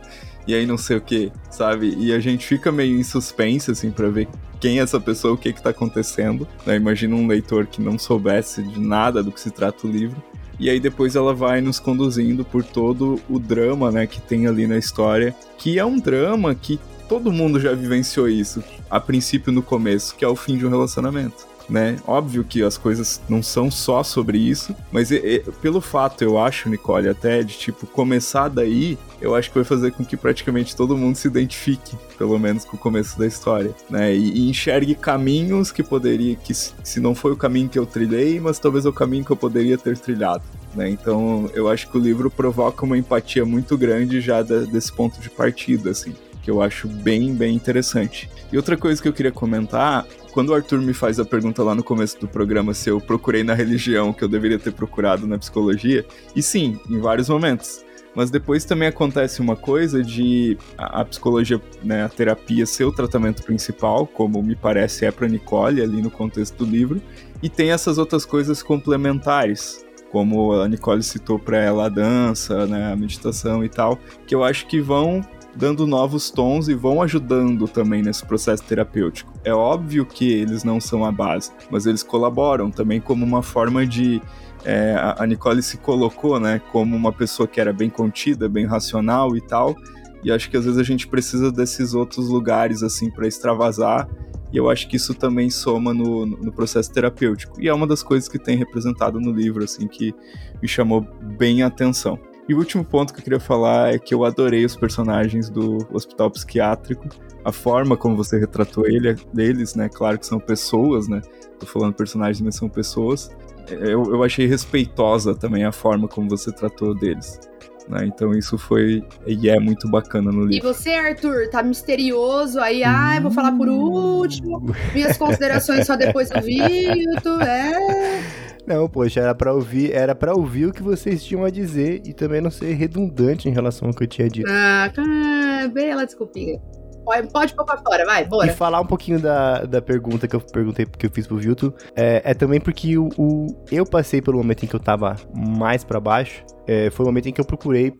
e 0.50 0.56
aí 0.56 0.66
não 0.66 0.80
sei 0.80 0.98
o 0.98 1.02
que, 1.02 1.32
sabe? 1.52 1.96
E 1.96 2.12
a 2.12 2.20
gente 2.20 2.44
fica 2.44 2.72
meio 2.72 3.00
em 3.00 3.04
suspense, 3.04 3.70
assim, 3.70 3.92
pra 3.92 4.10
ver 4.10 4.28
quem 4.60 4.80
é 4.80 4.82
essa 4.82 5.00
pessoa, 5.00 5.36
o 5.36 5.38
que 5.38 5.54
que 5.54 5.62
tá 5.62 5.70
acontecendo, 5.70 6.48
né? 6.66 6.76
Imagina 6.76 7.16
um 7.16 7.28
leitor 7.28 7.68
que 7.68 7.80
não 7.80 8.00
soubesse 8.00 8.64
de 8.64 8.80
nada 8.80 9.22
do 9.22 9.32
que 9.32 9.40
se 9.40 9.52
trata 9.52 9.86
o 9.86 9.92
livro. 9.92 10.20
E 10.60 10.68
aí 10.68 10.80
depois 10.80 11.16
ela 11.16 11.36
vai 11.36 11.62
nos 11.62 11.80
conduzindo 11.80 12.44
por 12.44 12.64
todo 12.64 13.22
o 13.30 13.38
drama, 13.38 13.92
né, 13.92 14.08
que 14.08 14.20
tem 14.20 14.48
ali 14.48 14.66
na 14.66 14.80
história, 14.80 15.36
que 15.56 15.78
é 15.78 15.86
um 15.86 16.00
drama 16.00 16.56
que 16.56 16.80
todo 17.08 17.32
mundo 17.32 17.60
já 17.60 17.74
vivenciou 17.74 18.28
isso, 18.28 18.64
a 18.90 19.00
princípio 19.00 19.54
no 19.54 19.62
começo, 19.62 20.16
que 20.16 20.26
é 20.26 20.28
o 20.28 20.36
fim 20.36 20.58
de 20.58 20.66
um 20.66 20.70
relacionamento. 20.70 21.48
Né? 21.70 21.98
Óbvio 22.08 22.44
que 22.44 22.64
as 22.64 22.78
coisas 22.78 23.22
não 23.30 23.44
são 23.44 23.70
só 23.70 24.04
sobre 24.04 24.38
isso, 24.38 24.76
mas 24.92 25.12
é, 25.12 25.36
é, 25.36 25.40
pelo 25.62 25.80
fato, 25.80 26.24
eu 26.24 26.38
acho, 26.38 26.70
Nicole, 26.70 27.10
até 27.10 27.44
de 27.44 27.58
tipo 27.58 27.86
começar 27.86 28.48
daí, 28.48 28.98
eu 29.22 29.36
acho 29.36 29.50
que 29.50 29.56
vai 29.56 29.64
fazer 29.64 29.92
com 29.92 30.04
que 30.04 30.18
praticamente 30.18 30.76
todo 30.76 30.98
mundo 30.98 31.16
se 31.16 31.28
identifique, 31.28 31.96
pelo 32.18 32.38
menos 32.40 32.66
com 32.66 32.76
o 32.76 32.80
começo 32.80 33.20
da 33.20 33.28
história, 33.28 33.74
né? 33.90 34.16
E, 34.16 34.40
e 34.40 34.50
enxergue 34.50 34.96
caminhos 34.96 35.72
que 35.72 35.84
poderia, 35.84 36.36
que 36.36 36.54
se 36.54 37.00
não 37.00 37.14
foi 37.14 37.32
o 37.32 37.38
caminho 37.38 37.70
que 37.70 37.78
eu 37.78 37.86
trilhei, 37.86 38.40
mas 38.40 38.60
talvez 38.60 38.86
é 38.86 38.90
o 38.90 38.94
caminho 38.94 39.26
que 39.26 39.32
eu 39.32 39.38
poderia 39.38 39.78
ter 39.78 39.98
trilhado. 39.98 40.44
Né? 40.76 40.90
Então, 40.90 41.50
eu 41.54 41.68
acho 41.68 41.90
que 41.90 41.98
o 41.98 42.02
livro 42.02 42.30
provoca 42.30 42.86
uma 42.86 42.98
empatia 42.98 43.46
muito 43.46 43.78
grande 43.78 44.22
já 44.22 44.42
da, 44.42 44.60
desse 44.60 44.92
ponto 44.92 45.20
de 45.20 45.30
partida, 45.30 45.90
assim, 45.92 46.14
que 46.50 46.52
eu 46.52 46.64
acho 46.64 46.88
bem, 46.88 47.36
bem 47.36 47.56
interessante. 47.56 48.28
E 48.52 48.58
outra 48.58 48.76
coisa 48.76 49.00
que 49.00 49.08
eu 49.08 49.14
queria 49.14 49.32
comentar, 49.32 50.04
quando 50.32 50.50
o 50.50 50.56
Arthur 50.56 50.82
me 50.82 50.96
faz 50.96 51.20
a 51.20 51.26
pergunta 51.26 51.62
lá 51.62 51.76
no 51.76 51.84
começo 51.84 52.20
do 52.20 52.28
programa 52.28 52.74
se 52.74 52.90
eu 52.90 53.00
procurei 53.00 53.44
na 53.44 53.54
religião 53.54 54.12
que 54.12 54.24
eu 54.24 54.28
deveria 54.28 54.58
ter 54.58 54.74
procurado 54.74 55.28
na 55.28 55.38
psicologia, 55.38 56.04
e 56.36 56.42
sim, 56.42 56.80
em 56.90 57.00
vários 57.00 57.30
momentos. 57.30 57.86
Mas 58.16 58.32
depois 58.32 58.66
também 58.66 58.88
acontece 58.88 59.40
uma 59.40 59.56
coisa 59.56 60.02
de 60.02 60.58
a, 60.76 61.06
psicologia, 61.06 61.62
né, 61.84 62.04
a 62.04 62.10
terapia 62.10 62.66
ser 62.66 62.86
o 62.86 62.92
tratamento 62.92 63.44
principal, 63.44 64.08
como 64.08 64.42
me 64.42 64.56
parece 64.56 65.06
é 65.06 65.12
para 65.12 65.28
Nicole 65.28 65.84
ali 65.84 66.02
no 66.02 66.10
contexto 66.10 66.66
do 66.66 66.66
livro, 66.66 67.00
e 67.44 67.48
tem 67.48 67.72
essas 67.72 68.00
outras 68.00 68.26
coisas 68.26 68.64
complementares, 68.64 69.86
como 70.12 70.60
a 70.60 70.68
Nicole 70.68 71.04
citou 71.04 71.38
para 71.38 71.60
ela 71.60 71.86
a 71.86 71.90
dança, 71.90 72.66
né, 72.66 72.92
a 72.92 72.96
meditação 72.96 73.64
e 73.64 73.70
tal, 73.70 74.00
que 74.26 74.34
eu 74.34 74.44
acho 74.44 74.66
que 74.66 74.82
vão 74.82 75.22
dando 75.56 75.86
novos 75.88 76.30
tons 76.30 76.68
e 76.68 76.74
vão 76.74 77.02
ajudando 77.02 77.68
também 77.68 78.02
nesse 78.02 78.26
processo 78.26 78.64
terapêutico. 78.64 79.34
É 79.44 79.54
óbvio 79.54 80.06
que 80.06 80.32
eles 80.32 80.64
não 80.64 80.80
são 80.80 81.04
a 81.04 81.12
base, 81.12 81.52
mas 81.70 81.86
eles 81.86 82.04
colaboram 82.04 82.70
também 82.72 83.02
como 83.02 83.26
uma 83.26 83.42
forma 83.42 83.86
de 83.86 84.22
é, 84.66 84.96
a 85.18 85.26
Nicole 85.26 85.64
se 85.64 85.78
colocou, 85.78 86.40
né, 86.40 86.62
como 86.72 86.96
uma 86.96 87.14
pessoa 87.14 87.48
que 87.48 87.62
era 87.62 87.72
bem 87.72 87.90
contida, 87.90 88.50
bem 88.50 88.66
racional 88.66 89.36
e 89.36 89.42
tal. 89.42 89.76
E 90.24 90.32
acho 90.32 90.50
que 90.50 90.58
às 90.58 90.66
vezes 90.66 90.78
a 90.78 90.84
gente 90.84 91.08
precisa 91.08 91.52
desses 91.52 91.94
outros 91.94 92.28
lugares 92.28 92.84
assim 92.84 93.10
para 93.10 93.26
extravasar 93.26 94.08
e 94.52 94.58
eu 94.58 94.70
acho 94.70 94.88
que 94.88 94.96
isso 94.96 95.14
também 95.14 95.50
soma 95.50 95.94
no, 95.94 96.26
no 96.26 96.52
processo 96.52 96.92
terapêutico. 96.92 97.62
E 97.62 97.68
é 97.68 97.74
uma 97.74 97.86
das 97.86 98.02
coisas 98.02 98.28
que 98.28 98.40
tem 98.40 98.58
representado 98.58 99.20
no 99.20 99.32
livro, 99.32 99.64
assim, 99.64 99.88
que 99.88 100.14
me 100.62 100.68
chamou 100.68 101.02
bem 101.38 101.62
a 101.62 101.68
atenção. 101.68 102.20
E 102.50 102.54
o 102.56 102.58
último 102.58 102.84
ponto 102.84 103.14
que 103.14 103.20
eu 103.20 103.24
queria 103.24 103.40
falar 103.40 103.94
é 103.94 104.00
que 104.00 104.12
eu 104.12 104.26
adorei 104.26 104.66
os 104.66 104.76
personagens 104.76 105.52
do 105.52 105.88
hospital 105.94 106.32
psiquiátrico, 106.32 107.08
a 107.46 107.52
forma 107.52 107.96
como 107.96 108.18
você 108.18 108.40
retratou 108.40 108.88
ele, 108.88 109.14
deles, 109.32 109.76
né? 109.76 109.88
Claro 109.88 110.18
que 110.18 110.26
são 110.26 110.40
pessoas, 110.40 111.08
né? 111.08 111.22
Tô 111.60 111.68
falando 111.68 111.94
personagens, 111.94 112.42
mas 112.42 112.56
são 112.56 112.68
pessoas. 112.68 113.30
Eu, 113.70 114.04
eu 114.06 114.24
achei 114.24 114.48
respeitosa 114.48 115.36
também 115.36 115.64
a 115.64 115.72
forma 115.72 116.08
como 116.08 116.28
você 116.28 116.52
tratou 116.52 116.96
deles. 116.96 117.40
Né? 117.88 118.06
Então 118.08 118.32
isso 118.32 118.58
foi 118.58 119.04
e 119.28 119.48
é 119.48 119.60
muito 119.60 119.88
bacana 119.88 120.32
no 120.32 120.46
livro. 120.46 120.56
E 120.68 120.74
você, 120.74 120.94
Arthur, 120.94 121.50
tá 121.52 121.62
misterioso 121.62 122.60
aí, 122.60 122.84
ah, 122.84 123.14
eu 123.16 123.22
vou 123.22 123.32
falar 123.32 123.52
por 123.52 123.70
último, 123.70 124.76
minhas 124.94 125.18
considerações 125.18 125.86
só 125.86 125.96
depois 125.96 126.32
do 126.32 126.42
Vitor, 126.42 127.44
é... 127.44 128.49
Não, 128.70 128.88
poxa, 128.88 129.20
era 129.20 129.34
para 129.34 129.52
ouvir, 129.52 129.92
era 129.92 130.14
para 130.14 130.36
ouvir 130.36 130.68
o 130.68 130.72
que 130.72 130.84
vocês 130.84 131.24
tinham 131.24 131.44
a 131.44 131.50
dizer 131.50 132.04
e 132.06 132.14
também 132.14 132.40
não 132.40 132.52
ser 132.52 132.72
redundante 132.74 133.50
em 133.50 133.52
relação 133.52 133.88
ao 133.88 133.94
que 133.96 134.04
eu 134.04 134.08
tinha 134.08 134.30
dito. 134.30 134.48
Ah, 134.48 135.68
bela 135.74 136.06
desculpinha. 136.06 136.62
Pode, 137.04 137.28
pode 137.32 137.56
pôr 137.56 137.66
pra 137.66 137.78
fora, 137.78 138.06
vai, 138.06 138.24
bora. 138.26 138.52
E 138.52 138.54
falar 138.54 138.80
um 138.80 138.86
pouquinho 138.86 139.20
da, 139.20 139.66
da 139.66 139.82
pergunta 139.82 140.28
que 140.28 140.36
eu 140.36 140.40
perguntei, 140.40 140.86
que 140.86 141.08
eu 141.08 141.10
fiz 141.10 141.26
pro 141.26 141.38
Vilto, 141.38 141.74
é, 141.96 142.22
é 142.24 142.34
também 142.36 142.60
porque 142.60 142.96
o, 142.96 143.10
o, 143.18 143.48
eu 143.72 143.84
passei 143.84 144.22
pelo 144.22 144.38
momento 144.38 144.64
em 144.64 144.68
que 144.68 144.76
eu 144.76 144.80
tava 144.80 145.16
mais 145.36 145.84
para 145.84 146.00
baixo, 146.00 146.44
é, 146.68 146.92
foi 146.92 147.04
o 147.04 147.10
momento 147.10 147.28
em 147.28 147.34
que 147.34 147.42
eu 147.42 147.46
procurei 147.46 147.94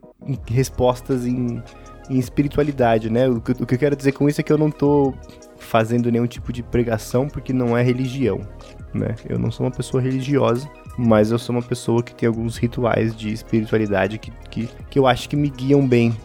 respostas 0.48 1.26
em, 1.26 1.64
em 2.12 2.20
espiritualidade, 2.20 3.10
né? 3.10 3.28
O 3.28 3.38
o 3.38 3.42
que 3.42 3.74
eu 3.74 3.80
quero 3.80 3.96
dizer 3.96 4.12
com 4.12 4.30
isso 4.30 4.40
é 4.42 4.44
que 4.44 4.54
eu 4.54 4.58
não 4.60 4.70
tô 4.70 5.12
fazendo 5.58 6.12
nenhum 6.12 6.28
tipo 6.28 6.54
de 6.54 6.62
pregação 6.62 7.28
porque 7.28 7.52
não 7.52 7.76
é 7.76 7.82
religião, 7.82 8.42
né? 8.94 9.16
Eu 9.28 9.38
não 9.40 9.52
sou 9.52 9.66
uma 9.66 9.72
pessoa 9.72 10.02
religiosa, 10.02 10.70
mas 10.98 11.32
eu 11.32 11.40
sou 11.40 11.56
uma 11.56 11.62
pessoa 11.62 12.04
que 12.04 12.14
tem 12.14 12.28
alguns 12.28 12.58
rituais 12.58 13.16
de 13.16 13.32
espiritualidade 13.32 14.18
que, 14.18 14.32
que, 14.50 14.70
que 14.90 15.00
eu 15.00 15.08
acho 15.08 15.30
que 15.30 15.36
me 15.36 15.50
guiam 15.50 15.88
bem 15.88 16.16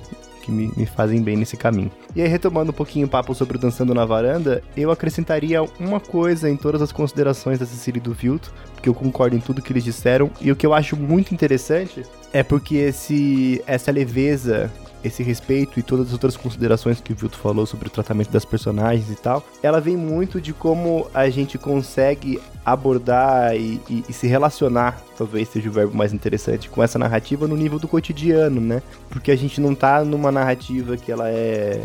que 0.45 0.53
me, 0.53 0.71
me 0.77 0.85
fazem 0.85 1.23
bem 1.23 1.37
nesse 1.37 1.57
caminho. 1.57 1.91
E 2.15 2.21
aí, 2.21 2.29
retomando 2.29 2.71
um 2.71 2.75
pouquinho 2.75 3.07
o 3.07 3.09
papo 3.09 3.35
sobre 3.35 3.57
o 3.57 3.61
Dançando 3.61 3.95
na 3.95 4.05
Varanda, 4.05 4.63
eu 4.77 4.91
acrescentaria 4.91 5.63
uma 5.81 5.99
coisa 5.99 6.51
em 6.51 6.57
todas 6.57 6.83
as 6.83 6.93
considerações 6.93 7.59
da 7.59 7.65
Cecília 7.65 7.99
e 7.99 8.03
do 8.03 8.13
Vilto, 8.13 8.53
porque 8.75 8.89
eu 8.89 8.95
concordo 8.95 9.35
em 9.35 9.41
tudo 9.41 9.63
que 9.63 9.73
eles 9.73 9.83
disseram, 9.83 10.31
e 10.41 10.53
o 10.53 10.57
que 10.57 10.67
eu 10.67 10.75
acho 10.75 10.97
muito 10.97 11.33
interessante 11.33 12.03
é 12.31 12.43
porque 12.43 12.77
esse, 12.77 13.63
essa 13.67 13.91
leveza 13.91 14.71
esse 15.05 15.23
respeito 15.23 15.79
e 15.79 15.83
todas 15.83 16.07
as 16.07 16.13
outras 16.15 16.37
considerações 16.37 17.01
que 17.01 17.13
o 17.13 17.17
Vilto 17.17 17.37
falou 17.37 17.67
sobre 17.67 17.89
o 17.89 17.91
tratamento 17.91 18.31
das 18.31 18.45
personagens 18.45 19.11
e 19.11 19.15
tal, 19.15 19.45
ela 19.63 19.81
vem 19.81 19.97
muito 19.97 20.41
de 20.41 20.53
como 20.53 21.07
a 21.13 21.29
gente 21.29 21.59
consegue 21.59 22.41
abordar 22.65 23.55
e, 23.55 23.81
e, 23.91 24.05
e, 24.09 24.13
se 24.13 24.27
relacionar, 24.27 24.99
talvez 25.19 25.49
seja 25.49 25.69
o 25.69 25.73
verbo 25.73 25.95
mais 25.95 26.15
interessante, 26.15 26.71
com 26.71 26.83
essa 26.83 26.99
narrativa 26.99 27.47
no 27.47 27.57
nível 27.57 27.79
do 27.79 27.87
cotidiano, 27.87 28.61
né? 28.61 28.83
Porque 29.11 29.31
a 29.31 29.37
gente 29.37 29.61
não 29.61 29.75
tá 29.75 30.03
numa 30.03 30.33
narrativa 30.33 30.97
que 30.97 31.13
ela 31.13 31.29
é 31.29 31.85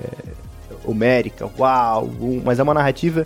homérica, 0.85 1.49
uau, 1.59 2.09
mas 2.45 2.59
é 2.59 2.63
uma 2.63 2.73
narrativa 2.73 3.25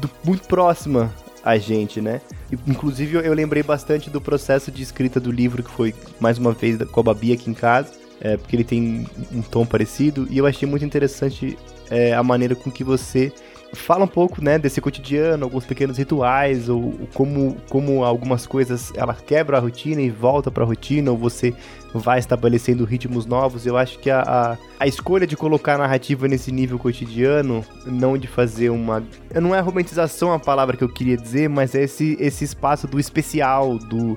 do, 0.00 0.10
muito 0.22 0.46
próxima 0.46 1.10
a 1.42 1.56
gente, 1.56 2.00
né? 2.02 2.20
Inclusive 2.66 3.16
eu 3.16 3.32
lembrei 3.32 3.62
bastante 3.62 4.10
do 4.10 4.20
processo 4.20 4.70
de 4.70 4.82
escrita 4.82 5.18
do 5.18 5.32
livro 5.32 5.62
que 5.62 5.70
foi 5.70 5.94
mais 6.20 6.36
uma 6.36 6.52
vez 6.52 6.78
com 6.90 7.00
a 7.00 7.02
Babi 7.02 7.32
aqui 7.32 7.50
em 7.50 7.54
casa 7.54 8.03
é, 8.20 8.36
porque 8.36 8.56
ele 8.56 8.64
tem 8.64 9.06
um 9.32 9.42
tom 9.42 9.66
parecido, 9.66 10.26
e 10.30 10.38
eu 10.38 10.46
achei 10.46 10.68
muito 10.68 10.84
interessante 10.84 11.56
é, 11.90 12.14
a 12.14 12.22
maneira 12.22 12.54
com 12.54 12.70
que 12.70 12.82
você 12.82 13.32
fala 13.74 14.04
um 14.04 14.08
pouco, 14.08 14.42
né, 14.42 14.58
desse 14.58 14.80
cotidiano, 14.80 15.44
alguns 15.44 15.64
pequenos 15.64 15.98
rituais, 15.98 16.68
ou 16.68 16.92
como, 17.12 17.56
como 17.68 18.04
algumas 18.04 18.46
coisas 18.46 18.92
ela 18.94 19.14
quebra 19.14 19.56
a 19.56 19.60
rotina 19.60 20.00
e 20.00 20.10
volta 20.10 20.50
para 20.50 20.62
a 20.62 20.66
rotina, 20.66 21.10
ou 21.10 21.18
você 21.18 21.54
vai 21.92 22.18
estabelecendo 22.18 22.84
ritmos 22.84 23.26
novos. 23.26 23.66
Eu 23.66 23.76
acho 23.76 23.98
que 23.98 24.10
a, 24.10 24.20
a, 24.20 24.58
a, 24.80 24.86
escolha 24.86 25.26
de 25.26 25.36
colocar 25.36 25.74
a 25.74 25.78
narrativa 25.78 26.26
nesse 26.28 26.50
nível 26.50 26.78
cotidiano, 26.78 27.64
não 27.84 28.16
de 28.16 28.26
fazer 28.26 28.70
uma. 28.70 29.02
Não 29.34 29.54
é 29.54 29.60
romantização 29.60 30.32
a 30.32 30.38
palavra 30.38 30.76
que 30.76 30.84
eu 30.84 30.88
queria 30.88 31.16
dizer, 31.16 31.48
mas 31.48 31.74
é 31.74 31.82
esse, 31.82 32.16
esse 32.20 32.44
espaço 32.44 32.86
do 32.86 32.98
especial, 32.98 33.78
do 33.78 34.16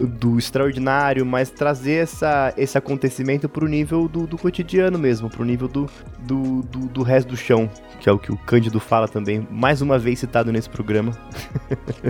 do 0.00 0.38
extraordinário, 0.38 1.24
mas 1.24 1.50
trazer 1.50 2.02
essa, 2.02 2.52
esse 2.56 2.76
acontecimento 2.76 3.48
pro 3.48 3.66
nível 3.66 4.08
do, 4.08 4.26
do 4.26 4.36
cotidiano 4.36 4.98
mesmo, 4.98 5.30
pro 5.30 5.44
nível 5.44 5.68
do, 5.68 5.86
do, 6.20 6.62
do, 6.62 6.78
do 6.88 7.02
resto 7.02 7.28
do 7.28 7.36
chão, 7.36 7.70
que 8.00 8.08
é 8.08 8.12
o 8.12 8.18
que 8.18 8.32
o 8.32 8.36
Cândido 8.36 8.78
fala 8.78 9.08
também, 9.08 9.46
mais 9.50 9.80
uma 9.80 9.98
vez 9.98 10.18
citado 10.18 10.52
nesse 10.52 10.68
programa. 10.68 11.12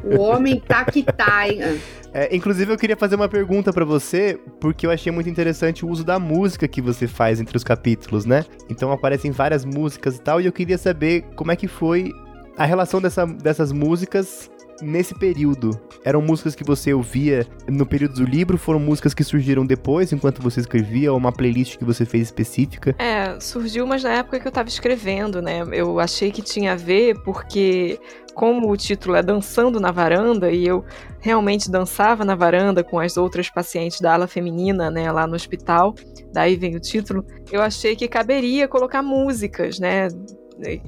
O 0.04 0.20
homem 0.20 0.60
tá 0.60 0.84
que 0.84 1.02
tá, 1.02 1.48
hein? 1.48 1.80
É, 2.12 2.34
inclusive, 2.34 2.72
eu 2.72 2.78
queria 2.78 2.96
fazer 2.96 3.14
uma 3.14 3.28
pergunta 3.28 3.72
para 3.72 3.84
você, 3.84 4.38
porque 4.60 4.86
eu 4.86 4.90
achei 4.90 5.12
muito 5.12 5.28
interessante 5.28 5.84
o 5.84 5.88
uso 5.88 6.04
da 6.04 6.18
música 6.18 6.66
que 6.66 6.80
você 6.80 7.06
faz 7.06 7.40
entre 7.40 7.56
os 7.56 7.64
capítulos, 7.64 8.24
né? 8.24 8.44
Então 8.70 8.90
aparecem 8.90 9.30
várias 9.30 9.64
músicas 9.64 10.16
e 10.16 10.20
tal, 10.20 10.40
e 10.40 10.46
eu 10.46 10.52
queria 10.52 10.78
saber 10.78 11.22
como 11.34 11.52
é 11.52 11.56
que 11.56 11.68
foi 11.68 12.10
a 12.56 12.64
relação 12.64 13.00
dessa, 13.00 13.26
dessas 13.26 13.70
músicas 13.70 14.50
nesse 14.82 15.14
período, 15.14 15.70
eram 16.04 16.20
músicas 16.20 16.54
que 16.54 16.64
você 16.64 16.92
ouvia 16.92 17.46
no 17.68 17.86
período 17.86 18.14
do 18.14 18.24
livro? 18.24 18.58
Foram 18.58 18.80
músicas 18.80 19.14
que 19.14 19.24
surgiram 19.24 19.64
depois, 19.64 20.12
enquanto 20.12 20.42
você 20.42 20.60
escrevia? 20.60 21.12
Ou 21.12 21.18
uma 21.18 21.32
playlist 21.32 21.76
que 21.76 21.84
você 21.84 22.04
fez 22.04 22.24
específica? 22.24 22.94
É, 22.98 23.38
surgiu, 23.40 23.86
mas 23.86 24.02
na 24.02 24.12
época 24.12 24.40
que 24.40 24.46
eu 24.46 24.52
tava 24.52 24.68
escrevendo, 24.68 25.40
né? 25.42 25.62
Eu 25.72 25.98
achei 26.00 26.30
que 26.30 26.42
tinha 26.42 26.72
a 26.72 26.76
ver, 26.76 27.20
porque 27.22 27.98
como 28.34 28.70
o 28.70 28.76
título 28.76 29.16
é 29.16 29.22
Dançando 29.22 29.80
na 29.80 29.90
Varanda, 29.90 30.50
e 30.50 30.66
eu 30.66 30.84
realmente 31.20 31.70
dançava 31.70 32.22
na 32.22 32.34
varanda 32.34 32.84
com 32.84 33.00
as 33.00 33.16
outras 33.16 33.48
pacientes 33.48 33.98
da 33.98 34.12
ala 34.12 34.26
feminina, 34.26 34.90
né, 34.90 35.10
lá 35.10 35.26
no 35.26 35.34
hospital, 35.34 35.94
daí 36.34 36.54
vem 36.54 36.76
o 36.76 36.80
título, 36.80 37.24
eu 37.50 37.62
achei 37.62 37.96
que 37.96 38.06
caberia 38.06 38.68
colocar 38.68 39.02
músicas, 39.02 39.78
né, 39.78 40.08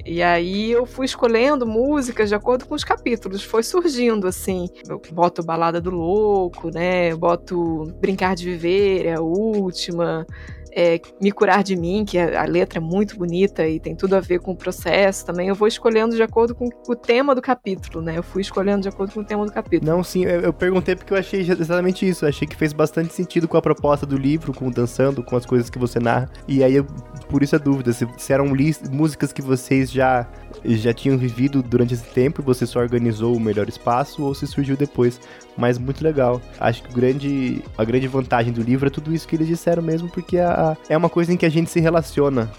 e 0.05 0.23
aí 0.23 0.71
eu 0.71 0.85
fui 0.85 1.05
escolhendo 1.05 1.65
músicas 1.65 2.29
de 2.29 2.35
acordo 2.35 2.65
com 2.65 2.73
os 2.73 2.83
capítulos. 2.83 3.43
Foi 3.43 3.61
surgindo, 3.61 4.27
assim. 4.27 4.67
Eu 4.87 5.01
boto 5.11 5.43
Balada 5.43 5.79
do 5.79 5.91
Louco, 5.91 6.69
né? 6.71 7.11
Eu 7.11 7.17
boto 7.17 7.93
Brincar 7.99 8.35
de 8.35 8.45
Viver, 8.45 9.05
é 9.05 9.13
a 9.15 9.21
última 9.21 10.25
é, 10.71 10.99
Me 11.21 11.31
Curar 11.31 11.63
de 11.63 11.75
Mim, 11.75 12.05
que 12.05 12.17
a, 12.17 12.43
a, 12.43 12.45
letra 12.45 12.79
é 12.79 12.81
muito 12.81 13.17
bonita 13.17 13.67
e 13.67 13.79
tem 13.79 13.95
tudo 13.95 14.15
a 14.15 14.19
ver 14.19 14.39
com 14.39 14.51
o 14.51 14.55
processo 14.55 15.25
também, 15.25 15.47
eu 15.47 15.55
vou 15.55 15.67
escolhendo 15.67 16.15
de 16.15 16.23
acordo 16.23 16.55
com 16.55 16.69
o 16.87 16.95
tema 16.95 17.33
do 17.33 17.41
capítulo, 17.41 18.03
né? 18.03 18.17
Eu 18.17 18.23
fui 18.23 18.41
escolhendo 18.41 18.81
de 18.81 18.89
acordo 18.89 19.13
com 19.13 19.21
o 19.21 19.25
tema 19.25 19.45
do 19.45 19.51
capítulo. 19.51 19.89
Não, 19.89 20.03
sim, 20.03 20.25
eu, 20.25 20.41
eu 20.41 20.53
perguntei 20.53 20.95
porque 20.95 21.13
eu 21.13 21.17
achei 21.17 21.41
exatamente 21.41 22.07
isso. 22.07 22.25
Eu 22.25 22.29
achei 22.29 22.47
que 22.47 22.55
fez 22.55 22.73
bastante 22.73 23.13
sentido 23.13 23.47
com 23.47 23.57
a 23.57 23.61
proposta 23.61 24.05
do 24.05 24.17
livro, 24.17 24.53
com 24.53 24.67
o 24.67 24.71
dançando, 24.71 25.23
com 25.23 25.35
as 25.35 25.45
coisas 25.45 25.69
que 25.69 25.79
você 25.79 25.99
narra. 25.99 26.29
E 26.47 26.63
aí 26.63 26.75
eu 26.75 26.85
por 27.29 27.43
isso 27.43 27.55
a 27.55 27.59
dúvida, 27.59 27.93
se, 27.93 28.07
se 28.17 28.33
eram 28.33 28.45
músicas 28.91 29.31
que 29.31 29.41
vocês 29.41 29.91
já, 29.91 30.27
já 30.65 30.93
tinham 30.93 31.17
vivido 31.17 31.61
durante 31.61 31.93
esse 31.93 32.05
tempo 32.05 32.41
e 32.41 32.43
você 32.43 32.65
só 32.65 32.79
organizou 32.79 33.35
o 33.35 33.39
melhor 33.39 33.69
espaço 33.69 34.23
ou 34.23 34.33
se 34.33 34.47
surgiu 34.47 34.75
depois. 34.75 35.21
Mas 35.57 35.77
muito 35.77 36.03
legal. 36.03 36.41
Acho 36.59 36.83
que 36.83 36.93
grande, 36.93 37.61
a 37.77 37.83
grande 37.83 38.07
vantagem 38.07 38.53
do 38.53 38.61
livro 38.61 38.87
é 38.87 38.89
tudo 38.89 39.13
isso 39.13 39.27
que 39.27 39.35
eles 39.35 39.47
disseram 39.47 39.83
mesmo, 39.83 40.09
porque 40.09 40.37
a, 40.37 40.77
é 40.87 40.95
uma 40.95 41.09
coisa 41.09 41.33
em 41.33 41.37
que 41.37 41.45
a 41.45 41.49
gente 41.49 41.69
se 41.69 41.79
relaciona, 41.79 42.49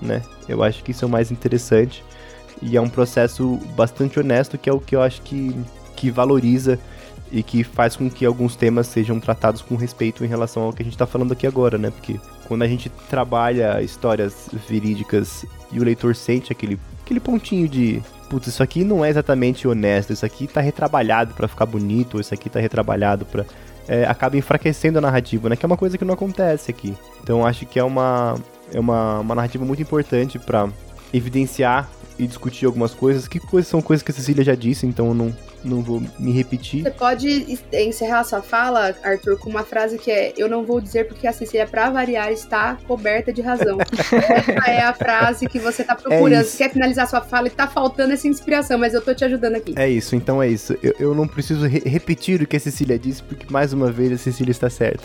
né? 0.00 0.22
Eu 0.48 0.62
acho 0.62 0.84
que 0.84 0.92
isso 0.92 1.04
é 1.04 1.08
o 1.08 1.10
mais 1.10 1.30
interessante. 1.30 2.04
E 2.62 2.76
é 2.76 2.80
um 2.80 2.88
processo 2.88 3.58
bastante 3.76 4.18
honesto, 4.18 4.56
que 4.56 4.70
é 4.70 4.72
o 4.72 4.80
que 4.80 4.94
eu 4.94 5.02
acho 5.02 5.20
que, 5.22 5.54
que 5.96 6.10
valoriza 6.10 6.78
e 7.32 7.42
que 7.42 7.64
faz 7.64 7.96
com 7.96 8.08
que 8.08 8.24
alguns 8.24 8.54
temas 8.54 8.86
sejam 8.86 9.18
tratados 9.18 9.60
com 9.60 9.74
respeito 9.74 10.24
em 10.24 10.28
relação 10.28 10.62
ao 10.62 10.72
que 10.72 10.82
a 10.82 10.84
gente 10.84 10.94
está 10.94 11.06
falando 11.06 11.32
aqui 11.32 11.46
agora, 11.46 11.76
né? 11.76 11.90
Porque 11.90 12.18
quando 12.46 12.62
a 12.62 12.68
gente 12.68 12.88
trabalha 13.10 13.82
histórias 13.82 14.48
verídicas 14.68 15.44
e 15.72 15.80
o 15.80 15.84
leitor 15.84 16.14
sente 16.14 16.52
aquele, 16.52 16.78
aquele 17.02 17.20
pontinho 17.20 17.68
de 17.68 18.02
putz, 18.28 18.48
isso 18.48 18.62
aqui 18.62 18.84
não 18.84 19.04
é 19.04 19.10
exatamente 19.10 19.66
honesto, 19.66 20.12
isso 20.12 20.24
aqui 20.24 20.46
tá 20.46 20.60
retrabalhado 20.60 21.34
para 21.34 21.48
ficar 21.48 21.66
bonito, 21.66 22.14
ou 22.14 22.20
isso 22.20 22.34
aqui 22.34 22.48
tá 22.50 22.60
retrabalhado 22.60 23.24
para 23.24 23.44
é, 23.86 24.04
acaba 24.06 24.36
enfraquecendo 24.36 24.98
a 24.98 25.00
narrativa, 25.00 25.48
né? 25.48 25.56
Que 25.56 25.64
é 25.64 25.68
uma 25.68 25.76
coisa 25.76 25.98
que 25.98 26.04
não 26.04 26.14
acontece 26.14 26.70
aqui. 26.70 26.96
Então 27.22 27.44
acho 27.46 27.66
que 27.66 27.78
é 27.78 27.84
uma 27.84 28.34
é 28.72 28.80
uma, 28.80 29.20
uma 29.20 29.34
narrativa 29.34 29.64
muito 29.64 29.82
importante 29.82 30.38
para 30.38 30.68
evidenciar 31.12 31.88
e 32.18 32.26
discutir 32.26 32.66
algumas 32.66 32.94
coisas. 32.94 33.28
Que 33.28 33.38
coisas 33.38 33.68
são 33.68 33.82
coisas 33.82 34.02
que 34.02 34.10
a 34.10 34.14
Cecília 34.14 34.44
já 34.44 34.54
disse, 34.54 34.86
então 34.86 35.08
eu 35.08 35.14
não, 35.14 35.36
não 35.64 35.82
vou 35.82 36.02
me 36.18 36.32
repetir. 36.32 36.82
Você 36.82 36.90
pode 36.90 37.58
encerrar 37.72 38.20
a 38.20 38.24
sua 38.24 38.42
fala, 38.42 38.94
Arthur, 39.02 39.38
com 39.38 39.50
uma 39.50 39.64
frase 39.64 39.98
que 39.98 40.10
é: 40.10 40.32
Eu 40.36 40.48
não 40.48 40.64
vou 40.64 40.80
dizer 40.80 41.08
porque 41.08 41.26
a 41.26 41.32
Cecília, 41.32 41.66
pra 41.66 41.90
variar, 41.90 42.30
está 42.30 42.76
coberta 42.86 43.32
de 43.32 43.40
razão. 43.40 43.78
essa 44.12 44.70
é 44.70 44.82
a 44.82 44.92
frase 44.92 45.48
que 45.48 45.58
você 45.58 45.82
tá 45.82 45.94
procurando. 45.94 46.32
É 46.32 46.44
você 46.44 46.58
quer 46.58 46.72
finalizar 46.72 47.04
a 47.04 47.08
sua 47.08 47.20
fala 47.20 47.48
e 47.48 47.50
tá 47.50 47.66
faltando 47.66 48.12
essa 48.12 48.28
inspiração, 48.28 48.78
mas 48.78 48.94
eu 48.94 49.00
tô 49.00 49.14
te 49.14 49.24
ajudando 49.24 49.56
aqui. 49.56 49.74
É 49.76 49.88
isso, 49.88 50.14
então 50.14 50.42
é 50.42 50.48
isso. 50.48 50.76
Eu, 50.82 50.94
eu 50.98 51.14
não 51.14 51.26
preciso 51.26 51.66
re 51.66 51.82
repetir 51.84 52.42
o 52.42 52.46
que 52.46 52.56
a 52.56 52.60
Cecília 52.60 52.98
disse, 52.98 53.22
porque 53.22 53.46
mais 53.50 53.72
uma 53.72 53.90
vez 53.90 54.12
a 54.12 54.18
Cecília 54.18 54.50
está 54.50 54.68
certa. 54.68 55.04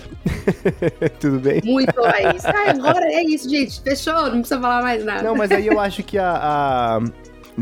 Tudo 1.20 1.40
bem? 1.40 1.62
Muito, 1.64 1.94
isso. 2.36 2.48
Ah, 2.48 2.72
agora 2.72 3.06
é 3.06 3.24
isso, 3.24 3.50
gente. 3.50 3.82
Fechou, 3.82 4.14
não 4.14 4.40
precisa 4.40 4.60
falar 4.60 4.82
mais 4.82 5.04
nada. 5.04 5.24
Não, 5.24 5.36
mas 5.36 5.52
aí 5.52 5.68
eu 5.68 5.80
acho 5.80 6.04
que 6.04 6.18
a, 6.18 6.32
a 6.32 7.00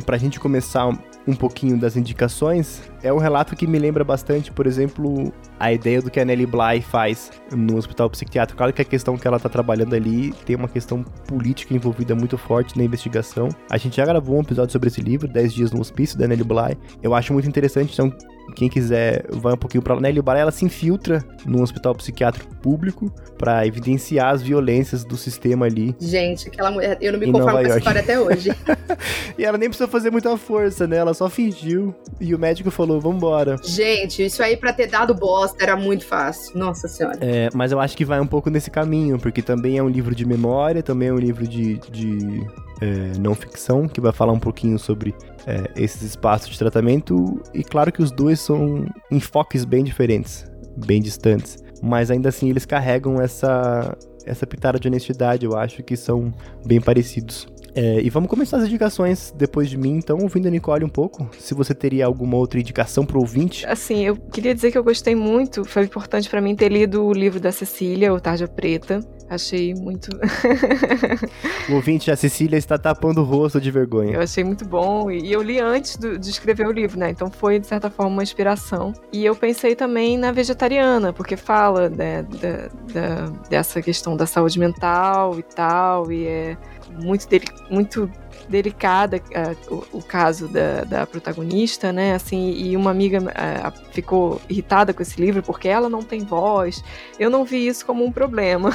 pra 0.06 0.18
gente 0.18 0.39
começar 0.39 0.88
um 1.28 1.36
pouquinho 1.36 1.78
das 1.78 1.97
indicações, 1.97 2.82
é 3.03 3.11
um 3.11 3.17
relato 3.17 3.55
que 3.55 3.67
me 3.67 3.78
lembra 3.78 4.03
bastante, 4.03 4.51
por 4.51 4.65
exemplo, 4.65 5.34
a 5.59 5.73
ideia 5.73 6.01
do 6.01 6.09
que 6.09 6.19
a 6.19 6.25
Nelly 6.25 6.45
Bly 6.45 6.82
faz 6.82 7.32
no 7.51 7.78
hospital 7.78 8.09
psiquiátrico. 8.09 8.57
Claro 8.57 8.71
que 8.71 8.82
a 8.82 8.86
questão 8.86 9.17
que 9.17 9.28
ela 9.28 9.39
tá 9.39 9.49
trabalhando 9.49 9.93
ali 9.93 10.32
tem 10.45 10.55
uma 10.55 10.67
questão 10.69 11.03
política 11.28 11.73
envolvida 11.73 12.15
muito 12.15 12.38
forte 12.38 12.78
na 12.78 12.84
investigação. 12.84 13.49
A 13.69 13.78
gente 13.78 13.97
já 13.97 14.05
gravou 14.05 14.38
um 14.38 14.41
episódio 14.41 14.71
sobre 14.71 14.88
esse 14.88 15.01
livro, 15.01 15.28
10 15.28 15.53
dias 15.53 15.71
no 15.71 15.82
hospício, 15.82 16.17
da 16.17 16.28
Nelly 16.28 16.43
Bly. 16.43 16.78
Eu 17.03 17.13
acho 17.13 17.34
muito 17.34 17.47
interessante, 17.47 17.93
então 17.93 18.11
quem 18.56 18.70
quiser 18.70 19.26
vai 19.30 19.54
um 19.54 19.58
pouquinho 19.58 19.82
para 19.82 19.95
lá. 19.95 20.02
Nelly 20.02 20.22
Bly, 20.22 20.39
ela 20.39 20.52
se 20.52 20.66
infiltra 20.66 21.24
no 21.45 21.62
hospital 21.62 21.93
psiquiátrico 21.95 22.56
público 22.56 23.12
para 23.38 23.66
evidenciar 23.66 24.34
as 24.34 24.41
violências 24.41 25.04
do 25.04 25.16
sistema 25.16 25.66
ali. 25.66 25.95
Gente, 26.00 26.48
aquela 26.48 26.72
mulher, 26.72 26.98
eu 27.00 27.12
não 27.12 27.20
me 27.20 27.32
conformo 27.32 27.52
com 27.52 27.60
essa 27.60 27.78
história 27.78 28.02
até 28.02 28.20
hoje. 28.20 28.52
e 29.38 29.45
ela 29.45 29.58
nem 29.58 29.70
precisou 29.70 29.88
fazer 29.88 30.12
muita 30.12 30.36
força, 30.38 30.88
né? 30.88 30.98
Ela 30.98 31.14
só 31.14 31.30
fingiu 31.30 31.93
e 32.20 32.34
o 32.34 32.39
médico 32.39 32.72
falou: 32.72 33.00
"Vambora". 33.00 33.58
Gente, 33.64 34.26
isso 34.26 34.41
aí 34.41 34.58
para 34.58 34.74
ter 34.74 34.88
dado 34.88 35.14
bosta 35.14 35.64
era 35.64 35.76
muito 35.76 36.06
fácil. 36.06 36.58
Nossa 36.58 36.88
senhora. 36.88 37.18
É, 37.22 37.50
mas 37.54 37.72
eu 37.72 37.80
acho 37.80 37.95
que 37.95 38.06
vai 38.06 38.20
um 38.20 38.28
pouco 38.28 38.50
nesse 38.50 38.72
caminho, 38.72 39.20
porque 39.20 39.41
também 39.41 39.78
é 39.78 39.84
um 39.84 39.89
livro 39.89 40.16
de 40.16 40.26
memória, 40.26 40.82
também 40.82 41.10
é 41.10 41.14
um 41.14 41.20
livro 41.20 41.48
de, 41.48 41.80
de 41.91 42.45
é, 42.82 43.18
não 43.20 43.36
ficção, 43.36 43.88
que 43.88 44.02
vai 44.02 44.12
falar 44.12 44.34
um 44.34 44.39
pouquinho 44.39 44.78
sobre 44.80 45.14
é, 45.48 45.72
esses 45.76 46.02
espaços 46.02 46.50
de 46.50 46.60
tratamento. 46.60 47.41
E 47.54 47.64
claro 47.64 47.91
que 47.91 48.04
os 48.04 48.12
dois 48.12 48.39
são 48.39 48.86
enfoques 49.10 49.64
bem 49.64 49.84
diferentes, 49.84 50.45
bem 50.86 51.02
distantes. 51.02 51.58
Mas 51.82 52.12
ainda 52.12 52.30
assim 52.30 52.50
eles 52.50 52.66
carregam 52.66 53.22
essa, 53.22 53.98
essa 54.26 54.45
pitada 54.45 54.78
de 54.78 54.88
honestidade, 54.88 55.45
eu 55.45 55.56
acho 55.56 55.82
que 55.82 55.95
são 55.95 56.34
bem 56.66 56.82
parecidos. 56.82 57.48
É, 57.78 58.01
e 58.01 58.09
vamos 58.09 58.28
começar 58.28 58.57
as 58.57 58.65
indicações 58.65 59.32
depois 59.38 59.69
de 59.69 59.78
mim, 59.78 59.97
então, 59.97 60.17
ouvindo 60.19 60.47
a 60.47 60.49
Nicole 60.49 60.84
um 60.84 60.89
pouco. 60.89 61.30
Se 61.38 61.53
você 61.53 61.75
teria 61.75 62.07
alguma 62.07 62.36
outra 62.36 62.59
indicação 62.59 63.05
pro 63.05 63.19
ouvinte. 63.19 63.67
Assim, 63.67 64.03
eu 64.03 64.15
queria 64.15 64.55
dizer 64.55 64.71
que 64.71 64.78
eu 64.80 64.84
gostei 64.84 65.13
muito, 65.13 65.63
foi 65.63 65.84
importante 65.84 66.28
para 66.28 66.41
mim 66.41 66.55
ter 66.55 66.69
lido 66.69 67.05
o 67.05 67.13
livro 67.13 67.39
da 67.39 67.51
Cecília, 67.51 68.11
O 68.11 68.19
Tarja 68.19 68.47
Preta. 68.47 68.99
Achei 69.30 69.75
muito. 69.75 70.09
o 71.69 71.73
ouvinte, 71.73 72.09
a 72.09 72.15
Cecília 72.15 72.57
está 72.57 72.78
tapando 72.78 73.21
o 73.21 73.23
rosto 73.25 73.59
de 73.59 73.69
vergonha. 73.69 74.13
Eu 74.13 74.21
achei 74.21 74.41
muito 74.41 74.65
bom. 74.65 75.11
E 75.11 75.32
eu 75.32 75.41
li 75.41 75.59
antes 75.59 75.97
do, 75.97 76.17
de 76.17 76.30
escrever 76.30 76.65
o 76.65 76.71
livro, 76.71 76.97
né? 76.97 77.09
Então 77.09 77.30
foi, 77.30 77.59
de 77.59 77.67
certa 77.67 77.89
forma, 77.89 78.13
uma 78.13 78.23
inspiração. 78.23 78.93
E 79.11 79.25
eu 79.25 79.36
pensei 79.36 79.75
também 79.75 80.17
na 80.17 80.32
vegetariana, 80.32 81.11
porque 81.11 81.36
fala 81.36 81.89
né, 81.89 82.23
da, 82.23 82.69
da, 82.93 83.25
dessa 83.49 83.82
questão 83.82 84.15
da 84.15 84.25
saúde 84.25 84.57
mental 84.57 85.38
e 85.38 85.43
tal. 85.43 86.09
E 86.09 86.25
é 86.25 86.57
muito, 86.90 87.28
muito 87.70 88.12
delicada 88.48 89.18
uh, 89.18 89.76
o, 89.94 90.00
o, 90.00 90.04
caso 90.04 90.48
da, 90.48 90.84
da, 90.84 91.06
protagonista, 91.06 91.92
né? 91.92 92.14
Assim, 92.14 92.52
e 92.54 92.76
uma 92.78 92.92
amiga 92.92 93.20
uh, 93.20 93.92
ficou 93.92 94.42
irritada 94.50 94.94
com 94.94 95.02
esse 95.02 95.20
livro 95.20 95.44
porque 95.44 95.68
ela 95.68 95.90
não 95.90 96.02
tem 96.02 96.22
voz. 96.22 96.84
Eu 97.20 97.30
não 97.30 97.44
vi 97.44 97.68
isso 97.68 97.86
como 97.86 98.06
um 98.06 98.12
problema. 98.12 98.74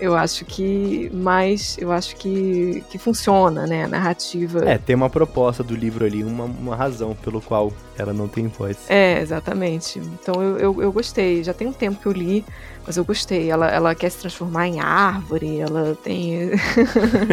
Eu 0.00 0.16
acho 0.16 0.44
que 0.46 1.10
mais, 1.12 1.76
eu 1.78 1.92
acho 1.92 2.16
que, 2.16 2.82
que 2.90 2.96
funciona, 2.96 3.66
né, 3.66 3.84
a 3.84 3.88
narrativa. 3.88 4.64
É, 4.68 4.78
tem 4.78 4.96
uma 4.96 5.10
proposta 5.10 5.62
do 5.62 5.74
livro 5.74 6.06
ali, 6.06 6.24
uma, 6.24 6.44
uma 6.44 6.74
razão 6.74 7.14
pelo 7.14 7.40
qual 7.40 7.70
ela 7.98 8.12
não 8.12 8.26
tem 8.26 8.46
voz. 8.46 8.78
É, 8.88 9.20
exatamente. 9.20 9.98
Então 9.98 10.42
eu, 10.42 10.58
eu, 10.58 10.82
eu 10.82 10.92
gostei, 10.92 11.44
já 11.44 11.52
tem 11.52 11.68
um 11.68 11.72
tempo 11.72 12.00
que 12.00 12.06
eu 12.06 12.12
li, 12.12 12.44
mas 12.86 12.96
eu 12.96 13.04
gostei. 13.04 13.50
Ela, 13.50 13.68
ela 13.68 13.94
quer 13.94 14.10
se 14.10 14.18
transformar 14.18 14.68
em 14.68 14.80
árvore, 14.80 15.60
ela 15.60 15.96
tem. 16.02 16.50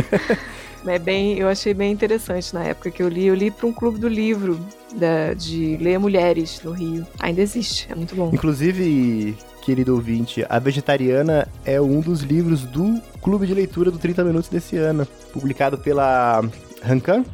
é 0.86 0.99
bem, 0.99 1.38
eu 1.38 1.47
achei 1.47 1.74
bem 1.74 1.91
interessante 1.91 2.53
na 2.53 2.63
época 2.63 2.91
que 2.91 3.01
eu 3.01 3.07
li. 3.07 3.28
Eu 3.28 3.36
li 3.36 3.49
para 3.49 3.68
um 3.68 3.74
clube 3.74 3.97
do 3.97 4.07
livro 4.07 4.59
da, 4.93 5.34
de 5.34 5.78
ler 5.78 5.97
mulheres 5.99 6.61
no 6.63 6.72
Rio. 6.72 7.07
Ainda 7.20 7.41
existe, 7.41 7.88
é 7.89 7.95
muito 7.95 8.13
bom. 8.15 8.30
Inclusive, 8.34 9.38
querido 9.68 9.95
ouvinte, 9.95 10.45
A 10.47 10.59
Vegetariana 10.59 11.45
é 11.65 11.82
um 11.82 11.99
dos 11.99 12.22
livros 12.22 12.63
do 12.63 13.01
clube 13.22 13.45
de 13.45 13.53
leitura 13.53 13.91
do 13.91 13.99
30 13.99 14.24
Minutos 14.24 14.47
desse 14.47 14.78
ano, 14.78 15.05
publicado 15.34 15.78
pela 15.78 16.41
Rancan. 16.82 17.26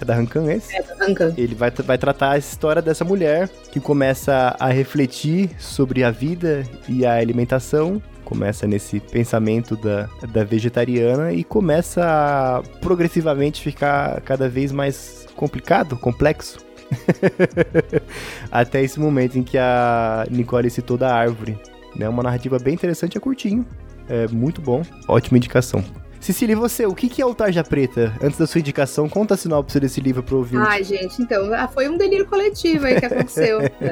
É 0.00 0.04
da 0.06 0.14
Rancan 0.14 0.50
esse? 0.50 0.74
É 0.74 0.82
da 0.82 0.94
Rancan. 0.94 1.34
Ele 1.36 1.54
vai, 1.54 1.70
vai 1.70 1.98
tratar 1.98 2.30
a 2.30 2.38
história 2.38 2.80
dessa 2.80 3.04
mulher 3.04 3.46
que 3.70 3.78
começa 3.78 4.56
a 4.58 4.68
refletir 4.68 5.50
sobre 5.58 6.02
a 6.02 6.10
vida 6.10 6.64
e 6.88 7.04
a 7.04 7.12
alimentação 7.16 8.00
começa 8.24 8.66
nesse 8.66 8.98
pensamento 8.98 9.76
da, 9.76 10.08
da 10.32 10.44
vegetariana 10.44 11.34
e 11.34 11.44
começa 11.44 12.02
a 12.02 12.62
progressivamente 12.80 13.60
ficar 13.60 14.22
cada 14.22 14.48
vez 14.48 14.72
mais 14.72 15.26
complicado, 15.36 15.98
complexo. 15.98 16.58
Até 18.50 18.82
esse 18.82 18.98
momento 18.98 19.38
em 19.38 19.42
que 19.42 19.58
a 19.58 20.26
Nicole 20.30 20.70
citou 20.70 20.96
da 20.96 21.14
árvore. 21.14 21.58
Né? 21.94 22.08
Uma 22.08 22.22
narrativa 22.22 22.58
bem 22.58 22.74
interessante, 22.74 23.16
é 23.16 23.20
curtinho. 23.20 23.66
É 24.08 24.26
muito 24.28 24.60
bom. 24.60 24.82
Ótima 25.08 25.38
indicação. 25.38 25.84
Cecília, 26.22 26.52
e 26.52 26.56
você, 26.56 26.86
o 26.86 26.94
que 26.94 27.20
é 27.20 27.26
o 27.26 27.34
Tarja 27.34 27.64
Preta? 27.64 28.16
Antes 28.22 28.38
da 28.38 28.46
sua 28.46 28.60
indicação, 28.60 29.08
conta 29.08 29.34
a 29.34 29.36
sinopse 29.36 29.80
desse 29.80 30.00
livro 30.00 30.22
pro 30.22 30.36
ouvinte. 30.36 30.64
Ai, 30.64 30.84
gente, 30.84 31.20
então, 31.20 31.52
ah, 31.52 31.66
foi 31.66 31.88
um 31.88 31.98
delírio 31.98 32.24
coletivo 32.26 32.86
aí 32.86 33.00
que 33.00 33.06
aconteceu. 33.06 33.58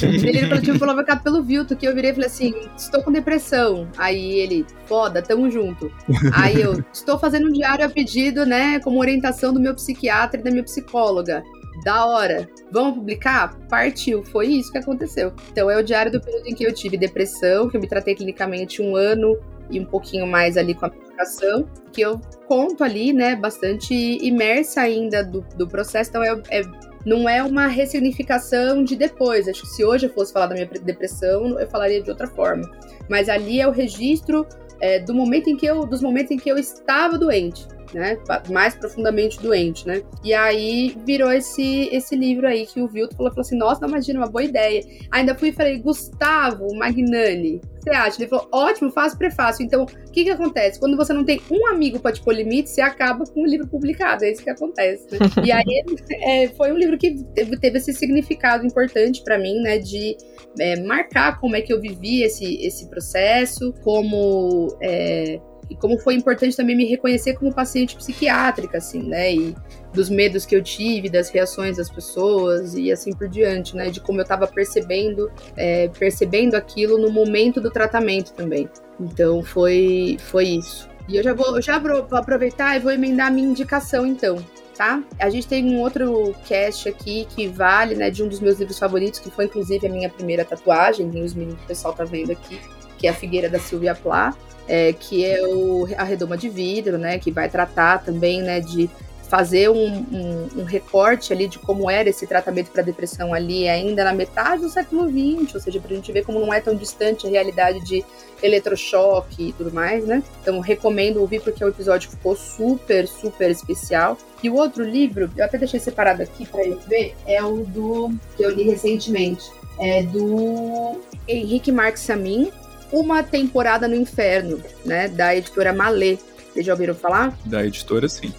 delírio 0.00 0.48
coletivo 0.48 0.78
provocado 0.78 1.24
pelo 1.24 1.42
Vilto, 1.42 1.74
que 1.74 1.84
eu 1.84 1.92
virei 1.92 2.12
e 2.12 2.14
falei 2.14 2.28
assim, 2.28 2.54
estou 2.76 3.02
com 3.02 3.10
depressão. 3.10 3.88
Aí 3.98 4.38
ele, 4.38 4.64
foda, 4.86 5.20
tamo 5.20 5.50
junto. 5.50 5.90
Aí 6.32 6.62
eu, 6.62 6.84
estou 6.92 7.18
fazendo 7.18 7.48
um 7.48 7.52
diário 7.52 7.84
a 7.84 7.88
pedido, 7.88 8.46
né, 8.46 8.78
como 8.78 9.00
orientação 9.00 9.52
do 9.52 9.58
meu 9.58 9.74
psiquiatra 9.74 10.38
e 10.38 10.44
da 10.44 10.52
minha 10.52 10.62
psicóloga. 10.62 11.42
Da 11.84 12.06
hora. 12.06 12.48
Vamos 12.70 12.94
publicar? 12.94 13.58
Partiu. 13.68 14.22
Foi 14.24 14.46
isso 14.46 14.70
que 14.70 14.78
aconteceu. 14.78 15.32
Então 15.50 15.70
é 15.70 15.76
o 15.76 15.82
diário 15.82 16.12
do 16.12 16.20
período 16.20 16.46
em 16.46 16.54
que 16.54 16.64
eu 16.64 16.72
tive 16.72 16.96
depressão, 16.96 17.68
que 17.68 17.76
eu 17.76 17.80
me 17.80 17.88
tratei 17.88 18.14
clinicamente 18.14 18.80
um 18.80 18.94
ano 18.94 19.38
e 19.70 19.80
um 19.80 19.84
pouquinho 19.84 20.26
mais 20.26 20.56
ali 20.56 20.74
com 20.74 20.86
a 20.86 20.90
medicação, 20.90 21.68
que 21.92 22.00
eu 22.00 22.20
conto 22.46 22.84
ali, 22.84 23.12
né, 23.12 23.34
bastante 23.34 23.94
imersa 23.94 24.82
ainda 24.82 25.24
do, 25.24 25.40
do 25.56 25.66
processo, 25.66 26.10
então 26.10 26.22
é, 26.22 26.42
é, 26.50 26.62
não 27.06 27.28
é 27.28 27.42
uma 27.42 27.66
ressignificação 27.66 28.84
de 28.84 28.96
depois. 28.96 29.48
Acho 29.48 29.62
que 29.62 29.68
se 29.68 29.84
hoje 29.84 30.06
eu 30.06 30.12
fosse 30.12 30.32
falar 30.32 30.46
da 30.46 30.54
minha 30.54 30.66
depressão, 30.66 31.58
eu 31.58 31.66
falaria 31.68 32.02
de 32.02 32.10
outra 32.10 32.26
forma. 32.26 32.70
Mas 33.08 33.28
ali 33.28 33.60
é 33.60 33.66
o 33.66 33.70
registro 33.70 34.46
é, 34.80 34.98
do 34.98 35.14
momento 35.14 35.48
em 35.48 35.56
que 35.56 35.66
eu, 35.66 35.86
dos 35.86 36.02
momentos 36.02 36.30
em 36.32 36.36
que 36.36 36.50
eu 36.50 36.58
estava 36.58 37.18
doente. 37.18 37.66
Né, 37.94 38.16
mais 38.50 38.74
profundamente 38.74 39.38
doente, 39.40 39.86
né? 39.86 40.02
E 40.24 40.32
aí 40.32 40.96
virou 41.04 41.30
esse 41.30 41.90
esse 41.92 42.16
livro 42.16 42.46
aí 42.46 42.66
que 42.66 42.80
o 42.80 42.88
Vilto 42.88 43.14
falou, 43.14 43.30
falou 43.30 43.42
assim: 43.42 43.56
"Nossa, 43.56 43.86
imagina 43.86 44.20
uma 44.20 44.30
boa 44.30 44.42
ideia". 44.42 44.82
Ainda 45.10 45.34
fui 45.34 45.50
e 45.50 45.52
falei: 45.52 45.78
"Gustavo 45.78 46.74
Magnani, 46.74 47.60
você 47.82 47.90
acha? 47.90 48.22
Ele 48.22 48.28
falou, 48.28 48.48
ótimo, 48.52 48.90
faz 48.92 49.14
prefácio. 49.14 49.64
Então, 49.64 49.82
o 49.82 50.12
que 50.12 50.22
que 50.22 50.30
acontece? 50.30 50.78
Quando 50.78 50.96
você 50.96 51.12
não 51.12 51.24
tem 51.24 51.40
um 51.50 51.66
amigo 51.66 51.98
para 51.98 52.12
te 52.12 52.22
pôr 52.22 52.32
limite, 52.32 52.70
você 52.70 52.80
acaba 52.80 53.24
com 53.24 53.42
o 53.42 53.46
livro 53.46 53.66
publicado. 53.66 54.24
É 54.24 54.30
isso 54.30 54.42
que 54.42 54.50
acontece. 54.50 55.06
Né? 55.10 55.18
e 55.44 55.50
aí, 55.50 55.84
é, 56.22 56.48
foi 56.48 56.72
um 56.72 56.76
livro 56.76 56.96
que 56.96 57.24
teve, 57.34 57.58
teve 57.58 57.78
esse 57.78 57.92
significado 57.92 58.64
importante 58.64 59.22
para 59.24 59.36
mim, 59.36 59.60
né? 59.62 59.78
De 59.78 60.16
é, 60.60 60.80
marcar 60.80 61.40
como 61.40 61.56
é 61.56 61.60
que 61.60 61.72
eu 61.72 61.80
vivi 61.80 62.22
esse, 62.22 62.64
esse 62.64 62.88
processo, 62.88 63.74
como... 63.82 64.68
É, 64.80 65.40
e 65.72 65.74
como 65.74 65.98
foi 65.98 66.14
importante 66.14 66.54
também 66.54 66.76
me 66.76 66.84
reconhecer 66.84 67.34
como 67.34 67.52
paciente 67.52 67.96
psiquiátrica, 67.96 68.76
assim, 68.76 69.02
né? 69.02 69.34
E 69.34 69.56
dos 69.92 70.10
medos 70.10 70.44
que 70.44 70.54
eu 70.54 70.62
tive, 70.62 71.08
das 71.08 71.30
reações 71.30 71.78
das 71.78 71.88
pessoas 71.88 72.74
e 72.74 72.92
assim 72.92 73.12
por 73.12 73.26
diante, 73.26 73.74
né? 73.74 73.88
De 73.88 73.98
como 73.98 74.20
eu 74.20 74.22
estava 74.22 74.46
percebendo, 74.46 75.30
é, 75.56 75.88
percebendo 75.88 76.54
aquilo 76.54 76.98
no 76.98 77.10
momento 77.10 77.58
do 77.60 77.70
tratamento 77.70 78.34
também. 78.34 78.68
Então 79.00 79.42
foi, 79.42 80.18
foi 80.20 80.44
isso. 80.44 80.88
E 81.08 81.16
eu 81.16 81.22
já 81.22 81.32
vou, 81.32 81.60
já 81.60 81.78
vou 81.78 82.06
aproveitar 82.12 82.76
e 82.76 82.80
vou 82.80 82.92
emendar 82.92 83.28
a 83.28 83.30
minha 83.30 83.48
indicação, 83.48 84.06
então. 84.06 84.36
Tá? 84.76 85.02
A 85.18 85.28
gente 85.28 85.46
tem 85.46 85.64
um 85.64 85.80
outro 85.80 86.34
cast 86.46 86.88
aqui 86.88 87.26
que 87.36 87.46
vale, 87.46 87.94
né, 87.94 88.10
de 88.10 88.22
um 88.22 88.28
dos 88.28 88.40
meus 88.40 88.58
livros 88.58 88.78
favoritos, 88.78 89.20
que 89.20 89.30
foi 89.30 89.44
inclusive 89.44 89.86
a 89.86 89.90
minha 89.90 90.08
primeira 90.08 90.44
tatuagem, 90.44 91.06
os 91.06 91.34
meninos 91.34 91.58
que 91.58 91.64
o 91.64 91.68
pessoal 91.68 91.92
tá 91.94 92.04
vendo 92.04 92.32
aqui, 92.32 92.58
que 92.98 93.06
é 93.06 93.10
a 93.10 93.14
Figueira 93.14 93.50
da 93.50 93.58
Silvia 93.58 93.94
Plá 93.94 94.34
é, 94.68 94.92
que 94.92 95.24
é 95.24 95.42
o, 95.46 95.88
a 95.96 96.04
redoma 96.04 96.36
de 96.36 96.48
vidro, 96.48 96.98
né, 96.98 97.18
que 97.18 97.30
vai 97.30 97.48
tratar 97.48 98.04
também, 98.04 98.42
né, 98.42 98.60
de 98.60 98.88
fazer 99.32 99.70
um, 99.70 100.04
um, 100.12 100.48
um 100.58 100.64
recorte 100.64 101.32
ali 101.32 101.48
de 101.48 101.58
como 101.58 101.90
era 101.90 102.06
esse 102.06 102.26
tratamento 102.26 102.70
para 102.70 102.82
depressão 102.82 103.32
ali 103.32 103.66
ainda 103.66 104.04
na 104.04 104.12
metade 104.12 104.60
do 104.60 104.68
século 104.68 105.08
XX, 105.08 105.54
ou 105.54 105.58
seja, 105.58 105.80
para 105.80 105.90
a 105.90 105.94
gente 105.96 106.12
ver 106.12 106.22
como 106.22 106.38
não 106.38 106.52
é 106.52 106.60
tão 106.60 106.74
distante 106.74 107.26
a 107.26 107.30
realidade 107.30 107.82
de 107.82 108.04
eletrochoque 108.42 109.48
e 109.48 109.52
tudo 109.54 109.72
mais, 109.72 110.04
né? 110.04 110.22
Então 110.42 110.60
recomendo 110.60 111.18
ouvir 111.18 111.40
porque 111.40 111.64
o 111.64 111.68
episódio 111.68 112.10
ficou 112.10 112.36
super, 112.36 113.08
super 113.08 113.50
especial. 113.50 114.18
E 114.42 114.50
o 114.50 114.54
outro 114.54 114.84
livro, 114.84 115.30
eu 115.34 115.46
até 115.46 115.56
deixei 115.56 115.80
separado 115.80 116.22
aqui 116.22 116.44
para 116.44 116.62
ele 116.62 116.78
ver, 116.86 117.14
é 117.26 117.42
o 117.42 117.64
do 117.64 118.10
que 118.36 118.42
eu 118.42 118.50
li 118.50 118.64
recentemente, 118.64 119.50
é 119.80 120.02
do 120.02 121.00
Henrique 121.26 121.72
Marx 121.72 122.00
Samin, 122.00 122.52
uma 122.92 123.22
Temporada 123.22 123.88
no 123.88 123.94
Inferno, 123.94 124.60
né? 124.84 125.08
Da 125.08 125.34
editora 125.34 125.72
Malê. 125.72 126.18
Vocês 126.52 126.66
já 126.66 126.72
ouviram 126.72 126.94
falar? 126.94 127.36
Da 127.46 127.64
editora, 127.64 128.08
sim. 128.08 128.32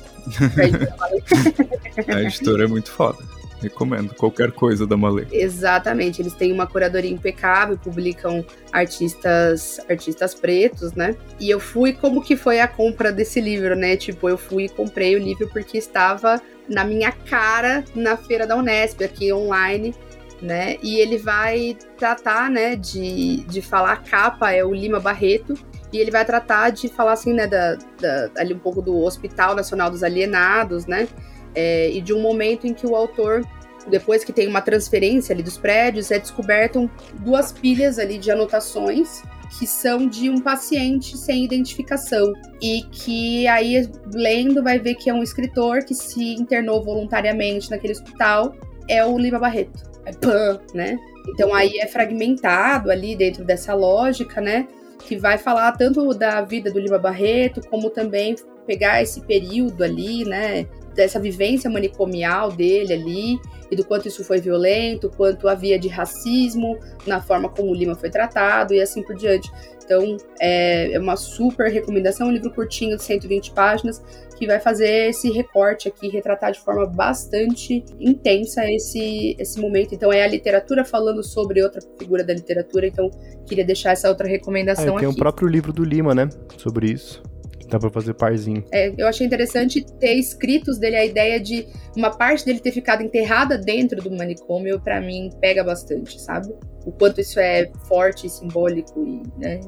Da 0.55 0.65
editora 0.65 0.95
Malê. 0.99 1.23
A 2.13 2.21
editora 2.21 2.63
é 2.63 2.67
muito 2.67 2.91
foda. 2.91 3.17
Recomendo 3.61 4.13
qualquer 4.13 4.51
coisa 4.51 4.85
da 4.85 4.97
Malê. 4.97 5.25
Exatamente, 5.31 6.21
eles 6.21 6.33
têm 6.33 6.51
uma 6.51 6.67
curadoria 6.67 7.09
impecável, 7.09 7.77
publicam 7.77 8.45
artistas, 8.71 9.79
artistas 9.89 10.35
pretos, 10.35 10.93
né? 10.93 11.15
E 11.39 11.49
eu 11.49 11.59
fui 11.59 11.93
como 11.93 12.21
que 12.21 12.35
foi 12.35 12.59
a 12.59 12.67
compra 12.67 13.11
desse 13.11 13.39
livro, 13.39 13.75
né? 13.75 13.95
Tipo, 13.95 14.27
eu 14.27 14.37
fui 14.37 14.65
e 14.65 14.69
comprei 14.69 15.15
o 15.15 15.19
livro 15.19 15.49
porque 15.49 15.77
estava 15.77 16.41
na 16.67 16.83
minha 16.83 17.11
cara 17.11 17.83
na 17.95 18.17
feira 18.17 18.45
da 18.45 18.55
Unesp 18.55 19.01
aqui 19.01 19.31
online 19.31 19.95
né? 20.43 20.75
E 20.83 20.99
ele 20.99 21.17
vai 21.17 21.77
tratar, 21.97 22.49
né, 22.49 22.75
de, 22.75 23.43
de 23.45 23.61
falar 23.61 23.93
a 23.93 23.97
capa 23.97 24.51
é 24.51 24.63
o 24.63 24.73
Lima 24.73 24.99
Barreto, 24.99 25.53
e 25.91 25.97
ele 25.97 26.11
vai 26.11 26.25
tratar 26.25 26.69
de 26.71 26.89
falar 26.89 27.13
assim, 27.13 27.33
né, 27.33 27.47
da, 27.47 27.75
da 27.99 28.29
ali 28.37 28.53
um 28.53 28.59
pouco 28.59 28.81
do 28.81 28.97
Hospital 28.97 29.55
Nacional 29.55 29.89
dos 29.89 30.03
Alienados, 30.03 30.85
né? 30.85 31.07
É, 31.55 31.89
e 31.91 32.01
de 32.01 32.13
um 32.13 32.19
momento 32.19 32.67
em 32.67 32.73
que 32.73 32.85
o 32.85 32.95
autor, 32.95 33.41
depois 33.87 34.23
que 34.23 34.33
tem 34.33 34.47
uma 34.47 34.61
transferência 34.61 35.33
ali 35.33 35.43
dos 35.43 35.57
prédios, 35.57 36.11
é 36.11 36.19
descoberto 36.19 36.89
duas 37.19 37.51
pilhas 37.51 37.97
ali 37.97 38.17
de 38.17 38.31
anotações 38.31 39.21
que 39.59 39.67
são 39.67 40.07
de 40.07 40.31
um 40.31 40.41
paciente 40.41 41.15
sem 41.15 41.45
identificação 41.45 42.33
e 42.59 42.81
que 42.91 43.47
aí 43.47 43.87
lendo 44.11 44.63
vai 44.63 44.79
ver 44.79 44.95
que 44.95 45.11
é 45.11 45.13
um 45.13 45.21
escritor 45.21 45.85
que 45.85 45.93
se 45.93 46.33
internou 46.33 46.83
voluntariamente 46.83 47.69
naquele 47.69 47.93
hospital 47.93 48.55
é 48.89 49.05
o 49.05 49.15
Lima 49.15 49.37
Barreto 49.37 49.92
pan, 50.11 50.59
né? 50.73 50.99
Então 51.29 51.53
aí 51.53 51.77
é 51.79 51.87
fragmentado 51.87 52.91
ali 52.91 53.15
dentro 53.15 53.43
dessa 53.43 53.73
lógica, 53.73 54.41
né? 54.41 54.67
Que 55.07 55.15
vai 55.15 55.37
falar 55.37 55.71
tanto 55.73 56.13
da 56.13 56.41
vida 56.41 56.71
do 56.71 56.79
Lima 56.79 56.97
Barreto, 56.97 57.61
como 57.69 57.89
também 57.89 58.35
pegar 58.65 59.01
esse 59.01 59.21
período 59.21 59.83
ali, 59.83 60.25
né? 60.25 60.67
Dessa 60.93 61.19
vivência 61.19 61.69
manicomial 61.69 62.51
dele 62.51 62.93
ali, 62.93 63.39
e 63.73 63.75
do 63.75 63.83
quanto 63.83 64.07
isso 64.07 64.23
foi 64.23 64.39
violento, 64.39 65.09
quanto 65.09 65.47
havia 65.47 65.79
de 65.79 65.87
racismo 65.87 66.77
na 67.07 67.21
forma 67.21 67.49
como 67.49 67.71
o 67.71 67.73
Lima 67.73 67.95
foi 67.95 68.09
tratado 68.09 68.73
e 68.73 68.81
assim 68.81 69.01
por 69.01 69.15
diante. 69.15 69.51
Então, 69.83 70.17
é, 70.39 70.93
é 70.93 70.99
uma 70.99 71.15
super 71.15 71.69
recomendação, 71.69 72.27
um 72.27 72.31
livro 72.31 72.51
curtinho 72.51 72.95
de 72.95 73.03
120 73.03 73.51
páginas, 73.51 74.01
que 74.37 74.47
vai 74.47 74.59
fazer 74.59 75.09
esse 75.09 75.29
recorte 75.29 75.87
aqui, 75.87 76.07
retratar 76.07 76.51
de 76.51 76.59
forma 76.59 76.85
bastante 76.85 77.83
intensa 77.99 78.63
esse, 78.71 79.35
esse 79.37 79.59
momento. 79.59 79.93
Então, 79.93 80.11
é 80.11 80.23
a 80.23 80.27
literatura 80.27 80.85
falando 80.85 81.21
sobre 81.23 81.61
outra 81.61 81.81
figura 81.99 82.23
da 82.23 82.33
literatura, 82.33 82.87
então 82.87 83.09
queria 83.45 83.65
deixar 83.65 83.91
essa 83.91 84.07
outra 84.07 84.27
recomendação 84.27 84.83
ah, 84.83 84.87
tem 84.87 84.95
aqui. 84.95 85.05
Tem 85.05 85.13
o 85.13 85.17
próprio 85.17 85.47
livro 85.47 85.73
do 85.73 85.83
Lima, 85.83 86.15
né, 86.15 86.29
sobre 86.57 86.91
isso. 86.91 87.21
Dá 87.67 87.79
pra 87.79 87.89
fazer 87.89 88.13
parzinho. 88.13 88.63
É, 88.71 88.93
eu 88.97 89.07
achei 89.07 89.25
interessante 89.25 89.85
ter 89.99 90.15
escritos 90.15 90.77
dele 90.77 90.95
a 90.95 91.05
ideia 91.05 91.39
de 91.39 91.67
uma 91.95 92.11
parte 92.11 92.45
dele 92.45 92.59
ter 92.59 92.71
ficado 92.71 93.01
enterrada 93.03 93.57
dentro 93.57 94.01
do 94.01 94.11
manicômio, 94.11 94.79
para 94.79 95.01
mim 95.01 95.29
pega 95.39 95.63
bastante, 95.63 96.21
sabe? 96.21 96.53
O 96.85 96.91
quanto 96.91 97.21
isso 97.21 97.39
é 97.39 97.71
forte 97.87 98.27
e 98.27 98.29
simbólico 98.29 99.03
e, 99.03 99.21
né, 99.39 99.59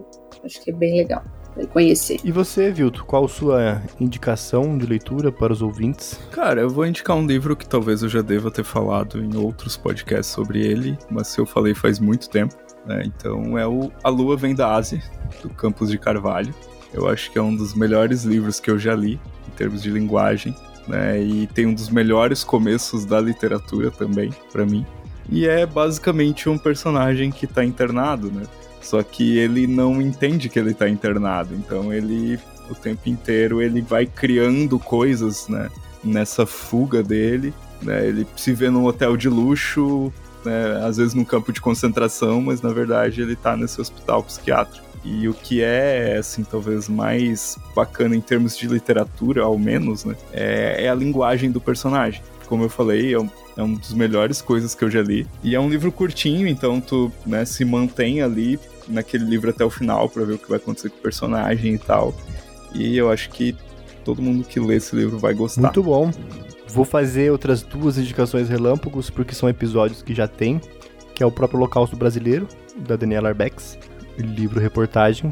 acho 0.43 0.61
que 0.61 0.71
é 0.71 0.73
bem 0.73 0.97
legal 0.97 1.23
conhecer. 1.71 2.19
E 2.23 2.31
você, 2.31 2.71
Vilto, 2.71 3.05
qual 3.05 3.27
sua 3.27 3.81
indicação 3.99 4.77
de 4.77 4.85
leitura 4.85 5.31
para 5.31 5.53
os 5.53 5.61
ouvintes? 5.61 6.19
Cara, 6.31 6.59
eu 6.59 6.69
vou 6.69 6.85
indicar 6.85 7.15
um 7.15 7.25
livro 7.25 7.55
que 7.55 7.65
talvez 7.65 8.03
eu 8.03 8.09
já 8.09 8.21
deva 8.21 8.51
ter 8.51 8.65
falado 8.65 9.23
em 9.23 9.37
outros 9.37 9.77
podcasts 9.77 10.33
sobre 10.33 10.65
ele, 10.65 10.97
mas 11.09 11.27
se 11.27 11.39
eu 11.39 11.45
falei 11.45 11.73
faz 11.73 11.99
muito 11.99 12.29
tempo. 12.29 12.55
Né? 12.85 13.03
Então 13.05 13.57
é 13.57 13.65
o 13.65 13.91
A 14.03 14.09
Lua 14.09 14.35
Vem 14.35 14.53
da 14.53 14.75
Ásia, 14.75 15.01
do 15.41 15.49
Campos 15.49 15.89
de 15.89 15.97
Carvalho. 15.97 16.53
Eu 16.93 17.07
acho 17.07 17.31
que 17.31 17.37
é 17.37 17.41
um 17.41 17.55
dos 17.55 17.73
melhores 17.73 18.23
livros 18.23 18.59
que 18.59 18.69
eu 18.71 18.79
já 18.79 18.95
li, 18.95 19.19
em 19.47 19.51
termos 19.57 19.81
de 19.81 19.89
linguagem, 19.89 20.55
né? 20.87 21.21
E 21.21 21.47
tem 21.47 21.65
um 21.65 21.73
dos 21.73 21.89
melhores 21.89 22.43
começos 22.43 23.05
da 23.05 23.19
literatura 23.19 23.91
também, 23.91 24.31
para 24.51 24.65
mim. 24.65 24.85
E 25.29 25.47
é 25.47 25.65
basicamente 25.65 26.47
um 26.47 26.57
personagem 26.57 27.31
que 27.31 27.47
tá 27.47 27.63
internado, 27.63 28.31
né? 28.31 28.43
Só 28.81 29.01
que 29.01 29.37
ele 29.37 29.65
não 29.65 30.01
entende 30.01 30.47
que 30.47 30.59
ele 30.59 30.73
tá 30.73 30.87
internado, 30.87 31.55
então 31.55 31.91
ele 31.91 32.39
o 32.69 32.75
tempo 32.75 33.09
inteiro 33.09 33.61
ele 33.61 33.81
vai 33.81 34.05
criando 34.05 34.79
coisas, 34.79 35.47
né? 35.47 35.69
Nessa 36.03 36.45
fuga 36.45 37.01
dele, 37.01 37.53
né? 37.81 38.07
Ele 38.07 38.27
se 38.35 38.53
vê 38.53 38.69
num 38.69 38.85
hotel 38.85 39.17
de 39.17 39.27
luxo, 39.27 40.13
né? 40.43 40.85
Às 40.85 40.97
vezes 40.97 41.15
num 41.15 41.25
campo 41.25 41.51
de 41.51 41.59
concentração, 41.59 42.41
mas 42.41 42.61
na 42.61 42.71
verdade 42.71 43.21
ele 43.21 43.35
tá 43.35 43.57
nesse 43.57 43.81
hospital 43.81 44.23
psiquiátrico. 44.23 44.84
E 45.05 45.29
o 45.29 45.33
que 45.35 45.61
é, 45.61 46.17
assim, 46.17 46.43
talvez 46.43 46.89
mais 46.89 47.59
bacana 47.75 48.15
em 48.15 48.21
termos 48.21 48.57
de 48.57 48.67
literatura, 48.67 49.43
ao 49.43 49.57
menos, 49.57 50.03
né? 50.03 50.15
É, 50.33 50.85
é 50.85 50.89
a 50.89 50.95
linguagem 50.95 51.51
do 51.51 51.61
personagem. 51.61 52.23
Como 52.47 52.63
eu 52.63 52.69
falei, 52.69 53.13
é 53.13 53.19
um, 53.19 53.29
é 53.55 53.61
uma 53.61 53.77
das 53.77 53.93
melhores 53.93 54.41
coisas 54.41 54.73
que 54.73 54.83
eu 54.83 54.89
já 54.89 55.03
li. 55.03 55.27
E 55.43 55.53
é 55.53 55.59
um 55.59 55.69
livro 55.69 55.91
curtinho, 55.91 56.47
então 56.47 56.81
tu 56.81 57.11
né, 57.23 57.45
se 57.45 57.63
mantém 57.63 58.23
ali 58.23 58.59
naquele 58.87 59.25
livro 59.25 59.51
até 59.51 59.63
o 59.63 59.69
final 59.69 60.09
para 60.09 60.25
ver 60.25 60.33
o 60.33 60.37
que 60.39 60.49
vai 60.49 60.57
acontecer 60.57 60.89
com 60.89 60.97
o 60.97 61.01
personagem 61.01 61.75
e 61.75 61.77
tal. 61.77 62.13
E 62.73 62.97
eu 62.97 63.11
acho 63.11 63.29
que 63.29 63.55
todo 64.03 64.23
mundo 64.23 64.43
que 64.43 64.59
lê 64.59 64.77
esse 64.77 64.95
livro 64.95 65.19
vai 65.19 65.35
gostar. 65.35 65.61
Muito 65.61 65.83
bom. 65.83 66.11
Vou 66.67 66.83
fazer 66.83 67.31
outras 67.31 67.61
duas 67.61 67.97
indicações 67.99 68.49
relâmpagos, 68.49 69.11
porque 69.11 69.35
são 69.35 69.47
episódios 69.47 70.01
que 70.01 70.15
já 70.15 70.27
tem, 70.27 70.59
que 71.13 71.21
é 71.21 71.25
o 71.25 71.31
próprio 71.31 71.59
Holocausto 71.59 71.95
Brasileiro, 71.95 72.47
da 72.75 72.95
Daniela 72.95 73.29
Arbex 73.29 73.77
livro-reportagem, 74.17 75.31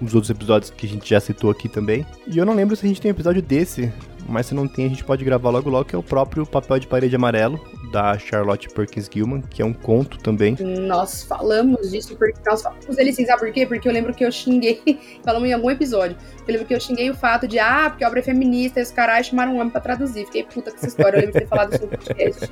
os 0.00 0.14
outros 0.14 0.30
episódios 0.30 0.70
que 0.70 0.86
a 0.86 0.88
gente 0.88 1.08
já 1.08 1.20
citou 1.20 1.50
aqui 1.50 1.68
também. 1.68 2.06
E 2.26 2.38
eu 2.38 2.44
não 2.44 2.54
lembro 2.54 2.76
se 2.76 2.84
a 2.84 2.88
gente 2.88 3.00
tem 3.00 3.10
um 3.10 3.14
episódio 3.14 3.40
desse, 3.40 3.92
mas 4.28 4.46
se 4.46 4.54
não 4.54 4.66
tem, 4.66 4.86
a 4.86 4.88
gente 4.88 5.04
pode 5.04 5.24
gravar 5.24 5.50
logo 5.50 5.68
logo, 5.68 5.84
que 5.84 5.94
é 5.94 5.98
o 5.98 6.02
próprio 6.02 6.46
Papel 6.46 6.78
de 6.78 6.86
Parede 6.86 7.14
Amarelo, 7.14 7.60
da 7.92 8.18
Charlotte 8.18 8.68
Perkins 8.70 9.08
Gilman, 9.12 9.42
que 9.42 9.62
é 9.62 9.64
um 9.64 9.72
conto 9.72 10.18
também. 10.18 10.56
Nós 10.60 11.24
falamos 11.24 11.90
disso, 11.90 12.16
porque 12.16 12.38
nós 12.46 12.62
falamos 12.62 12.96
dele 12.96 13.12
sim, 13.12 13.24
sabe 13.24 13.40
por 13.40 13.52
quê? 13.52 13.66
Porque 13.66 13.88
eu 13.88 13.92
lembro 13.92 14.14
que 14.14 14.24
eu 14.24 14.32
xinguei, 14.32 14.80
falamos 15.22 15.48
em 15.48 15.52
algum 15.52 15.70
episódio, 15.70 16.16
eu 16.46 16.52
lembro 16.52 16.66
que 16.66 16.74
eu 16.74 16.80
xinguei 16.80 17.10
o 17.10 17.14
fato 17.14 17.46
de, 17.46 17.58
ah, 17.58 17.90
porque 17.90 18.04
a 18.04 18.08
obra 18.08 18.20
é 18.20 18.22
feminista, 18.22 18.80
e 18.80 18.82
os 18.82 18.90
caras 18.90 19.26
chamaram 19.26 19.52
um 19.52 19.56
homem 19.56 19.70
pra 19.70 19.80
traduzir. 19.80 20.24
Fiquei 20.26 20.44
puta 20.44 20.70
com 20.70 20.76
essa 20.76 20.86
história, 20.86 21.16
eu 21.16 21.20
lembro 21.20 21.34
de 21.34 21.40
ter 21.40 21.48
falado 21.48 21.74
isso 21.74 21.82
no 21.82 21.88
podcast. 21.88 22.50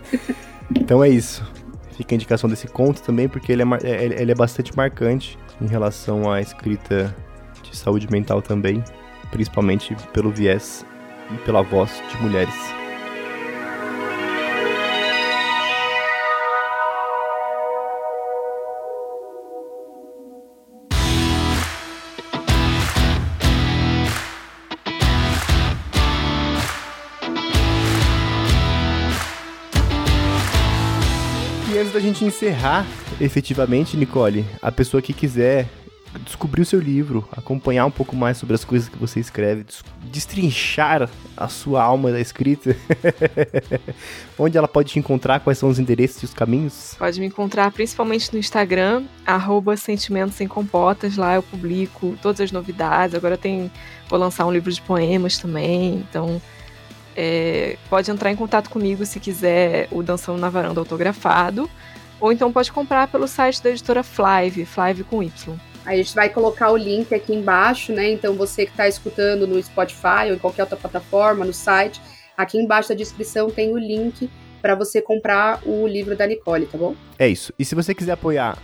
então 0.77 1.03
é 1.03 1.09
isso. 1.09 1.62
Fica 1.97 2.15
a 2.15 2.17
indicação 2.17 2.49
desse 2.49 2.67
conto 2.67 3.03
também, 3.03 3.29
porque 3.29 3.53
ele 3.53 3.63
é, 3.63 3.67
é 3.83 4.23
ele 4.23 4.33
é 4.33 4.35
bastante 4.35 4.75
marcante 4.77 5.39
em 5.61 5.67
relação 5.67 6.31
à 6.31 6.41
escrita 6.41 7.15
de 7.63 7.77
saúde 7.77 8.11
mental 8.11 8.43
também, 8.43 8.83
principalmente 9.31 9.95
pelo 10.13 10.31
viés 10.31 10.85
e 11.31 11.37
pela 11.39 11.63
voz 11.63 12.03
de 12.11 12.23
mulheres. 12.23 12.82
Antes 31.93 31.95
da 31.95 32.01
gente 32.01 32.25
encerrar, 32.25 32.87
efetivamente, 33.21 33.97
Nicole, 33.97 34.47
a 34.63 34.73
pessoa 34.73 35.03
que 35.03 35.13
quiser 35.13 35.69
descobrir 36.25 36.63
o 36.63 36.65
seu 36.65 36.81
livro, 36.81 37.27
acompanhar 37.33 37.85
um 37.87 37.91
pouco 37.91 38.15
mais 38.17 38.37
sobre 38.37 38.55
as 38.55 38.65
coisas 38.65 38.89
que 38.89 38.97
você 38.97 39.21
escreve, 39.21 39.65
destrinchar 40.05 41.09
a 41.37 41.49
sua 41.49 41.83
alma 41.83 42.11
da 42.11 42.21
escrita, 42.21 42.77
onde 44.39 44.57
ela 44.57 44.69
pode 44.69 44.93
te 44.93 44.99
encontrar, 44.99 45.41
quais 45.41 45.59
são 45.59 45.69
os 45.69 45.79
endereços 45.79 46.23
e 46.23 46.25
os 46.27 46.35
caminhos? 46.35 46.95
Pode 46.99 47.21
me 47.21 47.27
encontrar 47.27 47.71
principalmente 47.73 48.33
no 48.33 48.39
Instagram, 48.39 49.05
arroba 49.27 49.77
Sentimentos 49.77 50.41
em 50.41 50.49
Compotas, 50.49 51.17
lá 51.17 51.35
eu 51.35 51.43
publico 51.43 52.17
todas 52.23 52.41
as 52.41 52.53
novidades, 52.53 53.15
agora 53.15 53.37
tem, 53.37 53.71
vou 54.09 54.19
lançar 54.19 54.47
um 54.47 54.53
livro 54.53 54.71
de 54.71 54.81
poemas 54.83 55.39
também, 55.39 56.05
então 56.09 56.41
é, 57.17 57.77
pode 57.89 58.11
entrar 58.11 58.31
em 58.31 58.37
contato 58.37 58.71
comigo 58.71 59.05
se 59.05 59.21
quiser 59.21 59.89
o 59.91 60.03
Dançando 60.03 60.39
na 60.39 60.49
Varanda 60.49 60.81
autografado, 60.81 61.69
ou 62.21 62.33
então 62.33 62.53
pode 62.53 62.71
comprar 62.71 63.09
pelo 63.09 63.27
site 63.27 63.63
da 63.63 63.71
editora 63.71 64.03
Flive, 64.03 64.65
Flive 64.65 65.05
com 65.05 65.23
Y. 65.23 65.59
A 65.85 65.97
gente 65.97 66.15
vai 66.15 66.29
colocar 66.29 66.71
o 66.71 66.77
link 66.77 67.13
aqui 67.13 67.35
embaixo, 67.35 67.93
né? 67.93 68.13
Então 68.13 68.35
você 68.35 68.65
que 68.65 68.71
está 68.71 68.87
escutando 68.87 69.47
no 69.47 69.61
Spotify 69.61 70.29
ou 70.29 70.35
em 70.35 70.39
qualquer 70.39 70.63
outra 70.63 70.77
plataforma, 70.77 71.45
no 71.45 71.53
site, 71.53 72.01
aqui 72.37 72.59
embaixo 72.59 72.91
da 72.91 72.95
descrição 72.95 73.51
tem 73.51 73.73
o 73.73 73.79
link 73.79 74.31
para 74.61 74.77
você 74.77 75.03
comprar 75.03 75.61
o 75.67 75.87
livro 75.89 76.17
da 76.17 76.25
Nicole, 76.25 76.67
tá 76.67 76.79
bom? 76.79 76.95
É 77.19 77.29
isso. 77.29 77.53
E 77.59 77.65
se 77.65 77.75
você 77.75 77.93
quiser 77.93 78.13
apoiar 78.13 78.57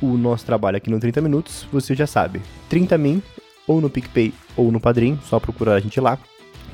o 0.00 0.16
nosso 0.16 0.46
trabalho 0.46 0.78
aqui 0.78 0.90
no 0.90 0.98
30 0.98 1.20
Minutos, 1.20 1.66
você 1.70 1.94
já 1.94 2.06
sabe. 2.06 2.40
30 2.70 2.96
min, 2.96 3.22
ou 3.66 3.80
no 3.80 3.90
PicPay 3.90 4.32
ou 4.56 4.72
no 4.72 4.80
Padrim, 4.80 5.18
só 5.24 5.38
procurar 5.38 5.74
a 5.74 5.80
gente 5.80 6.00
lá. 6.00 6.18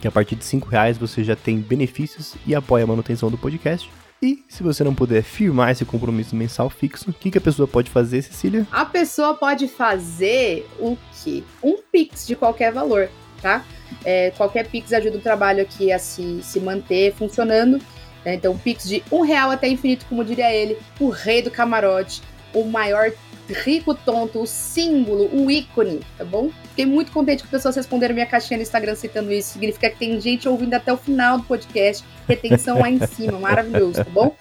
Que 0.00 0.08
a 0.08 0.10
partir 0.10 0.36
de 0.36 0.44
5 0.44 0.68
reais 0.68 0.96
você 0.96 1.24
já 1.24 1.34
tem 1.34 1.58
benefícios 1.58 2.34
e 2.46 2.54
apoia 2.54 2.84
a 2.84 2.86
manutenção 2.86 3.30
do 3.30 3.38
podcast. 3.38 3.90
E 4.20 4.44
se 4.48 4.64
você 4.64 4.82
não 4.82 4.94
puder 4.94 5.22
firmar 5.22 5.70
esse 5.70 5.84
compromisso 5.84 6.34
mensal 6.34 6.68
fixo, 6.68 7.10
o 7.10 7.12
que, 7.12 7.30
que 7.30 7.38
a 7.38 7.40
pessoa 7.40 7.68
pode 7.68 7.88
fazer, 7.88 8.22
Cecília? 8.22 8.66
A 8.72 8.84
pessoa 8.84 9.34
pode 9.34 9.68
fazer 9.68 10.68
o 10.78 10.96
quê? 11.22 11.44
Um 11.62 11.78
Pix 11.92 12.26
de 12.26 12.34
qualquer 12.34 12.72
valor, 12.72 13.08
tá? 13.40 13.64
É, 14.04 14.32
qualquer 14.32 14.66
Pix 14.68 14.92
ajuda 14.92 15.18
o 15.18 15.20
trabalho 15.20 15.62
aqui 15.62 15.92
a 15.92 16.00
se, 16.00 16.40
se 16.42 16.58
manter 16.58 17.14
funcionando. 17.14 17.80
Né? 18.24 18.34
Então, 18.34 18.58
Pix 18.58 18.88
de 18.88 19.04
um 19.10 19.20
real 19.20 19.52
até 19.52 19.68
infinito, 19.68 20.04
como 20.08 20.24
diria 20.24 20.52
ele, 20.52 20.76
o 20.98 21.10
rei 21.10 21.40
do 21.40 21.50
camarote, 21.50 22.20
o 22.52 22.64
maior 22.64 23.12
rico 23.48 23.94
tonto, 23.94 24.42
o 24.42 24.46
símbolo, 24.46 25.28
o 25.32 25.50
ícone, 25.50 26.00
tá 26.16 26.24
bom? 26.24 26.50
Fiquei 26.70 26.86
muito 26.86 27.10
contente 27.12 27.42
que 27.42 27.48
pessoas 27.48 27.74
responderam 27.76 28.14
minha 28.14 28.26
caixinha 28.26 28.58
no 28.58 28.62
Instagram 28.62 28.94
citando 28.94 29.32
isso. 29.32 29.54
Significa 29.54 29.90
que 29.90 29.98
tem 29.98 30.20
gente 30.20 30.48
ouvindo 30.48 30.74
até 30.74 30.92
o 30.92 30.96
final 30.96 31.38
do 31.38 31.44
podcast. 31.44 32.04
Retenção 32.26 32.80
lá 32.80 32.90
em 32.90 33.04
cima, 33.06 33.38
maravilhoso, 33.40 34.04
tá 34.04 34.10
bom? 34.10 34.34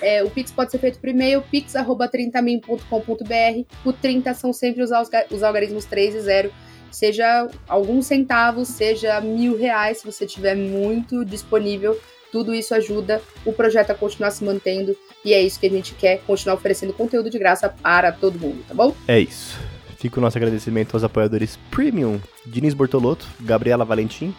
É, 0.00 0.22
o 0.22 0.30
Pix 0.30 0.52
pode 0.52 0.70
ser 0.70 0.78
feito 0.78 0.98
por 0.98 1.08
e-mail, 1.08 1.42
pix.30min.com.br. 1.42 3.66
O 3.84 3.92
30 3.92 4.34
são 4.34 4.52
sempre 4.52 4.82
os, 4.82 4.90
os 5.30 5.42
algarismos 5.42 5.84
3 5.84 6.14
e 6.14 6.20
0. 6.20 6.52
Seja 6.90 7.48
alguns 7.68 8.06
centavos, 8.06 8.68
seja 8.68 9.20
mil 9.20 9.56
reais, 9.56 9.98
se 9.98 10.06
você 10.06 10.26
tiver 10.26 10.54
muito 10.54 11.24
disponível. 11.24 11.98
Tudo 12.32 12.54
isso 12.54 12.74
ajuda 12.74 13.22
o 13.44 13.52
projeto 13.52 13.90
a 13.90 13.94
continuar 13.94 14.30
se 14.30 14.44
mantendo 14.44 14.96
e 15.24 15.32
é 15.32 15.40
isso 15.40 15.58
que 15.58 15.66
a 15.66 15.70
gente 15.70 15.94
quer, 15.94 16.20
continuar 16.26 16.54
oferecendo 16.54 16.92
conteúdo 16.92 17.30
de 17.30 17.38
graça 17.38 17.68
para 17.68 18.12
todo 18.12 18.38
mundo, 18.38 18.64
tá 18.66 18.74
bom? 18.74 18.94
É 19.08 19.18
isso. 19.18 19.58
Fica 19.98 20.18
o 20.18 20.22
nosso 20.22 20.36
agradecimento 20.36 20.94
aos 20.94 21.04
apoiadores 21.04 21.58
Premium, 21.70 22.20
Diniz 22.44 22.74
Bortolotto, 22.74 23.26
Gabriela 23.40 23.84
Valentim, 23.84 24.34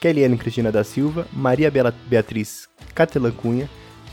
Kellyanne 0.00 0.36
Cristina 0.36 0.72
da 0.72 0.82
Silva, 0.82 1.26
Maria 1.32 1.70
Bela 1.70 1.94
Beatriz 2.06 2.68
Catelan 2.94 3.30
Cunha, 3.30 3.68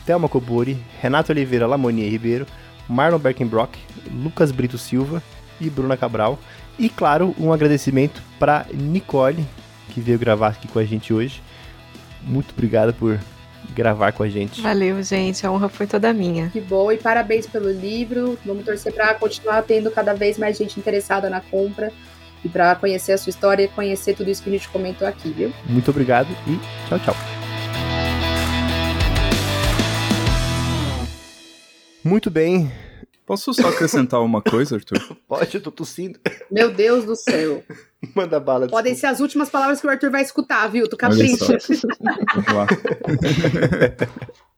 Thelma 0.06 0.28
Cobori, 0.28 0.78
Renato 1.00 1.32
Oliveira 1.32 1.66
Lamonier 1.66 2.10
Ribeiro, 2.10 2.46
Marlon 2.88 3.18
Berkenbrock, 3.18 3.78
Lucas 4.10 4.52
Brito 4.52 4.76
Silva 4.76 5.22
e 5.60 5.70
Bruna 5.70 5.96
Cabral. 5.96 6.38
E 6.78 6.88
claro, 6.88 7.34
um 7.38 7.52
agradecimento 7.52 8.22
para 8.38 8.66
Nicole, 8.72 9.44
que 9.90 10.00
veio 10.00 10.18
gravar 10.18 10.48
aqui 10.48 10.68
com 10.68 10.78
a 10.78 10.84
gente 10.84 11.12
hoje. 11.12 11.42
Muito 12.24 12.52
obrigado 12.52 12.94
por 12.94 13.18
gravar 13.74 14.12
com 14.12 14.22
a 14.22 14.28
gente. 14.28 14.60
Valeu, 14.60 15.02
gente. 15.02 15.46
A 15.46 15.52
honra 15.52 15.68
foi 15.68 15.86
toda 15.86 16.12
minha. 16.12 16.50
Que 16.50 16.60
bom 16.60 16.90
e 16.92 16.98
parabéns 16.98 17.46
pelo 17.46 17.70
livro. 17.70 18.38
Vamos 18.44 18.64
torcer 18.64 18.92
para 18.92 19.14
continuar 19.14 19.62
tendo 19.62 19.90
cada 19.90 20.14
vez 20.14 20.38
mais 20.38 20.56
gente 20.56 20.78
interessada 20.78 21.30
na 21.30 21.40
compra 21.40 21.92
e 22.44 22.48
para 22.48 22.74
conhecer 22.74 23.12
a 23.12 23.18
sua 23.18 23.30
história 23.30 23.64
e 23.64 23.68
conhecer 23.68 24.14
tudo 24.14 24.30
isso 24.30 24.42
que 24.42 24.48
a 24.48 24.52
gente 24.52 24.68
comentou 24.68 25.06
aqui, 25.06 25.30
viu? 25.30 25.52
Muito 25.66 25.90
obrigado 25.90 26.28
e 26.46 26.58
tchau, 26.88 26.98
tchau. 26.98 27.16
Muito 32.04 32.30
bem. 32.30 32.70
Posso 33.24 33.54
só 33.54 33.68
acrescentar 33.68 34.20
uma 34.20 34.42
coisa, 34.42 34.74
Arthur? 34.74 34.98
Pode, 35.28 35.54
eu 35.54 35.60
tô 35.62 35.70
tossindo. 35.70 36.18
Meu 36.50 36.72
Deus 36.72 37.04
do 37.04 37.14
céu. 37.14 37.62
Manda 38.14 38.40
bala. 38.40 38.68
Podem 38.68 38.94
ser 38.94 39.06
as 39.06 39.20
últimas 39.20 39.48
palavras 39.48 39.80
que 39.80 39.86
o 39.86 39.90
Arthur 39.90 40.10
vai 40.10 40.22
escutar, 40.22 40.68
viu? 40.68 40.88
Tu 40.88 40.96
capricha. 40.96 41.58